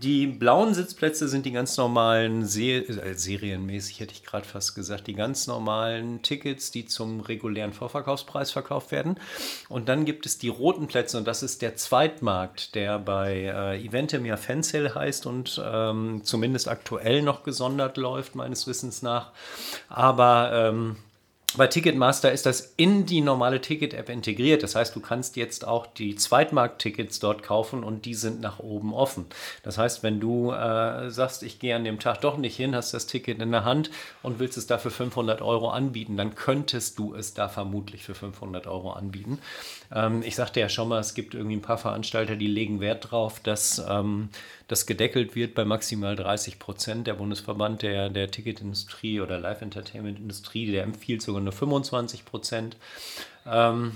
Die 0.00 0.26
blauen 0.26 0.74
Sitzplätze 0.74 1.28
sind 1.28 1.46
die 1.46 1.52
ganz 1.52 1.76
normalen, 1.76 2.44
Se 2.44 2.62
äh, 2.62 3.14
serienmäßig 3.14 4.00
hätte 4.00 4.12
ich 4.12 4.24
gerade 4.24 4.46
fast 4.46 4.74
gesagt, 4.74 5.06
die 5.06 5.14
ganz 5.14 5.46
normalen 5.46 6.22
Tickets, 6.22 6.70
die 6.70 6.86
zum 6.86 7.20
regulären 7.20 7.72
Vorverkaufspreis 7.72 8.50
verkauft 8.50 8.92
werden. 8.92 9.16
Und 9.68 9.88
dann 9.88 10.04
gibt 10.04 10.26
es 10.26 10.38
die 10.38 10.48
roten 10.48 10.86
Plätze 10.86 11.18
und 11.18 11.26
das 11.26 11.42
ist 11.42 11.62
der 11.62 11.76
Zweitmarkt, 11.76 12.74
der 12.74 12.98
bei 12.98 13.42
äh, 13.42 13.84
Eventim 13.84 14.24
ja 14.24 14.36
Fansale 14.36 14.94
heißt 14.94 15.26
und 15.26 15.58
äh, 15.58 15.62
ähm, 15.90 16.20
zumindest 16.24 16.68
aktuell 16.68 17.22
noch 17.22 17.42
gesondert 17.42 17.96
läuft, 17.96 18.34
meines 18.34 18.66
Wissens 18.66 19.02
nach. 19.02 19.30
Aber 19.88 20.50
ähm, 20.52 20.96
bei 21.56 21.66
Ticketmaster 21.66 22.32
ist 22.32 22.46
das 22.46 22.72
in 22.76 23.04
die 23.04 23.20
normale 23.20 23.60
Ticket-App 23.60 24.08
integriert. 24.08 24.62
Das 24.62 24.74
heißt, 24.74 24.96
du 24.96 25.00
kannst 25.00 25.36
jetzt 25.36 25.66
auch 25.66 25.86
die 25.86 26.16
Zweitmarkt-Tickets 26.16 27.18
dort 27.18 27.42
kaufen 27.42 27.84
und 27.84 28.06
die 28.06 28.14
sind 28.14 28.40
nach 28.40 28.58
oben 28.58 28.94
offen. 28.94 29.26
Das 29.62 29.76
heißt, 29.76 30.02
wenn 30.02 30.18
du 30.18 30.52
äh, 30.52 31.10
sagst, 31.10 31.42
ich 31.42 31.58
gehe 31.58 31.76
an 31.76 31.84
dem 31.84 31.98
Tag 31.98 32.22
doch 32.22 32.38
nicht 32.38 32.56
hin, 32.56 32.74
hast 32.74 32.94
das 32.94 33.06
Ticket 33.06 33.40
in 33.40 33.52
der 33.52 33.64
Hand 33.64 33.90
und 34.22 34.38
willst 34.38 34.56
es 34.56 34.66
dafür 34.66 34.90
500 34.90 35.42
Euro 35.42 35.68
anbieten, 35.70 36.16
dann 36.16 36.34
könntest 36.34 36.98
du 36.98 37.14
es 37.14 37.34
da 37.34 37.48
vermutlich 37.48 38.04
für 38.04 38.14
500 38.14 38.66
Euro 38.66 38.92
anbieten. 38.92 39.38
Ähm, 39.94 40.22
ich 40.24 40.36
sagte 40.36 40.60
ja 40.60 40.70
schon 40.70 40.88
mal, 40.88 41.00
es 41.00 41.14
gibt 41.14 41.34
irgendwie 41.34 41.56
ein 41.56 41.62
paar 41.62 41.78
Veranstalter, 41.78 42.36
die 42.36 42.46
legen 42.46 42.80
Wert 42.80 43.04
darauf, 43.04 43.40
dass 43.40 43.82
ähm, 43.86 44.30
das 44.72 44.86
gedeckelt 44.86 45.36
wird 45.36 45.54
bei 45.54 45.64
maximal 45.64 46.16
30 46.16 46.58
Prozent. 46.58 47.06
Der 47.06 47.14
Bundesverband 47.14 47.82
der, 47.82 48.08
der 48.08 48.30
Ticketindustrie 48.30 49.20
oder 49.20 49.38
Live-Entertainment-Industrie, 49.38 50.72
der 50.72 50.82
empfiehlt 50.82 51.22
sogar 51.22 51.42
nur 51.42 51.52
25 51.52 52.24
Prozent. 52.24 52.76
Ähm, 53.46 53.92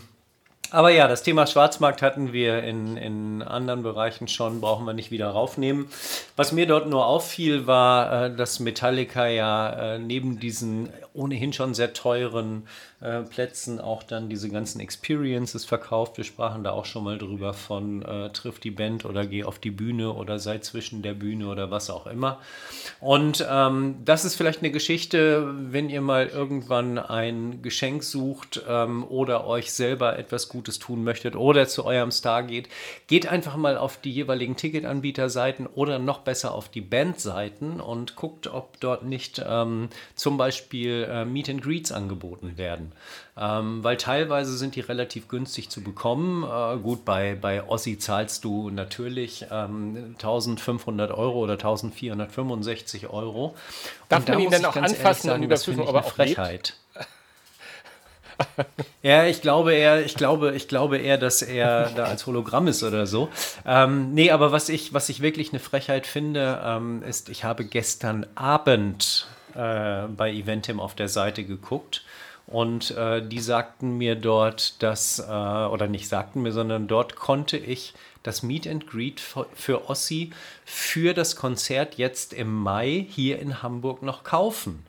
aber 0.71 0.91
ja, 0.91 1.07
das 1.09 1.23
Thema 1.23 1.47
Schwarzmarkt 1.47 2.03
hatten 2.03 2.33
wir 2.33 2.63
in, 2.63 2.97
in 2.97 3.43
anderen 3.43 3.83
Bereichen 3.83 4.29
schon, 4.29 4.61
brauchen 4.61 4.85
wir 4.85 4.95
nicht 4.95 5.11
wieder 5.11 5.29
raufnehmen. 5.29 5.87
Was 6.35 6.53
mir 6.53 6.67
dort 6.67 6.89
nur 6.89 7.07
auffiel, 7.07 7.67
war, 7.67 8.25
äh, 8.25 8.37
dass 8.37 8.61
Metallica 8.61 9.27
ja 9.29 9.95
äh, 9.95 9.99
neben 9.99 10.41
diesen 10.41 10.91
ohnehin 11.15 11.53
schon 11.53 11.73
sehr 11.73 11.93
teuren 11.93 12.67
äh, 13.01 13.23
Plätzen 13.23 13.79
auch 13.79 14.03
dann 14.03 14.31
diese 14.31 14.49
ganzen 14.49 14.81
Experiences 14.81 15.67
verkauft. 15.67 16.17
Wir 16.17 16.25
sprachen 16.25 16.65
da 16.65 16.71
auch 16.71 16.87
schon 16.87 17.05
mal 17.05 17.19
drüber 17.19 17.53
von 17.53 18.01
äh, 18.03 18.31
triff 18.31 18.59
die 18.59 18.71
Band 18.71 19.05
oder 19.05 19.27
geh 19.27 19.45
auf 19.45 19.59
die 19.59 19.71
Bühne 19.71 20.15
oder 20.15 20.39
sei 20.39 20.59
zwischen 20.59 21.03
der 21.03 21.13
Bühne 21.13 21.49
oder 21.49 21.71
was 21.71 21.91
auch 21.91 22.07
immer. 22.07 22.41
Und 23.01 23.47
ähm, 23.51 23.97
das 24.05 24.25
ist 24.25 24.37
vielleicht 24.37 24.61
eine 24.61 24.71
Geschichte, 24.71 25.55
wenn 25.71 25.91
ihr 25.91 26.01
mal 26.01 26.29
irgendwann 26.29 26.99
ein 26.99 27.61
Geschenk 27.61 28.03
sucht 28.03 28.63
ähm, 28.67 29.05
oder 29.05 29.47
euch 29.47 29.73
selber 29.73 30.19
etwas 30.19 30.49
Gutes 30.49 30.79
tun 30.79 31.05
möchtet 31.05 31.37
oder 31.37 31.69
zu 31.69 31.85
eurem 31.85 32.11
Star 32.11 32.43
geht, 32.45 32.71
geht 33.09 33.27
einfach 33.27 33.57
mal 33.57 33.77
auf 33.77 34.01
die 34.01 34.13
jeweiligen 34.13 34.57
Ticketanbieterseiten 34.57 35.67
oder 35.67 35.99
noch 35.99 36.21
besser 36.21 36.55
auf 36.55 36.71
die 36.71 36.81
Bandseiten 36.81 37.81
und 37.81 38.17
guckt, 38.17 38.47
ob 38.47 38.81
dort 38.81 39.05
nicht 39.05 39.45
ähm, 39.47 39.91
zum 40.15 40.39
Beispiel 40.39 41.07
äh, 41.11 41.27
Meet 41.27 41.51
and 41.51 41.63
Greets 41.63 41.93
angeboten 41.93 42.57
werden. 42.57 42.86
Ähm, 43.39 43.85
weil 43.85 43.97
teilweise 43.97 44.57
sind 44.57 44.77
die 44.77 44.81
relativ 44.81 45.29
günstig 45.29 45.69
zu 45.69 45.83
bekommen. 45.83 46.45
Äh, 46.45 46.79
gut, 46.79 47.05
bei, 47.05 47.35
bei 47.35 47.69
Ossi 47.69 47.99
zahlst 47.99 48.45
du 48.45 48.71
natürlich 48.71 49.47
ähm, 49.51 50.15
1500 50.15 51.11
Euro 51.11 51.41
oder 51.41 51.55
1465 51.55 53.09
Euro. 53.09 53.55
Darf 54.09 54.21
und 54.21 54.29
man 54.29 54.39
da 54.39 54.45
ihn 54.45 54.51
denn 54.51 54.65
auch 54.65 54.77
anfassen 54.77 55.29
sagen, 55.29 55.41
und 55.41 55.45
überprüfen, 55.45 55.83
ob 55.83 55.95
er 55.95 56.05
auch 56.05 56.11
Frechheit. 56.11 56.77
ja, 59.03 59.25
ich 59.25 59.43
glaube 59.43 59.75
eher, 59.75 60.05
ich 60.05 60.15
glaube, 60.15 60.55
ich 60.55 60.69
glaube 60.69 60.99
eher, 60.99 61.19
dass 61.19 61.43
er 61.43 61.91
da 61.91 62.05
als 62.05 62.27
Hologramm 62.27 62.67
ist 62.69 62.83
oder 62.83 63.07
so. 63.07 63.29
Ähm, 63.65 64.13
nee, 64.15 64.31
aber 64.31 64.53
was 64.53 64.69
ich, 64.69 64.93
was 64.93 65.09
ich 65.09 65.21
wirklich 65.21 65.53
eine 65.53 65.61
Frechheit 65.61 66.07
finde, 66.07 66.61
ähm, 66.65 67.03
ist, 67.03 67.29
ich 67.29 67.45
habe 67.45 67.65
gestern 67.65 68.27
Abend 68.35 69.27
äh, 69.55 70.07
bei 70.09 70.33
Eventim 70.33 70.81
auf 70.81 70.95
der 70.95 71.09
Seite 71.09 71.45
geguckt. 71.45 72.05
Und 72.47 72.93
äh, 72.93 73.27
die 73.27 73.41
sagten 73.41 73.99
mir 73.99 74.15
dort, 74.15 74.81
dass, 74.83 75.19
äh, 75.19 75.23
oder 75.23 75.89
nicht 75.89 76.09
sagten 76.09 76.43
mir, 76.43 76.53
sondern 76.53 76.87
dort 76.87 77.17
konnte 77.17 77.57
ich 77.57 77.93
das 78.23 78.43
Meet 78.43 78.67
and 78.69 78.87
Greet 78.87 79.21
für, 79.21 79.89
Ossi 79.89 80.31
für 80.65 81.15
das 81.15 81.37
Konzert 81.37 81.97
jetzt 81.97 82.33
im 82.33 82.53
Mai 82.53 83.07
hier 83.09 83.39
in 83.41 83.63
Hamburg 83.63 84.03
noch 84.03 84.23
kaufen. 84.25 84.87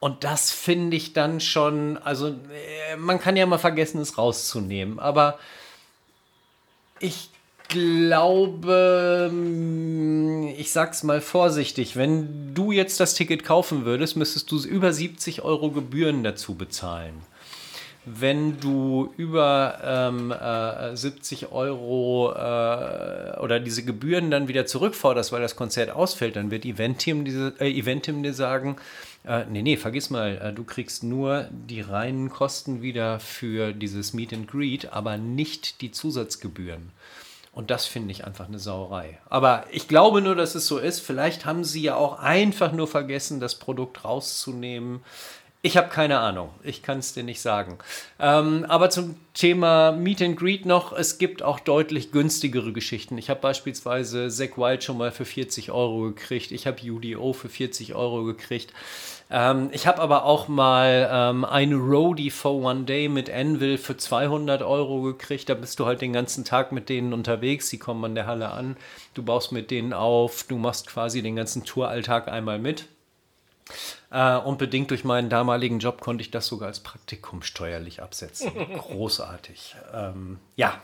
Und 0.00 0.22
das 0.24 0.50
finde 0.52 0.96
ich 0.96 1.12
dann 1.12 1.40
schon, 1.40 1.98
also 1.98 2.28
äh, 2.28 2.96
man 2.96 3.20
kann 3.20 3.36
ja 3.36 3.46
mal 3.46 3.58
vergessen, 3.58 4.00
es 4.00 4.18
rauszunehmen, 4.18 4.98
aber 4.98 5.38
ich 7.00 7.30
glaube, 7.68 9.30
mm, 9.32 10.48
ich 10.56 10.72
sag's 10.72 11.02
mal 11.02 11.20
vorsichtig, 11.20 11.96
wenn 11.96 12.54
du 12.54 12.72
jetzt 12.72 12.98
das 12.98 13.14
Ticket 13.14 13.44
kaufen 13.44 13.84
würdest, 13.84 14.16
müsstest 14.16 14.50
du 14.50 14.58
über 14.64 14.92
70 14.92 15.42
Euro 15.42 15.70
Gebühren 15.70 16.24
dazu 16.24 16.54
bezahlen. 16.54 17.14
Wenn 18.06 18.58
du 18.58 19.12
über 19.18 19.80
ähm, 19.84 20.32
äh, 20.32 20.96
70 20.96 21.52
Euro 21.52 22.32
äh, 22.32 23.38
oder 23.38 23.60
diese 23.60 23.84
Gebühren 23.84 24.30
dann 24.30 24.48
wieder 24.48 24.64
zurückforderst, 24.64 25.30
weil 25.30 25.42
das 25.42 25.56
Konzert 25.56 25.90
ausfällt, 25.90 26.36
dann 26.36 26.50
wird 26.50 26.64
Eventim, 26.64 27.26
diese, 27.26 27.52
äh, 27.60 27.70
Eventim 27.70 28.22
dir 28.22 28.32
sagen, 28.32 28.76
äh, 29.24 29.44
nee, 29.50 29.60
nee, 29.60 29.76
vergiss 29.76 30.08
mal, 30.08 30.38
äh, 30.38 30.52
du 30.54 30.64
kriegst 30.64 31.02
nur 31.02 31.48
die 31.50 31.82
reinen 31.82 32.30
Kosten 32.30 32.80
wieder 32.80 33.20
für 33.20 33.74
dieses 33.74 34.14
Meet 34.14 34.32
and 34.32 34.48
Greet, 34.50 34.90
aber 34.90 35.18
nicht 35.18 35.82
die 35.82 35.90
Zusatzgebühren. 35.90 36.92
Und 37.58 37.72
das 37.72 37.86
finde 37.86 38.12
ich 38.12 38.24
einfach 38.24 38.46
eine 38.46 38.60
Sauerei. 38.60 39.18
Aber 39.28 39.64
ich 39.72 39.88
glaube 39.88 40.22
nur, 40.22 40.36
dass 40.36 40.54
es 40.54 40.68
so 40.68 40.78
ist. 40.78 41.00
Vielleicht 41.00 41.44
haben 41.44 41.64
sie 41.64 41.82
ja 41.82 41.96
auch 41.96 42.20
einfach 42.20 42.70
nur 42.70 42.86
vergessen, 42.86 43.40
das 43.40 43.56
Produkt 43.56 44.04
rauszunehmen. 44.04 45.00
Ich 45.60 45.76
habe 45.76 45.88
keine 45.88 46.20
Ahnung. 46.20 46.50
Ich 46.62 46.84
kann 46.84 47.00
es 47.00 47.14
dir 47.14 47.24
nicht 47.24 47.40
sagen. 47.40 47.78
Ähm, 48.20 48.64
aber 48.68 48.90
zum 48.90 49.16
Thema 49.34 49.90
Meet 49.90 50.22
and 50.22 50.36
Greet 50.36 50.66
noch. 50.66 50.92
Es 50.92 51.18
gibt 51.18 51.42
auch 51.42 51.58
deutlich 51.58 52.12
günstigere 52.12 52.72
Geschichten. 52.72 53.18
Ich 53.18 53.28
habe 53.28 53.40
beispielsweise 53.40 54.28
Zack 54.28 54.56
Wild 54.56 54.84
schon 54.84 54.96
mal 54.96 55.10
für 55.10 55.24
40 55.24 55.72
Euro 55.72 56.02
gekriegt. 56.02 56.52
Ich 56.52 56.68
habe 56.68 56.80
UDO 56.80 57.32
für 57.32 57.48
40 57.48 57.96
Euro 57.96 58.22
gekriegt. 58.22 58.72
Ähm, 59.30 59.68
ich 59.72 59.86
habe 59.86 60.00
aber 60.00 60.24
auch 60.24 60.48
mal 60.48 61.08
ähm, 61.12 61.44
eine 61.44 61.76
Roadie 61.76 62.30
for 62.30 62.54
One 62.62 62.84
Day 62.84 63.08
mit 63.08 63.30
Anvil 63.30 63.76
für 63.76 63.96
200 63.96 64.62
Euro 64.62 65.02
gekriegt. 65.02 65.48
Da 65.48 65.54
bist 65.54 65.78
du 65.78 65.86
halt 65.86 66.00
den 66.00 66.12
ganzen 66.12 66.44
Tag 66.44 66.72
mit 66.72 66.88
denen 66.88 67.12
unterwegs. 67.12 67.68
Die 67.70 67.78
kommen 67.78 68.04
an 68.04 68.14
der 68.14 68.26
Halle 68.26 68.50
an. 68.50 68.76
Du 69.14 69.22
baust 69.22 69.52
mit 69.52 69.70
denen 69.70 69.92
auf. 69.92 70.44
Du 70.44 70.56
machst 70.56 70.86
quasi 70.86 71.22
den 71.22 71.36
ganzen 71.36 71.64
Touralltag 71.64 72.28
einmal 72.28 72.58
mit. 72.58 72.86
Äh, 74.10 74.36
und 74.36 74.58
bedingt 74.58 74.90
durch 74.90 75.04
meinen 75.04 75.28
damaligen 75.28 75.78
Job 75.78 76.00
konnte 76.00 76.22
ich 76.22 76.30
das 76.30 76.46
sogar 76.46 76.68
als 76.68 76.80
Praktikum 76.80 77.42
steuerlich 77.42 78.02
absetzen. 78.02 78.50
Großartig. 78.78 79.76
Ähm, 79.92 80.38
ja. 80.56 80.80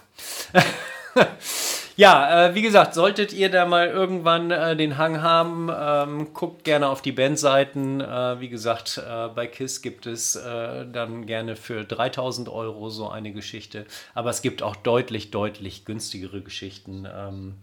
Ja, 1.97 2.49
äh, 2.49 2.55
wie 2.57 2.63
gesagt, 2.63 2.95
solltet 2.95 3.33
ihr 3.33 3.51
da 3.51 3.67
mal 3.67 3.87
irgendwann 3.87 4.51
äh, 4.51 4.75
den 4.75 4.99
Hang 4.99 5.23
haben, 5.23 5.71
ähm, 5.73 6.35
guckt 6.35 6.65
gerne 6.65 6.89
auf 6.89 7.03
die 7.03 7.13
Bandseiten. 7.13 8.01
Äh, 8.01 8.41
wie 8.41 8.49
gesagt, 8.49 8.99
äh, 8.99 9.29
bei 9.29 9.47
KISS 9.47 9.81
gibt 9.81 10.07
es 10.07 10.35
äh, 10.35 10.87
dann 10.91 11.25
gerne 11.25 11.55
für 11.55 11.85
3000 11.85 12.49
Euro 12.49 12.91
so 12.91 13.09
eine 13.09 13.33
Geschichte. 13.33 13.87
Aber 14.13 14.31
es 14.31 14.43
gibt 14.43 14.61
auch 14.61 14.75
deutlich, 14.75 15.31
deutlich 15.31 15.85
günstigere 15.85 16.41
Geschichten 16.41 17.07
ähm, 17.09 17.55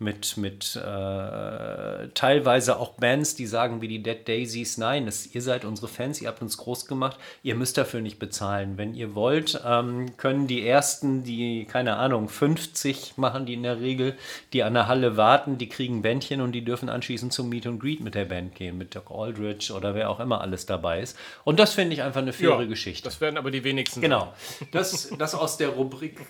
mit, 0.00 0.36
mit 0.36 0.74
äh, 0.74 2.08
teilweise 2.08 2.80
auch 2.80 2.94
Bands, 2.94 3.36
die 3.36 3.46
sagen 3.46 3.82
wie 3.82 3.88
die 3.88 4.02
Dead 4.02 4.26
Daisies, 4.26 4.78
nein, 4.78 5.06
das, 5.06 5.32
ihr 5.32 5.42
seid 5.42 5.64
unsere 5.64 5.86
Fans, 5.86 6.20
ihr 6.20 6.26
habt 6.26 6.42
uns 6.42 6.56
groß 6.56 6.86
gemacht, 6.86 7.18
ihr 7.44 7.54
müsst 7.54 7.78
dafür 7.78 8.00
nicht 8.00 8.18
bezahlen. 8.18 8.78
Wenn 8.78 8.94
ihr 8.94 9.14
wollt, 9.14 9.60
ähm, 9.64 10.16
können 10.16 10.48
die 10.48 10.66
ersten, 10.66 11.22
die, 11.22 11.66
keine 11.66 11.96
Ahnung, 11.96 12.28
50 12.28 13.16
machen 13.16 13.46
die 13.46 13.54
in 13.54 13.62
der 13.62 13.75
Regel, 13.80 14.16
die 14.52 14.62
an 14.62 14.74
der 14.74 14.88
Halle 14.88 15.16
warten, 15.16 15.58
die 15.58 15.68
kriegen 15.68 16.02
Bändchen 16.02 16.40
und 16.40 16.52
die 16.52 16.64
dürfen 16.64 16.88
anschließend 16.88 17.32
zum 17.32 17.48
Meet 17.48 17.66
and 17.66 17.80
Greet 17.80 18.00
mit 18.00 18.14
der 18.14 18.24
Band 18.24 18.54
gehen, 18.54 18.78
mit 18.78 18.94
Doc 18.94 19.10
Aldrich 19.10 19.72
oder 19.72 19.94
wer 19.94 20.10
auch 20.10 20.20
immer 20.20 20.40
alles 20.40 20.66
dabei 20.66 21.00
ist. 21.00 21.16
Und 21.44 21.58
das 21.58 21.74
finde 21.74 21.94
ich 21.94 22.02
einfach 22.02 22.20
eine 22.20 22.32
faire 22.32 22.60
ja, 22.60 22.66
Geschichte. 22.66 23.04
Das 23.04 23.20
werden 23.20 23.36
aber 23.36 23.50
die 23.50 23.64
wenigsten. 23.64 24.00
Genau. 24.00 24.32
Das, 24.72 25.10
das 25.16 25.34
aus 25.34 25.56
der 25.56 25.68
Rubrik, 25.68 26.20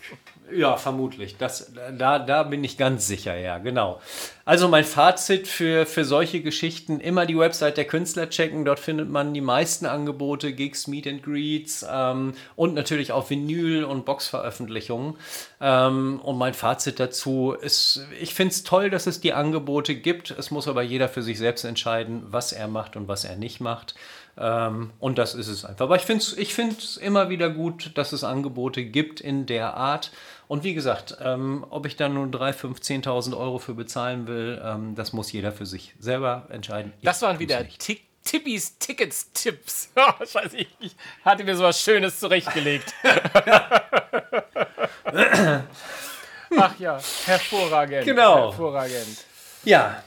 ja, 0.52 0.76
vermutlich. 0.76 1.36
Das, 1.36 1.72
da, 1.96 2.18
da 2.18 2.42
bin 2.44 2.62
ich 2.62 2.76
ganz 2.76 3.06
sicher, 3.06 3.36
ja, 3.36 3.58
genau. 3.58 4.00
Also 4.44 4.68
mein 4.68 4.84
Fazit 4.84 5.48
für, 5.48 5.86
für 5.86 6.04
solche 6.04 6.40
Geschichten, 6.40 7.00
immer 7.00 7.26
die 7.26 7.36
Website 7.36 7.76
der 7.76 7.84
Künstler 7.84 8.30
checken, 8.30 8.64
dort 8.64 8.78
findet 8.78 9.10
man 9.10 9.34
die 9.34 9.40
meisten 9.40 9.86
Angebote, 9.86 10.52
Gigs, 10.52 10.86
Meet 10.86 11.06
and 11.08 11.22
Greets 11.24 11.84
ähm, 11.90 12.34
und 12.54 12.74
natürlich 12.74 13.10
auch 13.10 13.28
Vinyl- 13.28 13.82
und 13.82 14.04
Boxveröffentlichungen. 14.04 15.16
Ähm, 15.60 16.20
und 16.22 16.38
mein 16.38 16.54
Fazit 16.54 17.00
dazu 17.00 17.35
ist, 17.54 18.06
ich 18.20 18.34
finde 18.34 18.52
es 18.52 18.62
toll, 18.62 18.90
dass 18.90 19.06
es 19.06 19.20
die 19.20 19.32
Angebote 19.32 19.94
gibt. 19.94 20.30
Es 20.30 20.50
muss 20.50 20.68
aber 20.68 20.82
jeder 20.82 21.08
für 21.08 21.22
sich 21.22 21.38
selbst 21.38 21.64
entscheiden, 21.64 22.24
was 22.28 22.52
er 22.52 22.68
macht 22.68 22.96
und 22.96 23.08
was 23.08 23.24
er 23.24 23.36
nicht 23.36 23.60
macht. 23.60 23.94
Ähm, 24.38 24.90
und 24.98 25.18
das 25.18 25.34
ist 25.34 25.48
es 25.48 25.64
einfach. 25.64 25.86
Aber 25.86 25.96
ich 25.96 26.02
finde 26.02 26.22
es 26.22 26.36
ich 26.36 27.02
immer 27.02 27.30
wieder 27.30 27.50
gut, 27.50 27.92
dass 27.94 28.12
es 28.12 28.24
Angebote 28.24 28.84
gibt 28.84 29.20
in 29.20 29.46
der 29.46 29.74
Art. 29.74 30.10
Und 30.48 30.62
wie 30.62 30.74
gesagt, 30.74 31.16
ähm, 31.20 31.64
ob 31.70 31.86
ich 31.86 31.96
da 31.96 32.08
nun 32.08 32.30
3, 32.30 32.52
5, 32.52 32.78
10.000 32.78 33.36
Euro 33.36 33.58
für 33.58 33.74
bezahlen 33.74 34.26
will, 34.26 34.60
ähm, 34.64 34.94
das 34.94 35.12
muss 35.12 35.32
jeder 35.32 35.52
für 35.52 35.66
sich 35.66 35.94
selber 35.98 36.46
entscheiden. 36.50 36.92
Ich 36.98 37.04
das 37.04 37.22
waren 37.22 37.38
wieder 37.38 37.66
Tick 37.68 38.02
Tippis 38.22 38.78
Tickets 38.78 39.32
Tipps. 39.32 39.90
Oh, 39.96 40.24
scheiße, 40.24 40.56
ich, 40.56 40.68
ich 40.80 40.96
hatte 41.24 41.44
mir 41.44 41.56
so 41.56 41.64
was 41.64 41.80
Schönes 41.80 42.20
zurechtgelegt. 42.20 42.92
Ach 46.56 46.78
ja, 46.78 46.98
hervorragend. 47.24 48.04
Genau. 48.04 48.50
Hervorragend. 48.50 49.24
Ja, 49.64 50.02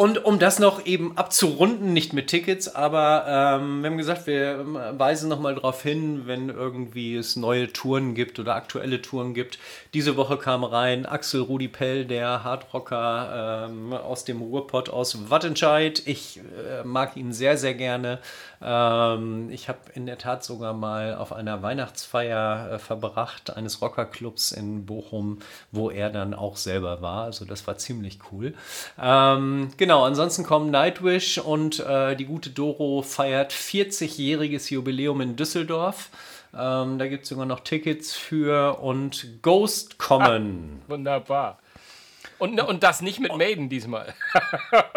und 0.00 0.24
um 0.24 0.38
das 0.38 0.58
noch 0.58 0.86
eben 0.86 1.18
abzurunden, 1.18 1.92
nicht 1.92 2.14
mit 2.14 2.28
Tickets, 2.28 2.74
aber 2.74 3.26
ähm, 3.28 3.82
wir 3.82 3.90
haben 3.90 3.98
gesagt, 3.98 4.26
wir 4.26 4.64
weisen 4.96 5.28
nochmal 5.28 5.56
darauf 5.56 5.82
hin, 5.82 6.22
wenn 6.24 6.48
irgendwie 6.48 7.16
es 7.16 7.36
neue 7.36 7.70
Touren 7.70 8.14
gibt 8.14 8.38
oder 8.38 8.54
aktuelle 8.54 9.02
Touren 9.02 9.34
gibt. 9.34 9.58
Diese 9.92 10.16
Woche 10.16 10.38
kam 10.38 10.64
rein 10.64 11.04
Axel 11.04 11.42
Rudi 11.42 11.68
Pell, 11.68 12.06
der 12.06 12.44
Hardrocker 12.44 13.66
ähm, 13.68 13.92
aus 13.92 14.24
dem 14.24 14.40
Ruhrpott 14.40 14.88
aus 14.88 15.28
Wattenscheid. 15.28 16.00
Ich 16.06 16.38
äh, 16.38 16.82
mag 16.82 17.18
ihn 17.18 17.34
sehr, 17.34 17.58
sehr 17.58 17.74
gerne. 17.74 18.20
Ähm, 18.62 19.50
ich 19.50 19.68
habe 19.68 19.80
in 19.94 20.06
der 20.06 20.18
Tat 20.18 20.44
sogar 20.44 20.72
mal 20.72 21.14
auf 21.14 21.32
einer 21.32 21.62
Weihnachtsfeier 21.62 22.72
äh, 22.72 22.78
verbracht, 22.78 23.54
eines 23.56 23.80
Rockerclubs 23.82 24.52
in 24.52 24.86
Bochum, 24.86 25.40
wo 25.72 25.90
er 25.90 26.10
dann 26.10 26.34
auch 26.34 26.56
selber 26.56 27.02
war. 27.02 27.24
Also 27.24 27.44
das 27.44 27.66
war 27.66 27.78
ziemlich 27.78 28.18
cool. 28.32 28.54
Ähm, 28.98 29.68
genau, 29.90 30.04
ansonsten 30.04 30.44
kommen 30.44 30.70
Nightwish 30.70 31.38
und 31.38 31.80
äh, 31.80 32.14
die 32.14 32.24
gute 32.24 32.50
Doro 32.50 33.02
feiert 33.02 33.52
40-jähriges 33.52 34.72
Jubiläum 34.72 35.20
in 35.20 35.34
Düsseldorf. 35.34 36.10
Ähm, 36.56 37.00
da 37.00 37.08
gibt 37.08 37.24
es 37.24 37.30
sogar 37.30 37.44
noch 37.44 37.58
Tickets 37.58 38.14
für 38.14 38.78
und 38.78 39.42
Ghost 39.42 39.98
kommen. 39.98 40.80
Ah, 40.86 40.90
wunderbar. 40.92 41.58
Und, 42.38 42.60
und 42.60 42.84
das 42.84 43.02
nicht 43.02 43.18
mit 43.18 43.36
Maiden 43.36 43.68
diesmal. 43.68 44.14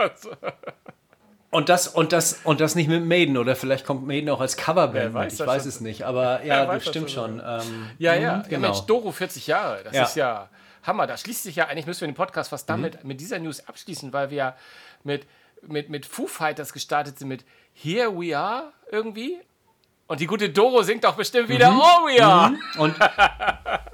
Und 1.50 1.70
das, 1.70 1.88
und, 1.88 2.14
das, 2.14 2.40
und 2.46 2.62
das 2.62 2.74
nicht 2.74 2.90
mit 2.90 3.06
Maiden 3.06 3.38
oder 3.38 3.56
vielleicht 3.56 3.86
kommt 3.86 4.08
Maiden 4.08 4.28
auch 4.32 4.42
als 4.42 4.58
Coverband 4.58 5.14
mit. 5.14 5.34
Ich 5.34 5.40
weiß 5.40 5.68
es 5.68 5.82
nicht, 5.82 6.02
aber 6.02 6.44
ja, 6.44 6.66
das 6.66 6.88
stimmt 6.88 7.12
schon. 7.12 7.44
Ähm, 7.46 7.92
ja, 8.00 8.16
ja, 8.16 8.38
mhm, 8.38 8.44
genau. 8.50 8.50
ja, 8.50 8.58
Mensch, 8.58 8.80
Doro 8.88 9.12
40 9.12 9.46
Jahre, 9.46 9.84
das 9.84 9.94
ja. 9.94 10.04
ist 10.04 10.16
ja 10.16 10.50
Hammer. 10.84 11.08
Da 11.08 11.18
schließt 11.18 11.44
sich 11.44 11.56
ja, 11.56 11.68
eigentlich 11.68 11.86
müssen 11.86 12.02
wir 12.02 12.08
den 12.08 12.16
Podcast 12.16 12.50
fast 12.50 12.70
damit, 12.70 13.02
mhm. 13.02 13.08
mit 13.08 13.20
dieser 13.20 13.40
News 13.40 13.68
abschließen, 13.68 14.14
weil 14.14 14.30
wir 14.30 14.38
ja 14.38 14.58
mit, 15.04 15.26
mit, 15.62 15.90
mit 15.90 16.06
Foo 16.06 16.28
Fighters 16.28 16.74
gestartet 16.74 17.20
sind 17.20 17.28
mit 17.28 17.46
Here 17.74 18.12
We 18.16 18.38
Are 18.38 18.72
irgendwie. 18.92 19.40
Und 20.06 20.20
die 20.20 20.28
gute 20.28 20.50
Doro 20.50 20.84
singt 20.84 21.06
auch 21.06 21.16
bestimmt 21.16 21.50
wieder 21.50 21.72
mhm. 21.72 21.82
All 21.82 22.06
We 22.06 22.24
Are. 22.24 22.50
Mhm. 22.50 22.60
Und 22.78 22.96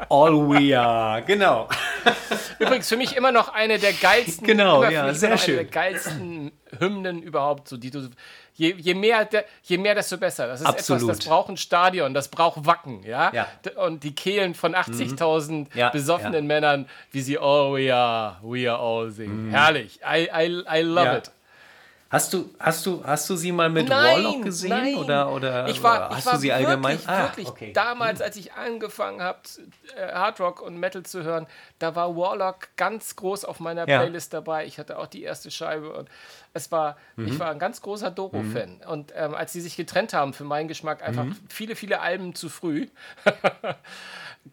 All 0.10 0.50
We 0.50 0.78
Are, 0.78 1.22
genau. 1.24 1.70
Übrigens 2.60 2.90
für 2.90 2.98
mich 2.98 3.16
immer 3.16 3.32
noch 3.32 3.50
eine 3.50 3.78
der 3.78 3.94
geilsten, 3.94 4.46
genau, 4.46 4.84
ja, 4.84 5.14
sehr 5.14 5.38
schön. 5.38 5.60
Eine 5.60 5.64
der 5.66 5.72
geilsten 5.72 6.52
Hymnen 6.80 7.22
überhaupt, 7.22 7.68
so 7.68 7.78
die 7.78 7.92
du 7.92 8.10
je, 8.60 8.76
je, 8.78 8.94
mehr, 8.94 9.28
je 9.64 9.78
mehr, 9.78 9.96
desto 9.96 10.18
besser. 10.18 10.48
Das 10.48 10.62
ist 10.62 10.68
Absolut. 10.68 11.04
etwas, 11.04 11.18
das 11.18 11.28
braucht 11.28 11.50
ein 11.50 11.58
Stadion, 11.58 12.14
das 12.14 12.28
braucht 12.28 12.66
Wacken, 12.66 13.04
ja. 13.04 13.32
ja. 13.34 13.48
Und 13.76 14.04
die 14.04 14.14
Kehlen 14.14 14.54
von 14.54 14.76
80.000 14.76 15.52
mhm. 15.52 15.68
ja, 15.74 15.90
besoffenen 15.90 16.34
ja. 16.34 16.42
Männern, 16.42 16.90
wie 17.12 17.22
sie 17.22 17.40
Oh 17.40 17.74
we 17.74 17.94
are, 17.94 18.38
we 18.42 18.70
are 18.70 18.80
all 18.80 19.10
singen. 19.10 19.48
Mhm. 19.48 19.52
Herrlich. 19.52 20.00
I, 20.04 20.30
I, 20.34 20.80
I 20.80 20.82
love 20.82 21.18
it. 21.18 21.32
Hast 22.12 22.34
du, 22.34 22.50
hast 22.60 22.86
du, 22.88 23.04
hast 23.06 23.30
du 23.30 23.36
sie 23.36 23.52
mal 23.52 23.70
mit 23.70 23.88
nein, 23.88 24.24
Warlock 24.24 24.44
gesehen 24.44 24.70
nein. 24.70 24.96
oder 24.96 25.32
oder 25.32 25.68
ich 25.68 25.84
war, 25.84 26.10
hast 26.10 26.20
ich 26.20 26.26
war 26.26 26.34
du 26.34 26.40
sie 26.40 26.48
wirklich, 26.48 26.68
allgemein? 26.68 27.00
Ah, 27.06 27.24
wirklich 27.24 27.48
okay. 27.48 27.72
damals, 27.72 28.20
als 28.20 28.36
ich 28.36 28.54
angefangen 28.54 29.22
habe, 29.22 29.38
äh, 29.96 30.12
Hardrock 30.12 30.64
und 30.64 30.80
Metal 30.80 31.04
zu 31.04 31.24
hören, 31.24 31.46
da 31.78 31.96
war 31.96 32.16
Warlock 32.16 32.70
ganz 32.78 33.16
groß 33.16 33.46
auf 33.46 33.60
meiner 33.60 33.88
ja. 33.88 34.00
Playlist 34.00 34.34
dabei. 34.34 34.66
Ich 34.66 34.80
hatte 34.80 34.98
auch 34.98 35.06
die 35.06 35.22
erste 35.22 35.52
Scheibe 35.52 35.94
und 35.94 36.10
es 36.54 36.72
war, 36.72 36.98
mhm. 37.16 37.28
ich 37.28 37.38
war 37.38 37.52
ein 37.52 37.60
ganz 37.60 37.80
großer 37.82 38.10
Doro-Fan. 38.10 38.78
Mhm. 38.78 38.90
Und 38.90 39.14
ähm, 39.16 39.36
als 39.36 39.54
sie 39.54 39.62
sich 39.62 39.76
getrennt 39.78 40.14
haben, 40.14 40.34
für 40.34 40.46
meinen 40.46 40.68
Geschmack 40.68 41.04
einfach 41.04 41.26
mhm. 41.26 41.38
viele, 41.48 41.76
viele 41.76 42.00
Alben 42.00 42.34
zu 42.34 42.50
früh. 42.50 42.88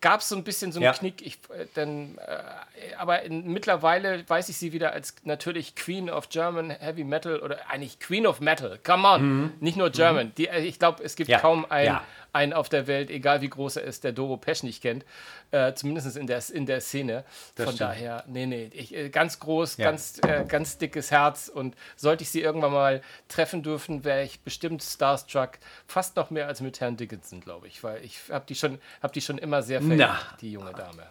gab 0.00 0.20
es 0.20 0.28
so 0.28 0.36
ein 0.36 0.44
bisschen 0.44 0.72
so 0.72 0.78
einen 0.78 0.84
ja. 0.84 0.92
Knick. 0.92 1.24
Ich, 1.24 1.38
äh, 1.50 1.66
denn, 1.76 2.18
äh, 2.18 2.94
aber 2.98 3.22
in, 3.22 3.46
mittlerweile 3.52 4.28
weiß 4.28 4.48
ich 4.48 4.56
sie 4.56 4.72
wieder 4.72 4.92
als 4.92 5.14
natürlich 5.24 5.74
Queen 5.74 6.10
of 6.10 6.28
German 6.28 6.70
Heavy 6.70 7.04
Metal 7.04 7.40
oder 7.40 7.70
eigentlich 7.70 7.98
Queen 8.00 8.26
of 8.26 8.40
Metal. 8.40 8.78
Come 8.84 9.08
on, 9.08 9.22
mhm. 9.22 9.52
nicht 9.60 9.76
nur 9.76 9.90
German. 9.90 10.28
Mhm. 10.28 10.34
Die, 10.36 10.48
äh, 10.48 10.60
ich 10.60 10.78
glaube, 10.78 11.02
es 11.02 11.16
gibt 11.16 11.30
ja. 11.30 11.38
kaum 11.38 11.70
einen, 11.70 11.86
ja. 11.86 12.04
Einen 12.36 12.52
auf 12.52 12.68
der 12.68 12.86
Welt, 12.86 13.10
egal 13.10 13.40
wie 13.40 13.48
groß 13.48 13.76
er 13.76 13.82
ist, 13.82 14.04
der 14.04 14.12
Doro 14.12 14.36
Pesch 14.36 14.62
nicht 14.62 14.82
kennt. 14.82 15.04
Äh, 15.50 15.74
zumindest 15.74 16.16
in 16.16 16.26
der, 16.26 16.42
in 16.52 16.66
der 16.66 16.80
Szene. 16.80 17.24
Das 17.54 17.64
Von 17.64 17.74
stimmt. 17.74 17.90
daher, 17.90 18.24
nee, 18.26 18.46
nee, 18.46 18.70
ich, 18.72 18.94
äh, 18.94 19.08
ganz 19.08 19.40
groß, 19.40 19.78
ja. 19.78 19.90
ganz, 19.90 20.20
äh, 20.26 20.44
ganz 20.46 20.78
dickes 20.78 21.10
Herz. 21.10 21.48
Und 21.48 21.74
sollte 21.96 22.22
ich 22.22 22.30
sie 22.30 22.42
irgendwann 22.42 22.72
mal 22.72 23.02
treffen 23.28 23.62
dürfen, 23.62 24.04
wäre 24.04 24.22
ich 24.22 24.40
bestimmt 24.40 24.82
starstruck. 24.82 25.52
Fast 25.86 26.16
noch 26.16 26.30
mehr 26.30 26.46
als 26.46 26.60
mit 26.60 26.80
Herrn 26.80 26.96
Dickinson, 26.96 27.40
glaube 27.40 27.66
ich. 27.66 27.82
Weil 27.82 28.04
ich 28.04 28.20
habe 28.30 28.44
die, 28.46 28.54
schon, 28.54 28.78
hab 29.02 29.12
die 29.12 29.20
schon 29.20 29.38
immer 29.38 29.62
sehr 29.62 29.82
verehrt, 29.82 30.36
die 30.40 30.52
junge 30.52 30.72
Dame. 30.72 31.06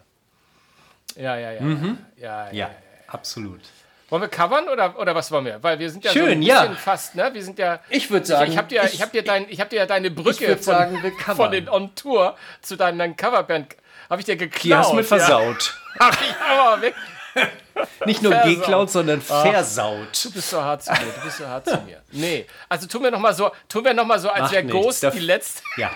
Ja, 1.16 1.36
ja, 1.36 1.52
ja. 1.52 1.60
Mhm. 1.60 1.98
ja, 2.16 2.46
ja, 2.46 2.52
ja, 2.52 2.68
ja 2.68 2.70
absolut. 3.06 3.62
Wollen 4.08 4.22
wir 4.22 4.28
covern 4.28 4.68
oder, 4.68 4.98
oder 4.98 5.14
was 5.14 5.32
wollen 5.32 5.46
wir? 5.46 5.62
Weil 5.62 5.78
wir 5.78 5.90
sind 5.90 6.04
ja 6.04 6.12
Schön, 6.12 6.24
so 6.24 6.30
ein 6.30 6.40
bisschen 6.40 6.72
ja. 6.72 6.74
fast, 6.74 7.16
ne? 7.16 7.30
Wir 7.32 7.42
sind 7.42 7.58
ja. 7.58 7.80
Ich 7.90 8.08
würde 8.10 8.24
sagen. 8.24 8.44
Ich, 8.44 8.52
ich 8.52 8.58
habe 8.58 8.68
dir, 8.68 8.84
ich, 8.84 9.02
hab 9.02 9.10
dir, 9.12 9.24
dein, 9.24 9.46
hab 9.46 9.70
dir 9.70 9.86
deine 9.86 10.10
Brücke 10.10 10.56
von, 10.56 10.62
sagen, 10.62 11.12
von 11.36 11.50
den 11.50 11.68
On 11.68 11.94
Tour 11.96 12.36
zu 12.62 12.76
deinen, 12.76 13.16
Coverband 13.16 13.74
habe 14.08 14.20
ich 14.20 14.26
dir 14.26 14.36
geklaut. 14.36 14.64
Die 14.64 14.74
hast 14.74 14.92
du 14.92 14.96
mir 14.96 15.04
versaut. 15.04 15.74
Ja. 15.98 16.10
Ach, 16.10 16.20
ich 16.20 16.36
aber 16.36 16.82
weg. 16.82 16.94
Nicht 18.04 18.20
nur 18.20 18.32
versaut. 18.32 18.54
geklaut, 18.54 18.90
sondern 18.90 19.22
versaut. 19.22 20.24
Du 20.24 20.30
bist 20.30 20.50
so 20.50 20.62
hart 20.62 20.82
zu 20.82 20.92
mir, 20.92 20.98
du 20.98 21.20
bist 21.24 21.38
so 21.38 21.46
hart 21.46 21.66
zu 21.66 21.78
mir. 21.86 22.02
Nee, 22.12 22.46
also 22.68 22.86
tun 22.86 23.02
wir 23.02 23.10
noch 23.10 23.18
mal 23.18 23.32
so, 23.32 23.50
tun 23.66 23.82
wir 23.82 23.94
noch 23.94 24.04
mal 24.04 24.18
so, 24.18 24.28
als 24.28 24.52
wäre 24.52 24.66
Ghost 24.66 25.02
die 25.14 25.18
letzte, 25.20 25.62
ja. 25.78 25.90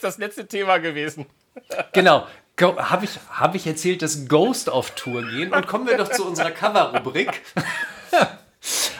das 0.00 0.16
letzte 0.16 0.46
Thema 0.46 0.78
gewesen. 0.78 1.26
Genau, 1.92 2.26
habe 2.60 3.04
ich, 3.04 3.18
hab 3.30 3.54
ich 3.54 3.66
erzählt, 3.66 4.02
dass 4.02 4.28
Ghost 4.28 4.70
auf 4.70 4.92
Tour 4.94 5.22
gehen? 5.22 5.52
Und 5.52 5.66
kommen 5.66 5.86
wir 5.86 5.96
doch 5.96 6.10
zu 6.10 6.26
unserer 6.26 6.50
Cover-Rubrik. 6.50 7.40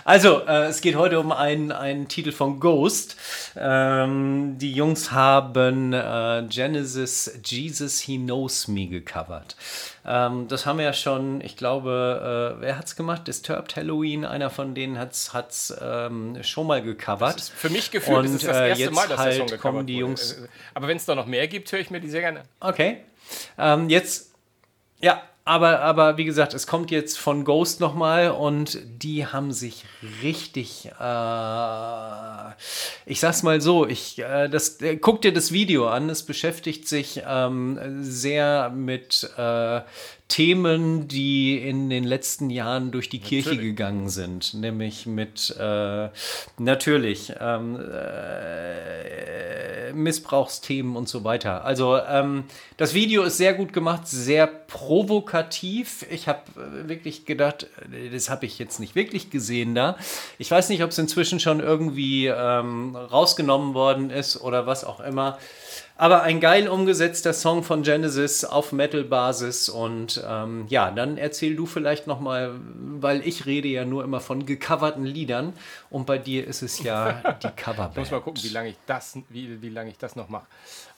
Also, 0.05 0.41
äh, 0.47 0.65
es 0.65 0.81
geht 0.81 0.97
heute 0.97 1.21
um 1.21 1.31
einen, 1.31 1.71
einen 1.71 2.09
Titel 2.09 2.33
von 2.33 2.59
Ghost. 2.59 3.17
Ähm, 3.57 4.59
die 4.59 4.73
Jungs 4.73 5.13
haben 5.13 5.93
äh, 5.93 6.45
Genesis 6.49 7.39
Jesus 7.45 8.01
He 8.01 8.19
Knows 8.19 8.67
Me 8.67 8.89
gecovert. 8.89 9.55
Ähm, 10.05 10.49
das 10.49 10.67
haben 10.67 10.79
wir 10.79 10.87
ja 10.87 10.93
schon, 10.93 11.41
ich 11.41 11.57
glaube, 11.57 12.57
äh, 12.59 12.61
wer 12.61 12.79
hat's 12.79 12.97
gemacht? 12.97 13.29
Disturbed 13.29 13.77
Halloween, 13.77 14.25
einer 14.25 14.51
von 14.51 14.75
denen 14.75 14.99
hat's, 14.99 15.33
hat's 15.33 15.73
ähm, 15.81 16.43
schon 16.43 16.67
mal 16.67 16.83
gecovert. 16.83 17.37
Das 17.37 17.49
für 17.49 17.71
mich 17.71 17.93
gefühlt 17.93 18.27
Und, 18.27 18.35
ist 18.35 18.45
das 18.45 18.57
erste 18.57 18.91
Mal, 18.91 19.07
dass 19.07 19.19
halt 19.19 19.33
der 19.33 19.39
Song 19.39 19.47
gecovert 19.47 19.61
kommen 19.61 19.87
die 19.87 19.99
Jungs. 19.99 20.43
Aber 20.75 20.89
wenn 20.89 20.97
es 20.97 21.05
da 21.05 21.15
noch 21.15 21.27
mehr 21.27 21.47
gibt, 21.47 21.71
höre 21.71 21.79
ich 21.79 21.91
mir 21.91 22.01
die 22.01 22.11
sehr 22.11 22.23
gerne. 22.23 22.43
Okay. 22.59 23.03
Ähm, 23.59 23.89
jetzt, 23.89 24.33
ja, 25.01 25.23
aber, 25.45 25.81
aber 25.81 26.19
wie 26.19 26.25
gesagt, 26.25 26.55
es 26.55 26.69
kommt 26.69 26.93
jetzt 26.93 27.19
von 27.19 27.45
Ghost 27.45 27.81
nochmal 27.81 28.31
und 28.31 28.79
die 28.85 29.27
haben 29.27 29.53
sich 29.53 29.85
richtig, 30.23 30.87
äh, 31.01 32.51
ich 33.07 33.19
sag's 33.19 33.43
mal 33.43 33.61
so, 33.61 33.87
ich, 33.87 34.21
äh, 34.21 34.49
das, 34.49 34.81
äh, 34.81 34.99
guck 34.99 35.21
dir 35.21 35.33
das 35.33 35.51
Video 35.51 35.89
an, 35.89 36.09
es 36.11 36.23
beschäftigt 36.23 36.87
sich 36.87 37.23
ähm, 37.27 38.05
sehr 38.05 38.71
mit 38.71 39.29
äh, 39.37 39.81
Themen, 40.33 41.09
die 41.09 41.59
in 41.59 41.91
den 41.91 42.05
letzten 42.05 42.49
Jahren 42.49 42.91
durch 42.91 43.11
die 43.11 43.19
natürlich. 43.19 43.45
Kirche 43.45 43.61
gegangen 43.61 44.09
sind, 44.09 44.55
nämlich 44.55 45.05
mit 45.05 45.55
äh, 45.61 46.09
natürlich 46.57 47.35
ähm, 47.39 47.79
äh, 47.79 48.33
Missbrauchsthemen 49.93 50.97
und 50.97 51.07
so 51.07 51.23
weiter. 51.25 51.67
Also 51.67 51.99
ähm, 51.99 52.45
das 52.79 52.95
Video 52.95 53.25
ist 53.25 53.37
sehr 53.37 53.53
gut 53.53 53.75
gemacht, 53.75 54.09
sehr 54.09 54.47
provokativ. 54.47 56.07
Ich 56.11 56.29
habe 56.29 56.41
äh, 56.57 56.89
wirklich 56.89 57.27
gedacht, 57.27 57.67
äh, 57.93 58.09
das 58.09 58.31
habe 58.31 58.47
ich 58.47 58.59
jetzt 58.59 58.81
nicht 58.81 58.95
wirklich 58.95 59.29
gesehen 59.29 59.75
da. 59.75 59.99
Ich 60.39 60.51
weiß 60.51 60.71
nicht, 60.71 60.83
ob 60.83 60.93
es 60.93 60.99
inzwischen 60.99 61.41
schon 61.41 61.61
irgendwie 61.61 62.29
ähm, 62.29 62.97
rausgenommen 62.97 63.75
worden 63.75 64.09
ist 64.09 64.41
oder 64.41 64.67
was 64.67 64.83
auch 64.85 65.01
immer. 65.01 65.37
Aber 66.03 66.25
ein 66.25 66.41
geil 66.41 66.67
umgesetzter 66.67 67.33
Song 67.33 67.63
von 67.63 67.85
Genesis 67.85 68.45
auf 68.45 68.73
Metal-Basis. 68.73 69.69
Und 69.69 70.21
ähm, 70.29 70.67
ja, 70.69 70.91
dann 70.91 71.17
erzähl 71.17 71.55
du 71.55 71.65
vielleicht 71.65 72.09
nochmal, 72.09 72.57
weil 72.99 73.25
ich 73.25 73.47
rede 73.47 73.69
ja 73.69 73.85
nur 73.85 74.03
immer 74.03 74.19
von 74.19 74.45
gecoverten 74.45 75.05
Liedern. 75.05 75.53
Und 75.91 76.07
bei 76.07 76.19
dir 76.19 76.45
ist 76.45 76.63
es 76.63 76.83
ja 76.83 77.23
die 77.45 77.51
Coverband. 77.51 77.93
Ich 77.93 77.99
muss 77.99 78.11
mal 78.11 78.21
gucken, 78.21 78.43
wie 78.43 78.49
lange 78.49 78.71
ich 78.71 78.77
das, 78.85 79.17
wie, 79.29 79.63
wie 79.63 79.69
lange 79.69 79.91
ich 79.91 79.99
das 79.99 80.17
noch 80.17 80.29
mache. 80.29 80.47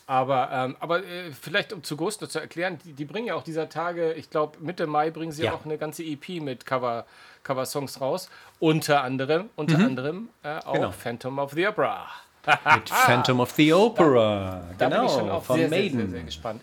Aber, 0.07 0.49
ähm, 0.51 0.77
aber 0.81 1.01
äh, 1.01 1.33
vielleicht 1.39 1.75
um 1.75 1.83
zu 1.83 1.99
Ghost 1.99 2.23
noch 2.23 2.29
zu 2.29 2.39
erklären, 2.39 2.79
die, 2.87 2.95
die, 2.95 3.05
bringen 3.05 3.27
ja 3.27 3.35
auch 3.35 3.45
dieser 3.45 3.69
Tage, 3.69 4.15
ich 4.15 4.31
glaube 4.31 4.57
Mitte 4.61 4.87
Mai 4.87 5.11
bringen 5.11 5.33
sie 5.33 5.45
ja. 5.45 5.53
auch 5.53 5.67
eine 5.67 5.77
ganze 5.77 6.03
EP 6.03 6.41
mit 6.41 6.65
Cover, 6.65 7.05
Cover-Songs 7.43 8.01
raus. 8.01 8.31
Unter 8.59 9.05
anderem, 9.05 9.51
unter 9.55 9.77
mhm. 9.77 9.85
anderem 9.85 10.29
äh, 10.43 10.61
auch 10.61 10.73
genau. 10.73 10.93
Phantom 10.93 11.39
of 11.41 11.53
the 11.53 11.67
Opera. 11.67 12.07
Mit 12.47 12.89
Phantom 12.89 13.41
of 13.41 13.51
the 13.53 13.73
Opera. 13.73 14.63
Da, 14.79 14.89
da 14.89 14.89
genau, 14.89 15.01
bin 15.01 15.07
ich 15.07 15.13
schon 15.13 15.31
auch 15.31 15.45
von 15.45 15.59
sehr, 15.59 15.69
Maiden. 15.69 15.99
Sehr, 15.99 16.07
sehr, 16.07 16.17
sehr 16.17 16.25
gespannt. 16.25 16.63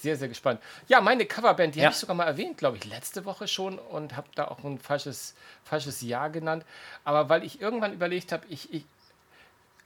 Sehr, 0.00 0.16
sehr 0.16 0.28
gespannt. 0.28 0.60
Ja, 0.88 1.00
meine 1.00 1.26
Coverband, 1.26 1.76
die 1.76 1.78
ja. 1.78 1.84
habe 1.84 1.92
ich 1.92 1.98
sogar 1.98 2.16
mal 2.16 2.24
erwähnt, 2.24 2.58
glaube 2.58 2.76
ich, 2.76 2.84
letzte 2.86 3.24
Woche 3.24 3.46
schon 3.46 3.78
und 3.78 4.16
habe 4.16 4.26
da 4.34 4.48
auch 4.48 4.64
ein 4.64 4.80
falsches, 4.80 5.34
falsches 5.64 6.00
Jahr 6.02 6.28
genannt. 6.30 6.64
Aber 7.04 7.28
weil 7.28 7.44
ich 7.44 7.60
irgendwann 7.60 7.92
überlegt 7.92 8.32
habe, 8.32 8.44
ich, 8.48 8.72
ich 8.74 8.84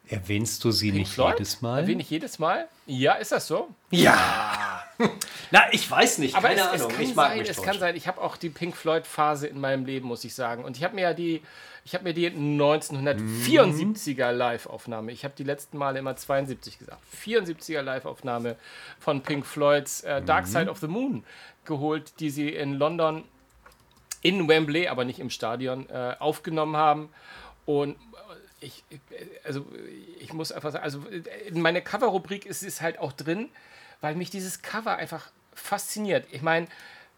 Erwähnst 0.08 0.62
du 0.64 0.70
sie 0.70 0.90
Pink 0.90 1.00
nicht 1.00 1.12
Floyd? 1.12 1.34
jedes 1.34 1.60
Mal? 1.60 1.80
Erwähne 1.80 2.00
ich 2.00 2.10
jedes 2.10 2.38
Mal? 2.38 2.68
Ja, 2.86 3.14
ist 3.14 3.32
das 3.32 3.46
so? 3.46 3.68
Ja. 3.90 4.65
Na, 5.50 5.72
ich 5.72 5.90
weiß 5.90 6.18
nicht, 6.18 6.34
Aber 6.34 6.48
keine 6.48 6.60
es, 6.60 6.66
Ahnung. 6.66 6.90
Es 6.90 6.96
kann 6.96 7.04
ich 7.04 7.14
mag 7.14 7.30
sein, 7.30 7.40
es 7.40 7.62
kann 7.62 7.78
sein. 7.78 7.96
Ich 7.96 8.08
habe 8.08 8.20
auch 8.20 8.36
die 8.36 8.48
Pink 8.48 8.76
Floyd 8.76 9.06
Phase 9.06 9.46
in 9.46 9.60
meinem 9.60 9.84
Leben, 9.84 10.08
muss 10.08 10.24
ich 10.24 10.34
sagen. 10.34 10.64
Und 10.64 10.76
ich 10.76 10.84
habe 10.84 10.94
mir 10.94 11.02
ja 11.02 11.12
die, 11.12 11.42
ich 11.84 11.94
habe 11.94 12.04
mir 12.04 12.14
die 12.14 12.30
1974er 12.30 14.32
Live-Aufnahme, 14.32 15.12
ich 15.12 15.24
habe 15.24 15.34
die 15.36 15.44
letzten 15.44 15.78
Male 15.78 15.98
immer 15.98 16.16
72 16.16 16.78
gesagt, 16.78 17.00
74er 17.24 17.82
Live-Aufnahme 17.82 18.56
von 18.98 19.22
Pink 19.22 19.46
Floyds 19.46 20.02
äh, 20.02 20.22
Dark 20.22 20.46
Side 20.46 20.70
of 20.70 20.78
the 20.78 20.88
Moon 20.88 21.24
geholt, 21.64 22.14
die 22.20 22.30
sie 22.30 22.50
in 22.50 22.74
London 22.74 23.24
in 24.22 24.48
Wembley, 24.48 24.88
aber 24.88 25.04
nicht 25.04 25.20
im 25.20 25.30
Stadion, 25.30 25.88
äh, 25.90 26.14
aufgenommen 26.18 26.76
haben. 26.76 27.10
Und 27.64 27.96
ich, 28.60 28.82
also 29.44 29.66
ich 30.18 30.32
muss 30.32 30.50
einfach 30.50 30.72
sagen, 30.72 30.82
also 30.82 31.02
in 31.46 31.60
meiner 31.60 31.80
Cover-Rubrik 31.80 32.46
ist 32.46 32.62
es 32.62 32.80
halt 32.80 32.98
auch 32.98 33.12
drin, 33.12 33.50
weil 34.00 34.14
mich 34.14 34.30
dieses 34.30 34.62
Cover 34.62 34.96
einfach 34.96 35.30
fasziniert. 35.54 36.26
Ich 36.30 36.42
meine, 36.42 36.66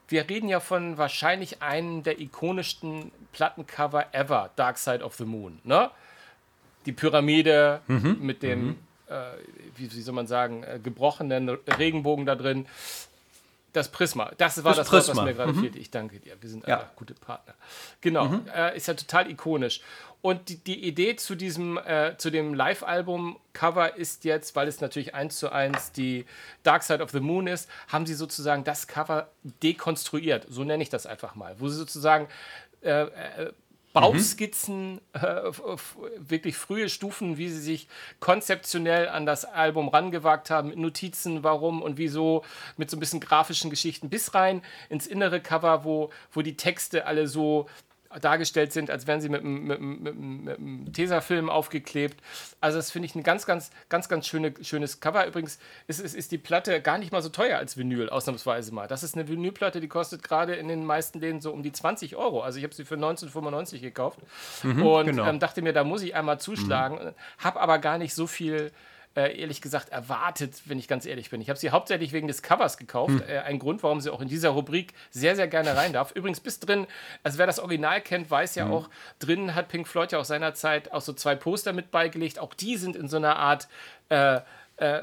wir 0.08 0.28
reden 0.28 0.48
ja 0.48 0.60
von 0.60 0.96
wahrscheinlich 0.96 1.62
einem 1.62 2.02
der 2.02 2.18
ikonischsten 2.18 3.12
Plattencover 3.32 4.06
ever, 4.12 4.50
Dark 4.56 4.78
Side 4.78 5.04
of 5.04 5.14
the 5.16 5.24
Moon. 5.24 5.60
Ne? 5.64 5.90
Die 6.86 6.92
Pyramide 6.92 7.82
mhm. 7.86 8.16
mit 8.20 8.42
dem, 8.42 8.66
mhm. 8.66 8.76
äh, 9.08 9.14
wie, 9.76 9.92
wie, 9.92 10.00
soll 10.00 10.14
man 10.14 10.26
sagen, 10.26 10.62
äh, 10.62 10.80
gebrochenen 10.82 11.50
Regenbogen 11.50 12.24
da 12.24 12.34
drin. 12.34 12.66
Das 13.74 13.90
Prisma. 13.90 14.32
Das 14.38 14.64
war 14.64 14.74
das, 14.74 14.88
das 14.88 15.08
Wort, 15.08 15.18
was 15.18 15.24
mir 15.24 15.34
gerade 15.34 15.52
mhm. 15.52 15.60
fehlte. 15.60 15.78
Ich 15.78 15.90
danke 15.90 16.18
dir. 16.18 16.40
Wir 16.40 16.48
sind 16.48 16.66
ja. 16.66 16.78
alle 16.78 16.90
gute 16.96 17.12
Partner. 17.12 17.54
Genau. 18.00 18.24
Mhm. 18.24 18.46
Äh, 18.54 18.76
ist 18.76 18.88
ja 18.88 18.94
total 18.94 19.30
ikonisch. 19.30 19.82
Und 20.20 20.48
die, 20.48 20.56
die 20.56 20.84
Idee 20.84 21.14
zu 21.16 21.36
diesem, 21.36 21.78
äh, 21.78 22.16
zu 22.18 22.30
dem 22.30 22.52
Live-Album-Cover 22.52 23.96
ist 23.96 24.24
jetzt, 24.24 24.56
weil 24.56 24.66
es 24.66 24.80
natürlich 24.80 25.14
eins 25.14 25.38
zu 25.38 25.52
eins 25.52 25.92
die 25.92 26.26
Dark 26.64 26.82
Side 26.82 27.02
of 27.02 27.10
the 27.10 27.20
Moon 27.20 27.46
ist, 27.46 27.68
haben 27.86 28.04
sie 28.04 28.14
sozusagen 28.14 28.64
das 28.64 28.88
Cover 28.88 29.28
dekonstruiert. 29.62 30.46
So 30.48 30.64
nenne 30.64 30.82
ich 30.82 30.90
das 30.90 31.06
einfach 31.06 31.36
mal. 31.36 31.54
Wo 31.58 31.68
sie 31.68 31.76
sozusagen 31.76 32.26
äh, 32.82 33.02
äh, 33.02 33.52
Bauskizzen, 33.92 35.00
äh, 35.12 35.52
wirklich 36.18 36.56
frühe 36.56 36.88
Stufen, 36.88 37.38
wie 37.38 37.48
sie 37.48 37.60
sich 37.60 37.88
konzeptionell 38.20 39.08
an 39.08 39.24
das 39.24 39.44
Album 39.44 39.88
rangewagt 39.88 40.50
haben, 40.50 40.68
mit 40.68 40.78
Notizen, 40.78 41.42
warum 41.42 41.80
und 41.80 41.96
wieso, 41.96 42.44
mit 42.76 42.90
so 42.90 42.96
ein 42.96 43.00
bisschen 43.00 43.20
grafischen 43.20 43.70
Geschichten 43.70 44.08
bis 44.10 44.34
rein 44.34 44.62
ins 44.88 45.06
innere 45.06 45.40
Cover, 45.40 45.84
wo, 45.84 46.10
wo 46.32 46.42
die 46.42 46.56
Texte 46.56 47.06
alle 47.06 47.26
so 47.26 47.66
dargestellt 48.20 48.72
sind, 48.72 48.90
als 48.90 49.06
wären 49.06 49.20
sie 49.20 49.28
mit, 49.28 49.42
einem 49.42 50.92
Tesafilm 50.92 51.50
aufgeklebt. 51.50 52.20
Also 52.60 52.78
das 52.78 52.90
finde 52.90 53.06
ich 53.06 53.14
ein 53.14 53.22
ganz, 53.22 53.44
ganz, 53.44 53.70
ganz, 53.88 54.08
ganz 54.08 54.26
schöne, 54.26 54.54
schönes 54.62 55.00
Cover. 55.00 55.26
Übrigens 55.26 55.58
ist, 55.86 56.00
ist, 56.00 56.14
ist 56.14 56.32
die 56.32 56.38
Platte 56.38 56.80
gar 56.80 56.98
nicht 56.98 57.12
mal 57.12 57.22
so 57.22 57.28
teuer 57.28 57.58
als 57.58 57.76
Vinyl, 57.76 58.08
ausnahmsweise 58.08 58.72
mal. 58.72 58.88
Das 58.88 59.02
ist 59.02 59.14
eine 59.14 59.28
Vinylplatte, 59.28 59.80
die 59.80 59.88
kostet 59.88 60.22
gerade 60.22 60.54
in 60.54 60.68
den 60.68 60.84
meisten 60.84 61.20
Läden 61.20 61.40
so 61.40 61.52
um 61.52 61.62
die 61.62 61.72
20 61.72 62.16
Euro. 62.16 62.40
Also 62.40 62.58
ich 62.58 62.64
habe 62.64 62.74
sie 62.74 62.84
für 62.84 62.94
1995 62.94 63.82
gekauft 63.82 64.20
mhm, 64.62 64.86
und 64.86 65.06
genau. 65.06 65.26
ähm, 65.26 65.38
dachte 65.38 65.60
mir, 65.60 65.72
da 65.72 65.84
muss 65.84 66.02
ich 66.02 66.14
einmal 66.14 66.40
zuschlagen. 66.40 66.98
Mhm. 66.98 67.14
Habe 67.38 67.60
aber 67.60 67.78
gar 67.78 67.98
nicht 67.98 68.14
so 68.14 68.26
viel 68.26 68.72
äh, 69.18 69.36
ehrlich 69.40 69.60
gesagt 69.60 69.88
erwartet, 69.88 70.62
wenn 70.66 70.78
ich 70.78 70.86
ganz 70.86 71.04
ehrlich 71.04 71.30
bin. 71.30 71.40
Ich 71.40 71.48
habe 71.48 71.58
sie 71.58 71.70
hauptsächlich 71.70 72.12
wegen 72.12 72.28
des 72.28 72.40
Covers 72.42 72.76
gekauft. 72.76 73.14
Hm. 73.14 73.22
Äh, 73.28 73.38
ein 73.40 73.58
Grund, 73.58 73.82
warum 73.82 74.00
sie 74.00 74.12
auch 74.12 74.20
in 74.20 74.28
dieser 74.28 74.50
Rubrik 74.50 74.94
sehr, 75.10 75.34
sehr 75.34 75.48
gerne 75.48 75.76
rein 75.76 75.92
darf. 75.92 76.12
Übrigens 76.12 76.38
bis 76.38 76.60
drin, 76.60 76.86
also 77.24 77.38
wer 77.38 77.46
das 77.46 77.58
Original 77.58 78.00
kennt, 78.00 78.30
weiß 78.30 78.54
ja 78.54 78.66
hm. 78.66 78.72
auch, 78.72 78.88
drin 79.18 79.56
hat 79.56 79.66
Pink 79.68 79.88
Floyd 79.88 80.12
ja 80.12 80.20
auch 80.20 80.24
seinerzeit 80.24 80.92
auch 80.92 81.00
so 81.00 81.12
zwei 81.12 81.34
Poster 81.34 81.72
mit 81.72 81.90
beigelegt. 81.90 82.38
Auch 82.38 82.54
die 82.54 82.76
sind 82.76 82.94
in 82.94 83.08
so 83.08 83.16
einer 83.16 83.34
Art 83.36 83.66
äh, 84.08 84.38
äh, 84.76 85.00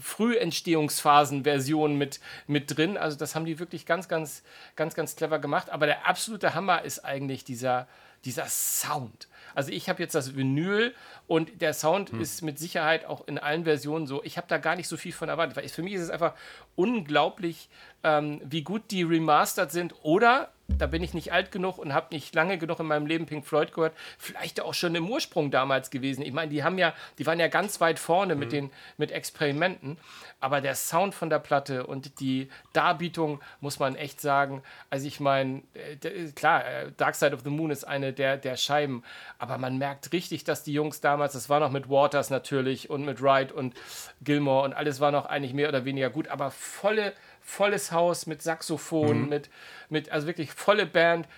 Frühentstehungsphasen-Version 0.00 1.98
mit, 1.98 2.20
mit 2.46 2.74
drin. 2.74 2.96
Also 2.96 3.18
das 3.18 3.34
haben 3.34 3.44
die 3.44 3.58
wirklich 3.58 3.84
ganz, 3.84 4.08
ganz, 4.08 4.42
ganz, 4.74 4.94
ganz 4.94 5.16
clever 5.16 5.38
gemacht. 5.38 5.68
Aber 5.68 5.84
der 5.84 6.08
absolute 6.08 6.54
Hammer 6.54 6.80
ist 6.80 7.04
eigentlich 7.04 7.44
dieser, 7.44 7.88
dieser 8.24 8.46
Sound. 8.46 9.28
Also 9.54 9.70
ich 9.70 9.88
habe 9.88 10.02
jetzt 10.02 10.14
das 10.14 10.34
Vinyl 10.34 10.94
und 11.26 11.60
der 11.60 11.72
Sound 11.72 12.12
hm. 12.12 12.20
ist 12.20 12.42
mit 12.42 12.58
Sicherheit 12.58 13.06
auch 13.06 13.26
in 13.26 13.38
allen 13.38 13.64
Versionen 13.64 14.06
so. 14.06 14.22
Ich 14.24 14.36
habe 14.36 14.46
da 14.48 14.58
gar 14.58 14.76
nicht 14.76 14.88
so 14.88 14.96
viel 14.96 15.12
von 15.12 15.28
erwartet, 15.28 15.56
weil 15.56 15.68
für 15.68 15.82
mich 15.82 15.94
ist 15.94 16.02
es 16.02 16.10
einfach 16.10 16.34
unglaublich, 16.76 17.68
ähm, 18.02 18.40
wie 18.44 18.62
gut 18.62 18.90
die 18.90 19.02
remastered 19.02 19.70
sind 19.70 19.94
oder 20.02 20.50
da 20.66 20.86
bin 20.86 21.02
ich 21.02 21.12
nicht 21.12 21.32
alt 21.32 21.52
genug 21.52 21.78
und 21.78 21.92
habe 21.92 22.14
nicht 22.14 22.34
lange 22.34 22.56
genug 22.56 22.80
in 22.80 22.86
meinem 22.86 23.06
Leben 23.06 23.26
Pink 23.26 23.44
Floyd 23.44 23.72
gehört, 23.72 23.94
vielleicht 24.18 24.60
auch 24.60 24.72
schon 24.72 24.94
im 24.94 25.10
Ursprung 25.10 25.50
damals 25.50 25.90
gewesen. 25.90 26.22
Ich 26.22 26.32
meine, 26.32 26.50
die 26.50 26.64
haben 26.64 26.78
ja, 26.78 26.94
die 27.18 27.26
waren 27.26 27.38
ja 27.38 27.48
ganz 27.48 27.80
weit 27.80 27.98
vorne 27.98 28.34
mhm. 28.34 28.40
mit 28.40 28.52
den 28.52 28.70
mit 28.96 29.12
Experimenten, 29.12 29.98
aber 30.40 30.60
der 30.60 30.74
Sound 30.74 31.14
von 31.14 31.28
der 31.28 31.38
Platte 31.38 31.86
und 31.86 32.18
die 32.18 32.48
Darbietung 32.72 33.40
muss 33.60 33.78
man 33.78 33.94
echt 33.94 34.20
sagen. 34.20 34.62
Also 34.88 35.06
ich 35.06 35.20
meine, 35.20 35.62
äh, 35.74 36.32
klar, 36.32 36.66
äh, 36.66 36.92
Dark 36.96 37.14
Side 37.14 37.34
of 37.34 37.42
the 37.42 37.50
Moon 37.50 37.70
ist 37.70 37.84
eine 37.84 38.12
der 38.12 38.38
der 38.38 38.56
Scheiben, 38.56 39.04
aber 39.38 39.58
man 39.58 39.76
merkt 39.76 40.12
richtig, 40.12 40.44
dass 40.44 40.62
die 40.64 40.72
Jungs 40.72 41.00
damals, 41.14 41.32
das 41.32 41.48
war 41.48 41.60
noch 41.60 41.70
mit 41.70 41.88
Waters 41.88 42.28
natürlich 42.28 42.90
und 42.90 43.04
mit 43.04 43.22
Wright 43.22 43.52
und 43.52 43.74
Gilmore 44.22 44.64
und 44.64 44.72
alles 44.72 44.98
war 44.98 45.12
noch 45.12 45.26
eigentlich 45.26 45.54
mehr 45.54 45.68
oder 45.68 45.84
weniger 45.84 46.10
gut, 46.10 46.26
aber 46.28 46.50
volle 46.50 47.12
volles 47.44 47.92
Haus 47.92 48.26
mit 48.26 48.42
Saxophon, 48.42 49.22
mhm. 49.22 49.28
mit, 49.28 49.50
mit, 49.90 50.10
also 50.10 50.26
wirklich 50.26 50.50
volle 50.50 50.86
Band, 50.86 51.28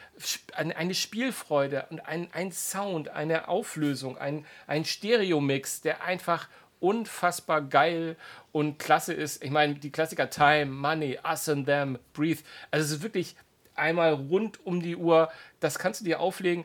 eine 0.55 0.95
Spielfreude 0.95 1.87
und 1.91 2.01
ein, 2.01 2.29
ein 2.33 2.53
Sound, 2.53 3.09
eine 3.09 3.49
Auflösung, 3.49 4.17
ein, 4.17 4.47
ein 4.69 4.85
Stereomix, 4.85 5.81
der 5.81 6.05
einfach 6.05 6.49
unfassbar 6.79 7.61
geil 7.61 8.17
und 8.53 8.79
klasse 8.79 9.15
ist. 9.15 9.43
Ich 9.43 9.51
meine, 9.51 9.75
die 9.75 9.91
Klassiker 9.91 10.31
Time, 10.31 10.67
Money, 10.67 11.19
Us 11.29 11.49
and 11.49 11.67
Them, 11.67 11.99
Breathe, 12.13 12.43
also 12.71 12.85
es 12.85 12.93
ist 12.93 13.03
wirklich 13.03 13.35
einmal 13.75 14.15
rund 14.15 14.65
um 14.65 14.81
die 14.81 14.97
Uhr, 14.97 15.31
das 15.61 15.79
kannst 15.79 16.01
du 16.01 16.05
dir 16.05 16.21
auflegen. 16.21 16.65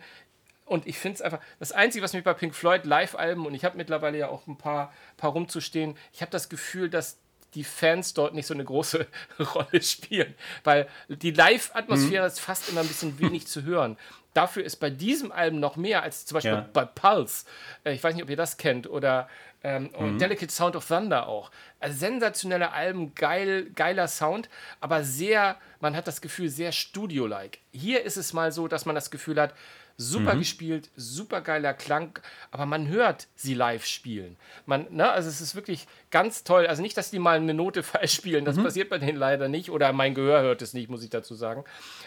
Und 0.66 0.88
ich 0.88 0.98
finde 0.98 1.16
es 1.16 1.22
einfach, 1.22 1.40
das 1.60 1.72
Einzige, 1.72 2.04
was 2.04 2.14
mich 2.14 2.24
bei 2.24 2.34
Pink 2.34 2.56
Floyd 2.56 2.86
Live-Alben, 2.86 3.46
und 3.46 3.54
ich 3.54 3.66
habe 3.66 3.78
mittlerweile 3.78 4.18
ja 4.18 4.30
auch 4.30 4.48
ein 4.48 4.58
paar, 4.58 4.94
paar 5.18 5.32
rumzustehen, 5.32 5.98
ich 6.14 6.22
habe 6.22 6.32
das 6.32 6.50
Gefühl, 6.50 6.90
dass 6.90 7.18
die 7.54 7.64
Fans 7.64 8.14
dort 8.14 8.34
nicht 8.34 8.48
so 8.48 8.54
eine 8.54 8.64
große 8.64 9.06
Rolle 9.56 9.82
spielen. 9.82 10.34
Weil 10.64 10.88
die 11.10 11.32
Live-Atmosphäre 11.32 12.24
mhm. 12.24 12.28
ist 12.28 12.40
fast 12.40 12.70
immer 12.70 12.82
ein 12.82 12.88
bisschen 12.88 13.20
wenig 13.20 13.48
zu 13.48 13.64
hören. 13.64 13.98
Dafür 14.34 14.64
ist 14.64 14.78
bei 14.78 14.90
diesem 14.90 15.32
Album 15.34 15.60
noch 15.60 15.76
mehr 15.76 16.04
als 16.04 16.26
zum 16.26 16.36
Beispiel 16.36 16.54
ja. 16.54 16.70
bei 16.72 16.86
Pulse. 16.86 17.46
Äh, 17.84 17.94
ich 17.94 18.04
weiß 18.04 18.16
nicht, 18.16 18.24
ob 18.24 18.30
ihr 18.30 18.38
das 18.38 18.56
kennt. 18.56 18.90
Oder 18.90 19.28
ähm, 19.64 19.90
mhm. 19.98 20.18
Delicate 20.18 20.52
Sound 20.52 20.76
of 20.76 20.88
Thunder 20.88 21.28
auch. 21.28 21.52
Also 21.80 21.98
sensationelle 21.98 22.72
Alben, 22.72 23.14
geil, 23.14 23.70
geiler 23.76 24.08
Sound, 24.08 24.50
aber 24.80 25.04
sehr, 25.04 25.58
man 25.80 25.96
hat 25.96 26.08
das 26.08 26.22
Gefühl, 26.22 26.50
sehr 26.50 26.72
studio-like. 26.72 27.60
Hier 27.72 28.04
ist 28.04 28.18
es 28.18 28.34
mal 28.34 28.52
so, 28.52 28.68
dass 28.68 28.86
man 28.86 28.96
das 28.96 29.12
Gefühl 29.12 29.40
hat, 29.40 29.54
Super 30.02 30.34
mhm. 30.34 30.40
gespielt, 30.40 30.90
super 30.96 31.42
geiler 31.42 31.76
Klang, 31.76 32.18
aber 32.50 32.66
man 32.66 32.88
hört 32.88 33.28
sie 33.36 33.54
live 33.54 33.86
spielen. 33.86 34.36
Man, 34.66 34.88
ne, 34.90 35.12
also 35.12 35.30
es 35.30 35.42
ist 35.42 35.54
wirklich 35.54 35.88
ganz 36.10 36.44
toll. 36.44 36.66
Also 36.66 36.82
nicht, 36.82 36.98
dass 36.98 37.12
die 37.12 37.20
mal 37.20 37.38
eine 37.38 37.54
Note 37.54 37.84
falsch 37.84 38.14
spielen, 38.14 38.44
das 38.44 38.58
mhm. 38.58 38.64
passiert 38.64 38.90
bei 38.90 38.98
denen 38.98 39.18
leider 39.18 39.48
nicht, 39.48 39.70
oder 39.70 39.94
mein 39.94 40.16
Gehör 40.16 40.42
hört 40.42 40.62
es 40.62 40.74
nicht, 40.74 40.90
muss 40.90 41.04
ich 41.04 41.12
dazu 41.12 41.36
sagen. 41.36 41.64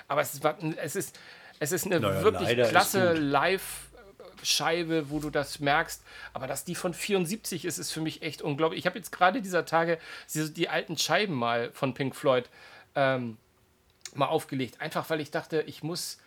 Aber 0.09 0.20
es 0.20 0.34
ist, 0.34 0.45
es 0.82 0.97
ist, 0.97 1.18
es 1.61 1.72
ist 1.72 1.86
eine 1.86 2.01
naja, 2.01 2.22
wirklich 2.22 2.68
klasse 2.68 3.12
Live- 3.12 3.88
Scheibe, 4.42 5.09
wo 5.09 5.20
du 5.20 5.30
das 5.30 5.61
merkst. 5.61 6.03
Aber 6.34 6.47
dass 6.47 6.64
die 6.64 6.74
von 6.74 6.92
74 6.92 7.64
ist, 7.64 7.78
ist 7.78 7.92
für 7.92 8.03
mich 8.03 8.20
echt 8.20 8.42
unglaublich. 8.42 8.80
Ich 8.80 8.86
habe 8.86 8.99
jetzt 8.99 9.11
gerade 9.11 9.40
dieser 9.40 9.64
Tage 9.64 9.99
die 10.34 10.68
alten 10.68 10.99
Scheiben 10.99 11.34
mal 11.34 11.70
von 11.72 11.95
Pink 11.95 12.14
Floyd 12.14 12.51
ähm, 12.95 13.38
mal 14.14 14.26
aufgelegt. 14.26 14.80
Einfach 14.82 15.09
weil 15.09 15.20
ich 15.20 15.30
dachte, 15.30 15.62
ich 15.62 15.82
muss 15.82 16.18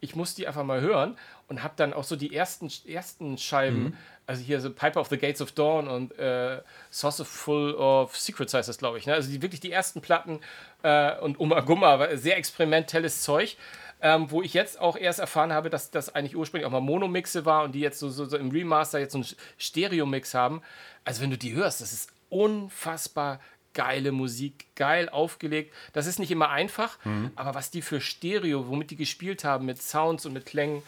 ich 0.00 0.14
muss 0.14 0.34
die 0.34 0.46
einfach 0.46 0.64
mal 0.64 0.80
hören 0.80 1.16
und 1.48 1.62
habe 1.62 1.74
dann 1.76 1.92
auch 1.92 2.04
so 2.04 2.16
die 2.16 2.34
ersten, 2.34 2.70
ersten 2.86 3.38
Scheiben, 3.38 3.82
mhm. 3.82 3.96
also 4.26 4.42
hier 4.42 4.60
so 4.60 4.70
Piper 4.70 5.00
of 5.00 5.08
the 5.08 5.16
Gates 5.16 5.40
of 5.40 5.52
Dawn 5.52 5.88
und 5.88 6.18
äh, 6.18 6.60
Source 6.90 7.20
of 7.20 7.28
Full 7.28 7.74
of 7.74 8.16
Secrets 8.16 8.54
heißt 8.54 8.68
das, 8.68 8.78
glaube 8.78 8.98
ich. 8.98 9.06
Ne? 9.06 9.14
Also 9.14 9.30
die, 9.30 9.42
wirklich 9.42 9.60
die 9.60 9.72
ersten 9.72 10.00
Platten 10.00 10.40
äh, 10.82 11.18
und 11.18 11.38
Uma 11.38 11.60
Gumma, 11.60 12.16
sehr 12.16 12.36
experimentelles 12.36 13.22
Zeug. 13.22 13.56
Ähm, 14.02 14.30
wo 14.30 14.42
ich 14.42 14.52
jetzt 14.52 14.78
auch 14.78 14.98
erst 14.98 15.20
erfahren 15.20 15.54
habe, 15.54 15.70
dass 15.70 15.90
das 15.90 16.14
eigentlich 16.14 16.36
ursprünglich 16.36 16.66
auch 16.66 16.70
mal 16.70 16.82
Monomixe 16.82 17.46
war 17.46 17.64
und 17.64 17.72
die 17.72 17.80
jetzt 17.80 17.98
so, 17.98 18.10
so, 18.10 18.26
so 18.26 18.36
im 18.36 18.50
Remaster 18.50 18.98
jetzt 18.98 19.12
so 19.12 19.18
einen 19.18 19.26
Stereo-Mix 19.56 20.34
haben. 20.34 20.60
Also 21.06 21.22
wenn 21.22 21.30
du 21.30 21.38
die 21.38 21.54
hörst, 21.54 21.80
das 21.80 21.94
ist 21.94 22.12
unfassbar 22.28 23.40
geile 23.76 24.10
Musik, 24.10 24.66
geil 24.74 25.08
aufgelegt. 25.08 25.72
Das 25.92 26.06
ist 26.06 26.18
nicht 26.18 26.30
immer 26.30 26.48
einfach, 26.48 26.98
mhm. 27.04 27.30
aber 27.36 27.54
was 27.54 27.70
die 27.70 27.82
für 27.82 28.00
Stereo, 28.00 28.66
womit 28.68 28.90
die 28.90 28.96
gespielt 28.96 29.44
haben, 29.44 29.66
mit 29.66 29.80
Sounds 29.80 30.24
und 30.26 30.32
mit 30.32 30.46
Klängen. 30.46 30.82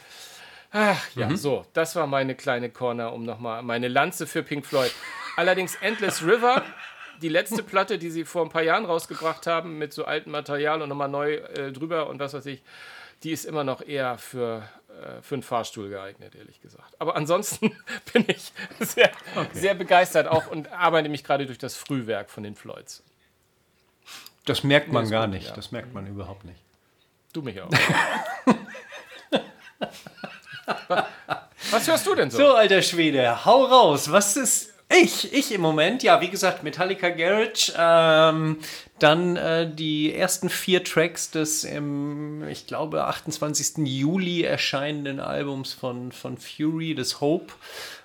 Ach 0.73 1.01
ja, 1.15 1.29
mhm. 1.29 1.37
so, 1.37 1.67
das 1.75 1.95
war 1.97 2.07
meine 2.07 2.35
kleine 2.35 2.71
Corner, 2.71 3.13
um 3.13 3.25
nochmal 3.25 3.63
meine 3.63 3.89
Lanze 3.89 4.27
für 4.27 4.43
Pink 4.43 4.67
Floyd. 4.67 4.93
Allerdings 5.37 5.77
Endless 5.77 6.25
River, 6.25 6.65
die 7.21 7.29
letzte 7.29 7.63
Platte, 7.63 7.99
die 7.99 8.11
sie 8.11 8.25
vor 8.25 8.43
ein 8.43 8.51
paar 8.51 8.63
Jahren 8.63 8.87
rausgebracht 8.87 9.47
haben, 9.47 9.77
mit 9.77 9.93
so 9.93 10.07
altem 10.07 10.33
Material 10.33 10.81
und 10.81 10.89
nochmal 10.89 11.09
neu 11.09 11.35
äh, 11.35 11.73
drüber 11.73 12.09
und 12.09 12.19
was 12.21 12.33
weiß 12.33 12.47
ich, 12.47 12.63
die 13.23 13.33
ist 13.33 13.45
immer 13.45 13.65
noch 13.65 13.83
eher 13.83 14.17
für 14.17 14.67
für 15.23 15.35
einen 15.35 15.43
Fahrstuhl 15.43 15.89
geeignet, 15.89 16.35
ehrlich 16.35 16.61
gesagt. 16.61 16.95
Aber 17.01 17.17
ansonsten 17.17 17.77
bin 18.13 18.25
ich 18.29 18.53
sehr, 18.81 19.11
okay. 19.37 19.49
sehr 19.53 19.75
begeistert 19.75 20.27
auch 20.29 20.49
und 20.49 20.73
arbeite 20.73 21.09
mich 21.09 21.25
gerade 21.25 21.47
durch 21.47 21.59
das 21.59 21.77
Frühwerk 21.77 22.31
von 22.31 22.43
den 22.43 22.55
Floyds. 22.55 23.03
Das 24.45 24.65
merkt 24.65 24.93
man 24.93 25.09
gar 25.11 25.27
gut, 25.27 25.35
nicht. 25.35 25.49
Ja. 25.49 25.55
Das 25.55 25.73
merkt 25.73 25.93
man 25.93 26.07
überhaupt 26.07 26.45
nicht. 26.45 26.63
Du 27.33 27.43
mich 27.43 27.61
auch. 27.61 27.71
Was 31.71 31.87
hörst 31.87 32.07
du 32.07 32.15
denn 32.15 32.31
so? 32.31 32.39
So, 32.39 32.55
alter 32.55 32.81
Schwede, 32.83 33.45
hau 33.45 33.65
raus. 33.65 34.11
Was 34.11 34.37
ist 34.37 34.73
ich, 34.91 35.33
ich 35.35 35.53
im 35.53 35.61
Moment, 35.61 36.03
ja, 36.03 36.21
wie 36.23 36.31
gesagt, 36.31 36.63
Metallica 36.63 37.11
Garage, 37.11 37.75
ähm, 37.77 38.59
dann 38.99 39.37
äh, 39.37 39.71
die 39.71 40.15
ersten 40.15 40.49
vier 40.49 40.83
Tracks 40.83 41.31
des 41.31 41.65
im, 41.65 42.49
ich 42.49 42.67
glaube, 42.67 43.05
28. 43.05 43.87
Juli 43.87 44.43
erscheinenden 44.43 45.21
Albums 45.21 45.75
von, 45.75 46.11
von 46.11 46.39
Fury, 46.39 46.95
des 46.95 47.21
Hope. 47.21 47.53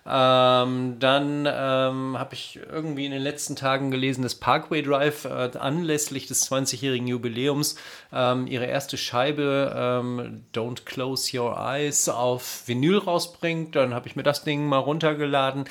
Ähm, 0.05 0.97
dann 0.99 1.45
ähm, 1.47 2.19
habe 2.19 2.34
ich 2.34 2.59
irgendwie 2.69 3.05
in 3.05 3.13
den 3.13 3.21
letzten 3.21 3.55
Tagen 3.55 3.89
gelesen, 3.89 4.21
dass 4.21 4.36
Parkway 4.36 4.81
Drive 4.81 5.23
äh, 5.23 5.51
anlässlich 5.57 6.27
des 6.27 6.51
20-jährigen 6.51 7.07
Jubiläums 7.07 7.77
ähm, 8.11 8.45
ihre 8.45 8.65
erste 8.65 8.97
Scheibe 8.97 9.73
ähm, 9.73 10.43
Don't 10.53 10.84
Close 10.84 11.39
Your 11.39 11.57
Eyes 11.57 12.09
auf 12.09 12.67
Vinyl 12.67 12.97
rausbringt. 12.97 13.77
Dann 13.77 13.93
habe 13.93 14.09
ich 14.09 14.17
mir 14.17 14.23
das 14.23 14.43
Ding 14.43 14.67
mal 14.67 14.79
runtergeladen. 14.79 15.63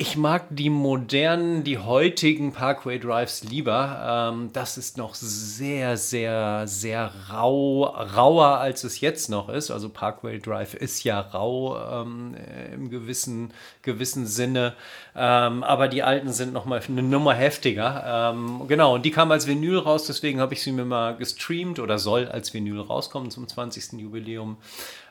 Ich 0.00 0.16
mag 0.16 0.46
die 0.50 0.70
modernen, 0.70 1.64
die 1.64 1.76
heutigen 1.76 2.52
Parkway 2.52 3.00
Drives 3.00 3.42
lieber. 3.42 4.30
Ähm, 4.32 4.50
das 4.52 4.78
ist 4.78 4.96
noch 4.96 5.16
sehr, 5.16 5.96
sehr, 5.96 6.68
sehr 6.68 7.10
rau, 7.32 7.82
rauer, 7.82 8.58
als 8.58 8.84
es 8.84 9.00
jetzt 9.00 9.28
noch 9.28 9.48
ist. 9.48 9.72
Also 9.72 9.88
Parkway 9.88 10.38
Drive 10.38 10.74
ist 10.74 11.02
ja 11.02 11.18
rau 11.18 11.76
ähm, 12.04 12.36
im 12.72 12.90
gewissen, 12.90 13.52
gewissen 13.82 14.28
Sinne. 14.28 14.74
Ähm, 15.16 15.64
aber 15.64 15.88
die 15.88 16.04
alten 16.04 16.32
sind 16.32 16.52
noch 16.52 16.64
mal 16.64 16.80
eine 16.80 17.02
Nummer 17.02 17.34
heftiger. 17.34 18.30
Ähm, 18.32 18.68
genau, 18.68 18.94
und 18.94 19.04
die 19.04 19.10
kam 19.10 19.32
als 19.32 19.48
Vinyl 19.48 19.78
raus, 19.78 20.06
deswegen 20.06 20.38
habe 20.38 20.54
ich 20.54 20.62
sie 20.62 20.70
mir 20.70 20.84
mal 20.84 21.16
gestreamt 21.16 21.80
oder 21.80 21.98
soll 21.98 22.28
als 22.28 22.54
Vinyl 22.54 22.82
rauskommen 22.82 23.32
zum 23.32 23.48
20. 23.48 23.94
Jubiläum. 23.94 24.58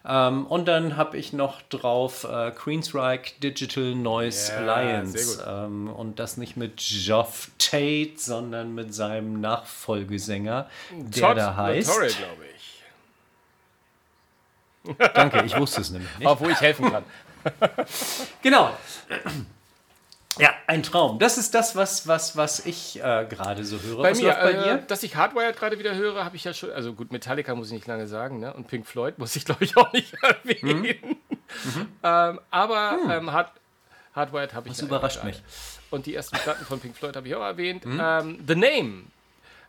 Ähm, 0.09 0.47
und 0.47 0.67
dann 0.69 0.95
habe 0.95 1.17
ich 1.17 1.33
noch 1.33 1.61
drauf 1.63 2.23
äh, 2.23 2.51
Queensryche 2.51 3.33
Digital 3.43 3.93
Noise 3.93 4.53
yeah, 4.53 4.61
Alliance. 4.61 5.45
Ähm, 5.45 5.89
und 5.89 6.17
das 6.19 6.37
nicht 6.37 6.55
mit 6.55 6.77
Geoff 6.77 7.51
Tate, 7.57 8.13
sondern 8.15 8.73
mit 8.73 8.93
seinem 8.93 9.41
Nachfolgesänger, 9.41 10.69
der 10.91 11.21
Todd 11.21 11.37
da 11.37 11.55
heißt. 11.57 11.91
glaube 11.91 12.43
ich. 12.55 12.83
Danke, 15.13 15.43
ich 15.43 15.57
wusste 15.57 15.81
es 15.81 15.89
nämlich 15.89 16.17
nicht. 16.17 16.39
Wo 16.39 16.47
ich 16.47 16.61
helfen 16.61 16.89
kann. 16.89 17.03
genau. 18.41 18.71
Ja, 20.39 20.53
ein 20.67 20.83
Traum. 20.83 21.19
Das 21.19 21.37
ist 21.37 21.53
das, 21.53 21.75
was, 21.75 22.07
was, 22.07 22.35
was 22.35 22.65
ich 22.65 22.99
äh, 22.99 23.25
gerade 23.29 23.63
so 23.63 23.79
höre. 23.79 24.01
Bei 24.01 24.11
was 24.11 24.21
mir, 24.21 24.33
bei 24.33 24.51
äh, 24.51 24.63
dir? 24.63 24.77
Dass 24.87 25.03
ich 25.03 25.15
Hardwired 25.15 25.57
gerade 25.57 25.79
wieder 25.79 25.95
höre, 25.95 26.23
habe 26.23 26.35
ich 26.35 26.43
ja 26.43 26.53
schon. 26.53 26.71
Also 26.71 26.93
gut, 26.93 27.11
Metallica 27.11 27.55
muss 27.55 27.67
ich 27.67 27.73
nicht 27.73 27.87
lange 27.87 28.07
sagen, 28.07 28.39
ne? 28.39 28.53
Und 28.53 28.67
Pink 28.67 28.85
Floyd 28.85 29.17
muss 29.17 29.35
ich, 29.35 29.45
glaube 29.45 29.63
ich, 29.63 29.77
auch 29.77 29.91
nicht 29.93 30.13
erwähnen. 30.21 30.81
Mhm. 30.81 31.17
Mhm. 31.75 31.87
ähm, 32.03 32.39
aber 32.51 32.97
mhm. 33.03 33.11
ähm, 33.11 33.31
Hard, 33.31 33.51
Hardwired 34.13 34.53
habe 34.53 34.67
ich. 34.67 34.75
Das 34.75 34.81
überrascht 34.81 35.23
mich. 35.23 35.41
Und 35.89 36.05
die 36.05 36.15
ersten 36.15 36.37
Platten 36.37 36.65
von 36.65 36.79
Pink 36.79 36.95
Floyd 36.95 37.15
habe 37.15 37.27
ich 37.27 37.35
auch 37.35 37.43
erwähnt. 37.43 37.85
Mhm. 37.85 38.01
Ähm, 38.01 38.43
The 38.47 38.55
Name. 38.55 39.03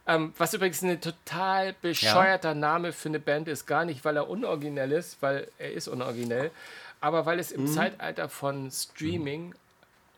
Ähm, 0.08 0.32
was 0.38 0.54
übrigens 0.54 0.82
ein 0.82 1.00
total 1.02 1.74
bescheuerter 1.82 2.50
ja. 2.50 2.54
Name 2.54 2.92
für 2.92 3.10
eine 3.10 3.20
Band 3.20 3.46
ist, 3.46 3.66
gar 3.66 3.84
nicht, 3.84 4.06
weil 4.06 4.16
er 4.16 4.28
unoriginell 4.28 4.90
ist, 4.92 5.20
weil 5.20 5.48
er 5.58 5.70
ist 5.70 5.86
unoriginell, 5.86 6.50
aber 7.02 7.26
weil 7.26 7.38
es 7.38 7.52
im 7.52 7.64
mhm. 7.64 7.66
Zeitalter 7.68 8.30
von 8.30 8.70
Streaming 8.70 9.54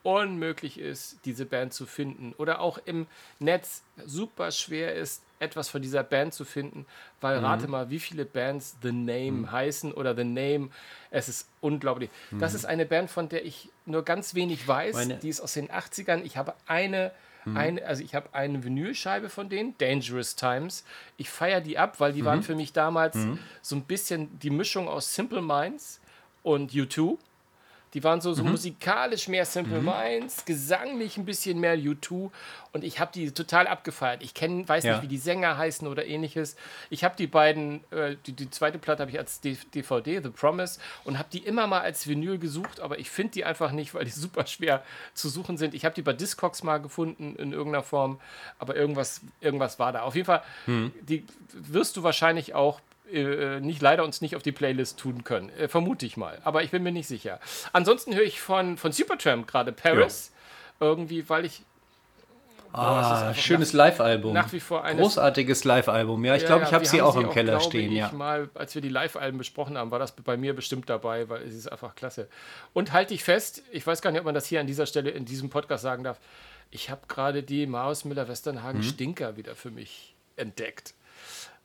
unmöglich 0.03 0.79
ist, 0.79 1.17
diese 1.25 1.45
Band 1.45 1.73
zu 1.73 1.85
finden. 1.85 2.33
Oder 2.37 2.59
auch 2.59 2.79
im 2.85 3.07
Netz 3.39 3.83
super 4.05 4.51
schwer 4.51 4.95
ist, 4.95 5.21
etwas 5.39 5.69
von 5.69 5.81
dieser 5.81 6.03
Band 6.03 6.33
zu 6.33 6.45
finden, 6.45 6.85
weil 7.19 7.39
mhm. 7.39 7.45
rate 7.45 7.67
mal, 7.67 7.89
wie 7.89 7.99
viele 7.99 8.25
Bands 8.25 8.77
The 8.83 8.91
Name 8.91 9.31
mhm. 9.31 9.51
heißen 9.51 9.91
oder 9.91 10.15
The 10.15 10.23
Name. 10.23 10.69
Es 11.09 11.29
ist 11.29 11.47
unglaublich. 11.61 12.09
Mhm. 12.29 12.39
Das 12.39 12.53
ist 12.53 12.65
eine 12.65 12.85
Band, 12.85 13.09
von 13.09 13.27
der 13.29 13.45
ich 13.45 13.69
nur 13.85 14.03
ganz 14.03 14.35
wenig 14.35 14.67
weiß. 14.67 14.95
Meine 14.95 15.17
die 15.17 15.29
ist 15.29 15.41
aus 15.41 15.53
den 15.53 15.69
80ern. 15.69 16.21
Ich 16.23 16.37
habe 16.37 16.53
eine 16.67 17.11
Mhm. 17.45 17.57
Eine, 17.57 17.85
also 17.85 18.03
ich 18.03 18.15
habe 18.15 18.29
eine 18.33 18.63
Vinylscheibe 18.63 19.29
von 19.29 19.49
denen, 19.49 19.75
Dangerous 19.77 20.35
Times. 20.35 20.83
Ich 21.17 21.29
feiere 21.29 21.61
die 21.61 21.77
ab, 21.77 21.99
weil 21.99 22.13
die 22.13 22.21
mhm. 22.21 22.25
waren 22.25 22.43
für 22.43 22.55
mich 22.55 22.73
damals 22.73 23.15
mhm. 23.15 23.39
so 23.61 23.75
ein 23.75 23.83
bisschen 23.83 24.39
die 24.39 24.49
Mischung 24.49 24.87
aus 24.87 25.13
Simple 25.15 25.41
Minds 25.41 25.99
und 26.43 26.71
U2. 26.71 27.17
Die 27.93 28.03
waren 28.03 28.21
so, 28.21 28.33
so 28.33 28.43
mhm. 28.43 28.51
musikalisch 28.51 29.27
mehr 29.27 29.45
Simple 29.45 29.79
mhm. 29.79 29.85
Minds, 29.85 30.45
gesanglich 30.45 31.17
ein 31.17 31.25
bisschen 31.25 31.59
mehr 31.59 31.77
U2 31.77 32.31
und 32.73 32.83
ich 32.83 32.99
habe 32.99 33.11
die 33.13 33.31
total 33.31 33.67
abgefeiert. 33.67 34.23
Ich 34.23 34.33
kenn, 34.33 34.67
weiß 34.67 34.85
ja. 34.85 34.93
nicht, 34.93 35.03
wie 35.03 35.07
die 35.07 35.17
Sänger 35.17 35.57
heißen 35.57 35.87
oder 35.87 36.05
ähnliches. 36.05 36.55
Ich 36.89 37.03
habe 37.03 37.15
die 37.17 37.27
beiden, 37.27 37.83
äh, 37.91 38.15
die, 38.25 38.31
die 38.31 38.49
zweite 38.49 38.77
Platte 38.77 39.01
habe 39.01 39.11
ich 39.11 39.19
als 39.19 39.41
DVD, 39.41 40.21
The 40.21 40.29
Promise, 40.29 40.79
und 41.03 41.17
habe 41.17 41.27
die 41.31 41.39
immer 41.39 41.67
mal 41.67 41.81
als 41.81 42.07
Vinyl 42.07 42.37
gesucht, 42.37 42.79
aber 42.79 42.99
ich 42.99 43.09
finde 43.09 43.33
die 43.33 43.45
einfach 43.45 43.71
nicht, 43.71 43.93
weil 43.93 44.05
die 44.05 44.11
super 44.11 44.47
schwer 44.47 44.83
zu 45.13 45.27
suchen 45.27 45.57
sind. 45.57 45.73
Ich 45.73 45.83
habe 45.83 45.95
die 45.95 46.01
bei 46.01 46.13
Discogs 46.13 46.63
mal 46.63 46.77
gefunden 46.77 47.35
in 47.35 47.51
irgendeiner 47.51 47.83
Form, 47.83 48.19
aber 48.57 48.75
irgendwas, 48.75 49.21
irgendwas 49.41 49.79
war 49.79 49.91
da. 49.91 50.03
Auf 50.03 50.15
jeden 50.15 50.27
Fall, 50.27 50.43
mhm. 50.65 50.93
die 51.01 51.25
wirst 51.51 51.97
du 51.97 52.03
wahrscheinlich 52.03 52.53
auch 52.53 52.79
äh, 53.13 53.59
nicht 53.59 53.81
leider 53.81 54.03
uns 54.03 54.21
nicht 54.21 54.35
auf 54.35 54.43
die 54.43 54.51
Playlist 54.51 54.99
tun 54.99 55.23
können. 55.23 55.49
Äh, 55.49 55.67
vermute 55.67 56.05
ich 56.05 56.17
mal. 56.17 56.37
Aber 56.43 56.63
ich 56.63 56.71
bin 56.71 56.83
mir 56.83 56.91
nicht 56.91 57.07
sicher. 57.07 57.39
Ansonsten 57.73 58.15
höre 58.15 58.23
ich 58.23 58.41
von, 58.41 58.77
von 58.77 58.91
Supertramp 58.91 59.47
gerade 59.47 59.71
Paris. 59.71 60.31
Ja. 60.79 60.87
Irgendwie, 60.87 61.29
weil 61.29 61.45
ich. 61.45 61.63
Ah, 62.73 63.33
schönes 63.33 63.73
Live-Album. 63.73 64.31
Nach 64.31 64.53
wie 64.53 64.61
vor 64.61 64.85
ein 64.85 64.95
Großartiges 64.95 65.65
Live-Album. 65.65 66.23
Ja, 66.23 66.35
ich 66.35 66.43
ja, 66.43 66.47
glaube, 66.47 66.63
ich 66.63 66.73
habe 66.73 66.85
sie 66.85 67.01
auch 67.01 67.17
im 67.17 67.27
auch, 67.27 67.33
Keller 67.33 67.59
stehen. 67.59 67.91
Ja. 67.91 68.13
Mal, 68.13 68.49
als 68.53 68.73
wir 68.75 68.81
die 68.81 68.89
Live-Alben 68.89 69.37
besprochen 69.37 69.77
haben, 69.77 69.91
war 69.91 69.99
das 69.99 70.13
bei 70.13 70.37
mir 70.37 70.55
bestimmt 70.55 70.89
dabei, 70.89 71.27
weil 71.27 71.41
es 71.41 71.53
ist 71.53 71.69
einfach 71.69 71.95
klasse. 71.95 72.29
Und 72.71 72.93
halte 72.93 73.13
ich 73.13 73.25
fest, 73.25 73.63
ich 73.71 73.85
weiß 73.85 74.01
gar 74.01 74.11
nicht, 74.11 74.21
ob 74.21 74.25
man 74.25 74.35
das 74.35 74.45
hier 74.45 74.61
an 74.61 74.67
dieser 74.67 74.85
Stelle 74.85 75.09
in 75.09 75.25
diesem 75.25 75.49
Podcast 75.49 75.83
sagen 75.83 76.05
darf. 76.05 76.19
Ich 76.69 76.89
habe 76.89 77.01
gerade 77.09 77.43
die 77.43 77.67
Maus 77.67 78.05
Müller-Westernhagen 78.05 78.79
mhm. 78.79 78.85
Stinker 78.85 79.35
wieder 79.35 79.55
für 79.55 79.69
mich 79.69 80.15
entdeckt. 80.37 80.93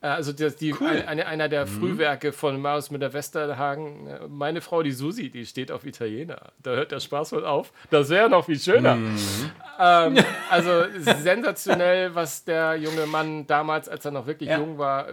Äh, 0.07 0.11
also 0.11 0.32
das, 0.32 0.57
die, 0.57 0.74
cool. 0.74 1.04
eine, 1.07 1.26
einer 1.26 1.48
der 1.48 1.66
mhm. 1.66 1.70
Frühwerke 1.70 2.32
von 2.32 2.61
Marius 2.61 2.90
mit 2.90 3.02
der 3.02 3.12
Westerhagen. 3.12 4.07
Äh, 4.07 4.28
meine 4.28 4.61
Frau, 4.61 4.82
die 4.82 4.92
Susi, 4.92 5.30
die 5.30 5.44
steht 5.44 5.72
auf 5.72 5.84
Italiener. 5.84 6.52
Da 6.62 6.70
hört 6.70 6.92
der 6.92 7.00
Spaß 7.00 7.32
wohl 7.32 7.44
auf. 7.44 7.72
Das 7.90 8.09
wäre 8.09 8.30
noch 8.30 8.44
viel 8.44 8.59
schöner. 8.59 8.96
Mhm. 8.96 9.18
Ähm, 9.78 10.18
also 10.50 10.84
sensationell, 11.00 12.14
was 12.14 12.44
der 12.44 12.76
junge 12.76 13.07
Mann 13.07 13.46
damals, 13.46 13.88
als 13.88 14.04
er 14.04 14.12
noch 14.12 14.26
wirklich 14.26 14.50
ja. 14.50 14.59
jung 14.59 14.78
war, 14.78 15.09
äh, 15.09 15.12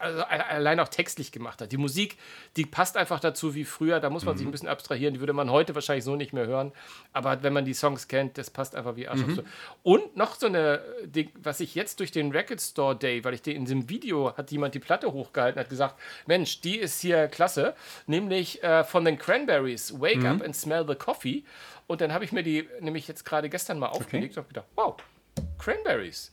also 0.00 0.22
allein 0.22 0.78
auch 0.80 0.88
textlich 0.88 1.32
gemacht 1.32 1.60
hat. 1.60 1.72
Die 1.72 1.76
Musik, 1.76 2.16
die 2.56 2.66
passt 2.66 2.96
einfach 2.96 3.20
dazu 3.20 3.54
wie 3.54 3.64
früher. 3.64 4.00
Da 4.00 4.10
muss 4.10 4.24
man 4.24 4.34
mhm. 4.34 4.38
sich 4.38 4.46
ein 4.46 4.52
bisschen 4.52 4.68
abstrahieren. 4.68 5.14
Die 5.14 5.20
würde 5.20 5.32
man 5.32 5.50
heute 5.50 5.74
wahrscheinlich 5.74 6.04
so 6.04 6.14
nicht 6.14 6.32
mehr 6.32 6.46
hören. 6.46 6.72
Aber 7.12 7.42
wenn 7.42 7.52
man 7.52 7.64
die 7.64 7.74
Songs 7.74 8.06
kennt, 8.06 8.38
das 8.38 8.50
passt 8.50 8.76
einfach 8.76 8.96
wie 8.96 9.08
Arsch 9.08 9.20
mhm. 9.20 9.40
Und 9.82 10.16
noch 10.16 10.36
so 10.36 10.46
eine, 10.46 10.80
die, 11.04 11.30
was 11.42 11.60
ich 11.60 11.74
jetzt 11.74 12.00
durch 12.00 12.12
den 12.12 12.30
Record 12.30 12.60
Store 12.60 12.96
Day, 12.96 13.24
weil 13.24 13.34
ich 13.34 13.42
den 13.42 13.56
in 13.56 13.64
diesem 13.64 13.88
Video 13.88 14.19
hat 14.28 14.50
jemand 14.50 14.74
die 14.74 14.78
Platte 14.78 15.12
hochgehalten, 15.12 15.60
hat 15.60 15.68
gesagt, 15.68 15.96
Mensch, 16.26 16.60
die 16.60 16.78
ist 16.78 17.00
hier 17.00 17.28
klasse, 17.28 17.74
nämlich 18.06 18.62
äh, 18.62 18.84
von 18.84 19.04
den 19.04 19.18
Cranberries, 19.18 20.00
Wake 20.00 20.18
mhm. 20.18 20.26
Up 20.26 20.42
and 20.42 20.54
Smell 20.54 20.84
the 20.86 20.94
Coffee. 20.94 21.44
Und 21.86 22.00
dann 22.00 22.12
habe 22.12 22.24
ich 22.24 22.32
mir 22.32 22.42
die 22.42 22.68
nämlich 22.80 23.08
jetzt 23.08 23.24
gerade 23.24 23.48
gestern 23.48 23.78
mal 23.78 23.88
aufgelegt 23.88 24.36
okay. 24.36 24.40
und 24.40 24.44
habe 24.44 24.48
gedacht, 24.48 24.66
wow, 24.76 24.96
Cranberries. 25.58 26.32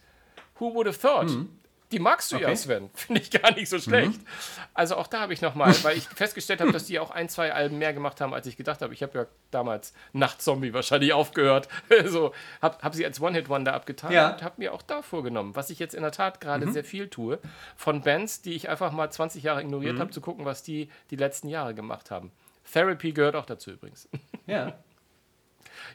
Who 0.60 0.74
would 0.74 0.88
have 0.88 1.00
thought? 1.00 1.30
Mhm. 1.30 1.50
Die 1.92 2.00
magst 2.00 2.32
du 2.32 2.36
okay. 2.36 2.50
ja, 2.50 2.56
Sven. 2.56 2.90
Finde 2.94 3.22
ich 3.22 3.32
gar 3.32 3.54
nicht 3.54 3.70
so 3.70 3.80
schlecht. 3.80 4.20
Mhm. 4.20 4.28
Also 4.74 4.98
auch 4.98 5.08
da 5.08 5.22
habe 5.22 5.34
ich 5.34 5.42
nochmal, 5.42 5.74
weil 5.84 5.98
ich 5.98 6.04
festgestellt 6.04 6.60
habe, 6.60 6.72
dass 6.74 6.86
die 6.86 7.00
auch 7.00 7.12
ein, 7.12 7.30
zwei 7.30 7.54
Alben 7.54 7.78
mehr 7.78 7.94
gemacht 7.94 8.20
haben, 8.20 8.34
als 8.34 8.46
ich 8.46 8.58
gedacht 8.58 8.82
habe. 8.82 8.94
Ich 8.94 9.02
habe 9.04 9.18
ja 9.18 9.26
damals 9.52 9.94
Nachtzombie 10.12 10.74
wahrscheinlich 10.74 11.14
aufgehört. 11.14 11.70
so, 12.06 12.34
habe 12.62 12.78
hab 12.82 12.94
sie 12.94 13.06
als 13.06 13.22
One-Hit-Wonder 13.22 13.74
abgetan 13.74 14.12
ja. 14.12 14.34
und 14.34 14.44
habe 14.44 14.56
mir 14.58 14.74
auch 14.74 14.82
da 14.82 15.02
vorgenommen, 15.02 15.56
was 15.56 15.70
ich 15.70 15.80
jetzt 15.80 15.96
in 15.96 16.02
der 16.02 16.12
Tat 16.12 16.42
gerade 16.42 16.66
mhm. 16.66 16.74
sehr 16.74 16.84
viel 16.84 17.08
tue, 17.08 17.40
von 17.78 18.02
Bands, 18.02 18.42
die 18.42 18.54
ich 18.54 18.68
einfach 18.68 18.92
mal 18.92 19.10
20 19.10 19.44
Jahre 19.44 19.62
ignoriert 19.62 19.96
mhm. 19.96 20.00
habe, 20.02 20.12
zu 20.12 20.20
gucken, 20.20 20.44
was 20.44 20.64
die 20.64 20.90
die 21.10 21.16
letzten 21.16 21.48
Jahre 21.48 21.74
gemacht 21.74 22.12
haben. 22.12 22.32
Therapy 22.72 23.14
gehört 23.14 23.36
auch 23.36 23.46
dazu 23.46 23.72
übrigens. 23.72 24.10
Ja. 24.46 24.80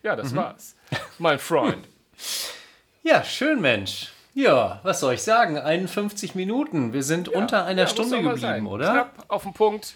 ja, 0.03 0.15
das 0.15 0.33
mhm. 0.33 0.37
war's. 0.37 0.77
Mein 1.19 1.39
Freund. 1.39 1.89
Ja, 3.03 3.25
schön, 3.25 3.63
Mensch. 3.63 4.13
Ja, 4.35 4.81
was 4.83 5.01
soll 5.01 5.15
ich 5.15 5.23
sagen? 5.23 5.59
51 5.59 6.35
Minuten. 6.35 6.93
Wir 6.93 7.03
sind 7.03 7.29
ja, 7.29 7.39
unter 7.39 7.65
einer 7.65 7.83
ja, 7.83 7.89
Stunde 7.89 8.17
geblieben, 8.17 8.41
sein. 8.41 8.67
oder? 8.67 8.93
Knapp 8.93 9.25
auf 9.29 9.43
den 9.43 9.53
Punkt, 9.53 9.95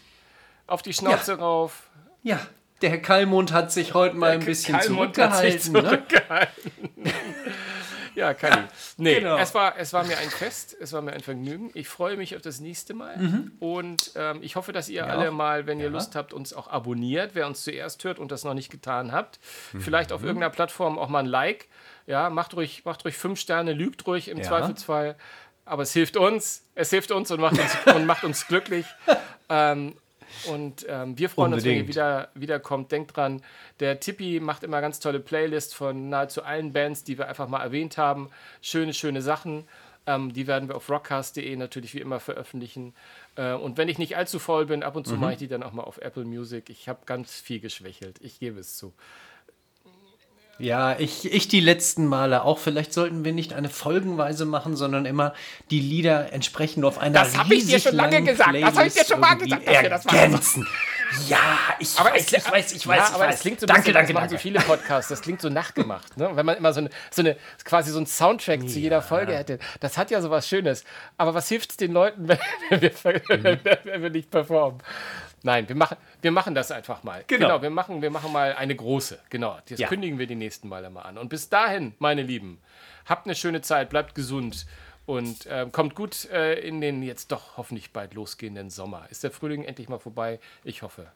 auf 0.67 0.83
die 0.83 0.93
Schnauze 0.93 1.33
ja. 1.33 1.39
rauf. 1.39 1.85
Ja, 2.23 2.41
der 2.83 2.91
Herr 2.91 2.99
Kallmund 2.99 3.53
hat 3.53 3.73
sich 3.73 3.95
heute 3.95 4.17
mal 4.17 4.33
ein 4.33 4.45
bisschen 4.45 4.79
Kallmund 4.79 5.15
zurückgehalten. 5.15 5.73
Ne? 5.73 5.83
zurückgehalten. 5.83 6.91
Ne? 6.97 7.13
ja, 8.15 8.35
Kalli. 8.35 8.65
Nee, 8.99 9.21
genau. 9.21 9.39
es, 9.39 9.55
war, 9.55 9.79
es 9.79 9.95
war 9.95 10.05
mir 10.05 10.19
ein 10.19 10.29
Fest, 10.29 10.77
es 10.79 10.93
war 10.93 11.01
mir 11.01 11.13
ein 11.13 11.21
Vergnügen. 11.21 11.71
Ich 11.73 11.89
freue 11.89 12.19
mich 12.19 12.37
auf 12.37 12.43
das 12.43 12.61
nächste 12.61 12.93
Mal. 12.93 13.17
Mhm. 13.17 13.53
Und 13.61 14.13
ähm, 14.17 14.41
ich 14.43 14.57
hoffe, 14.57 14.73
dass 14.73 14.91
ihr 14.91 15.03
ja. 15.03 15.07
alle 15.07 15.31
mal, 15.31 15.67
wenn 15.67 15.81
ihr 15.81 15.89
Lust 15.89 16.15
habt, 16.15 16.35
uns 16.35 16.53
auch 16.53 16.69
abonniert, 16.69 17.31
wer 17.35 17.47
uns 17.47 17.63
zuerst 17.63 18.05
hört 18.05 18.19
und 18.19 18.31
das 18.31 18.45
noch 18.45 18.55
nicht 18.55 18.71
getan 18.71 19.13
habt. 19.13 19.39
Mhm. 19.73 19.81
Vielleicht 19.81 20.13
auf 20.13 20.23
irgendeiner 20.23 20.51
Plattform 20.51 20.99
auch 20.99 21.09
mal 21.09 21.21
ein 21.21 21.27
Like 21.27 21.69
ja, 22.07 22.31
macht 22.31 22.55
ruhig, 22.55 22.85
macht 22.85 23.05
ruhig 23.05 23.17
fünf 23.17 23.41
Sterne, 23.41 23.73
lügt 23.73 24.07
ruhig 24.07 24.29
im 24.29 24.39
ja. 24.39 24.45
Zweifelsfall. 24.45 25.17
Aber 25.65 25.83
es 25.83 25.93
hilft 25.93 26.17
uns, 26.17 26.65
es 26.75 26.91
hilft 26.91 27.11
uns 27.11 27.31
und 27.31 27.41
macht 27.41 27.59
uns, 27.59 27.77
und 27.95 28.07
macht 28.07 28.25
uns 28.25 28.47
glücklich. 28.47 28.87
Ähm, 29.49 29.97
und 30.49 30.87
ähm, 30.89 31.19
wir 31.19 31.29
freuen 31.29 31.53
Unbedingt. 31.53 31.57
uns, 31.57 31.65
wenn 31.65 31.85
ihr 31.85 31.89
wieder 31.89 32.29
wiederkommt. 32.35 32.93
Denkt 32.93 33.17
dran, 33.17 33.43
der 33.81 34.01
Tippi 34.01 34.41
macht 34.41 34.63
immer 34.63 34.81
ganz 34.81 35.01
tolle 35.01 35.21
Playlists 35.21 35.75
von 35.75 36.09
nahezu 36.09 36.43
allen 36.43 36.73
Bands, 36.73 37.05
die 37.05 37.19
wir 37.19 37.29
einfach 37.29 37.49
mal 37.49 37.63
erwähnt 37.63 37.99
haben. 37.99 38.31
Schöne, 38.61 38.95
schöne 38.95 39.23
Sachen. 39.23 39.65
Ähm, 40.07 40.33
die 40.33 40.47
werden 40.47 40.69
wir 40.69 40.77
auf 40.77 40.89
rockcast.de 40.89 41.57
natürlich 41.57 41.95
wie 41.95 42.01
immer 42.01 42.21
veröffentlichen. 42.21 42.95
Äh, 43.35 43.55
und 43.55 43.77
wenn 43.77 43.89
ich 43.89 43.99
nicht 43.99 44.17
allzu 44.17 44.39
voll 44.39 44.67
bin, 44.67 44.83
ab 44.83 44.95
und 44.95 45.07
zu 45.07 45.15
mhm. 45.15 45.21
mache 45.21 45.33
ich 45.33 45.39
die 45.39 45.49
dann 45.49 45.63
auch 45.63 45.73
mal 45.73 45.83
auf 45.83 45.99
Apple 45.99 46.25
Music. 46.25 46.71
Ich 46.71 46.89
habe 46.89 47.01
ganz 47.07 47.41
viel 47.41 47.59
geschwächelt. 47.59 48.19
Ich 48.21 48.39
gebe 48.39 48.61
es 48.61 48.77
zu. 48.77 48.93
Ja, 50.59 50.99
ich, 50.99 51.31
ich 51.31 51.49
die 51.49 51.61
letzten 51.61 52.07
Male 52.07 52.43
auch. 52.43 52.59
Vielleicht 52.59 52.95
sollten 52.95 53.25
wir 53.25 53.33
nicht 53.33 53.53
eine 53.53 53.69
Folgenweise 53.69 54.47
machen, 54.47 54.75
sondern 54.75 55.05
immer 55.05 55.35
die 55.71 55.81
Lieder 55.81 56.33
entsprechend 56.33 56.85
auf 56.85 56.99
einer 56.99 57.21
Das 57.21 57.37
habe 57.37 57.55
ich 57.55 57.67
dir 57.67 57.79
schon 57.79 57.95
lange 57.95 58.23
gesagt. 58.23 58.51
Playlist 58.51 58.71
das 58.71 58.79
habe 58.79 58.89
ich 58.89 58.95
dir 58.95 59.05
schon 59.05 59.21
mal 59.21 59.35
gesagt. 59.35 59.67
Dass 59.67 60.05
das 60.05 60.07
ergänzen. 60.07 60.67
Ja, 61.29 61.39
ich 61.79 61.99
aber 61.99 62.11
weiß, 62.13 62.33
ich 62.33 62.51
weiß, 62.51 62.73
ich 62.73 62.87
weiß, 62.87 62.99
ja, 62.99 63.05
ich 63.05 63.15
aber 63.15 63.25
weiß. 63.25 63.35
Das 63.35 63.41
klingt 63.41 63.61
so 63.61 63.67
danke, 63.67 63.83
bisschen, 63.83 63.95
danke, 63.95 64.13
das 64.13 64.21
machen 64.21 64.31
so 64.31 64.39
viele 64.39 64.61
Podcasts. 64.61 65.09
Das 65.09 65.21
klingt 65.21 65.41
so 65.41 65.49
nachgemacht, 65.49 66.17
ne? 66.17 66.31
Wenn 66.35 66.47
man 66.47 66.57
immer 66.57 66.73
so 66.73 66.81
eine, 66.81 66.91
so 67.11 67.23
eine 67.23 67.37
quasi 67.65 67.91
so 67.91 68.01
ein 68.01 68.07
Soundtrack 68.07 68.63
ja. 68.63 68.69
zu 68.69 68.79
jeder 68.79 69.03
Folge 69.03 69.35
hätte. 69.35 69.59
Das 69.81 69.99
hat 69.99 70.11
ja 70.11 70.21
so 70.21 70.31
was 70.31 70.49
Schönes. 70.49 70.85
Aber 71.17 71.35
was 71.35 71.49
hilft 71.49 71.71
es 71.71 71.77
den 71.77 71.93
Leuten, 71.93 72.29
wenn 72.71 72.81
wir, 72.81 72.93
wenn 73.85 74.03
wir 74.03 74.11
nicht 74.11 74.31
performen? 74.31 74.81
Nein, 75.47 75.69
wir 75.69 75.77
machen, 75.77 75.97
wir 76.23 76.33
machen 76.33 76.57
das 76.57 76.73
einfach 76.73 77.05
mal. 77.05 77.23
Genau. 77.29 77.47
genau, 77.47 77.63
wir, 77.63 77.71
machen, 77.71 78.03
wir 78.03 78.11
machen 78.11 78.33
mal 78.33 78.55
eine 78.55 78.75
große. 78.75 79.21
Genau, 79.31 79.57
das 79.69 79.79
ja. 79.79 79.87
kündigen 79.87 80.19
wir 80.19 80.27
die 80.27 80.35
nächsten 80.35 80.69
Male 80.69 80.91
mal 80.91 81.03
an. 81.03 81.19
Und 81.19 81.29
bis 81.29 81.49
dahin, 81.49 81.95
meine 82.01 82.23
Lieben, 82.23 82.61
habt 83.05 83.27
eine 83.27 83.37
schöne 83.37 83.61
Zeit, 83.61 83.89
bleibt 83.89 84.17
gesund 84.17 84.67
und 85.07 85.47
äh, 85.47 85.69
kommt 85.71 85.95
gut 85.95 86.29
äh, 86.31 86.55
in 86.55 86.81
den 86.81 87.01
jetzt 87.01 87.31
doch 87.31 87.57
hoffentlich 87.57 87.93
bald 87.93 88.15
losgehenden 88.15 88.71
Sommer. 88.71 89.07
Ist 89.09 89.23
der 89.23 89.31
Frühling 89.31 89.63
endlich 89.63 89.89
mal 89.89 90.01
vorbei? 90.01 90.41
Ich 90.65 90.83
hoffe. 90.83 91.07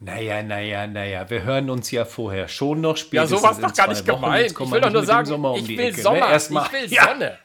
Naja, 0.00 0.42
naja, 0.42 0.86
naja, 0.86 1.28
wir 1.28 1.42
hören 1.42 1.68
uns 1.68 1.90
ja 1.90 2.06
vorher 2.06 2.48
schon 2.48 2.80
noch 2.80 2.96
später. 2.96 3.24
Ja, 3.24 3.26
sowas 3.26 3.60
doch 3.60 3.74
gar 3.74 3.88
nicht 3.88 4.06
gemeint. 4.06 4.52
Ich 4.52 4.70
will 4.70 4.80
doch 4.80 4.90
nur 4.90 5.04
sagen, 5.04 5.30
um 5.30 5.56
ich, 5.56 5.68
will 5.68 5.94
Sommer, 5.94 6.30
ne? 6.30 6.36
ich 6.36 6.72
will 6.72 6.88
Sonne. 6.98 7.38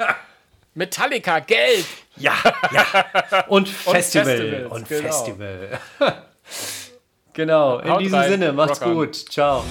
Metallica, 0.79 1.39
Geld. 1.39 1.85
Ja, 2.15 2.35
ja. 2.71 3.45
Und 3.49 3.67
Festival. 3.67 4.67
Und 4.69 4.87
Festival. 4.87 4.87
Und 4.87 4.87
genau. 4.87 5.01
Festival. 5.01 5.79
genau. 7.33 7.79
In 7.79 7.89
Haut 7.89 8.01
diesem 8.01 8.17
rein. 8.17 8.29
Sinne, 8.29 8.53
macht's 8.53 8.79
gut. 8.79 9.13
Ciao. 9.13 9.65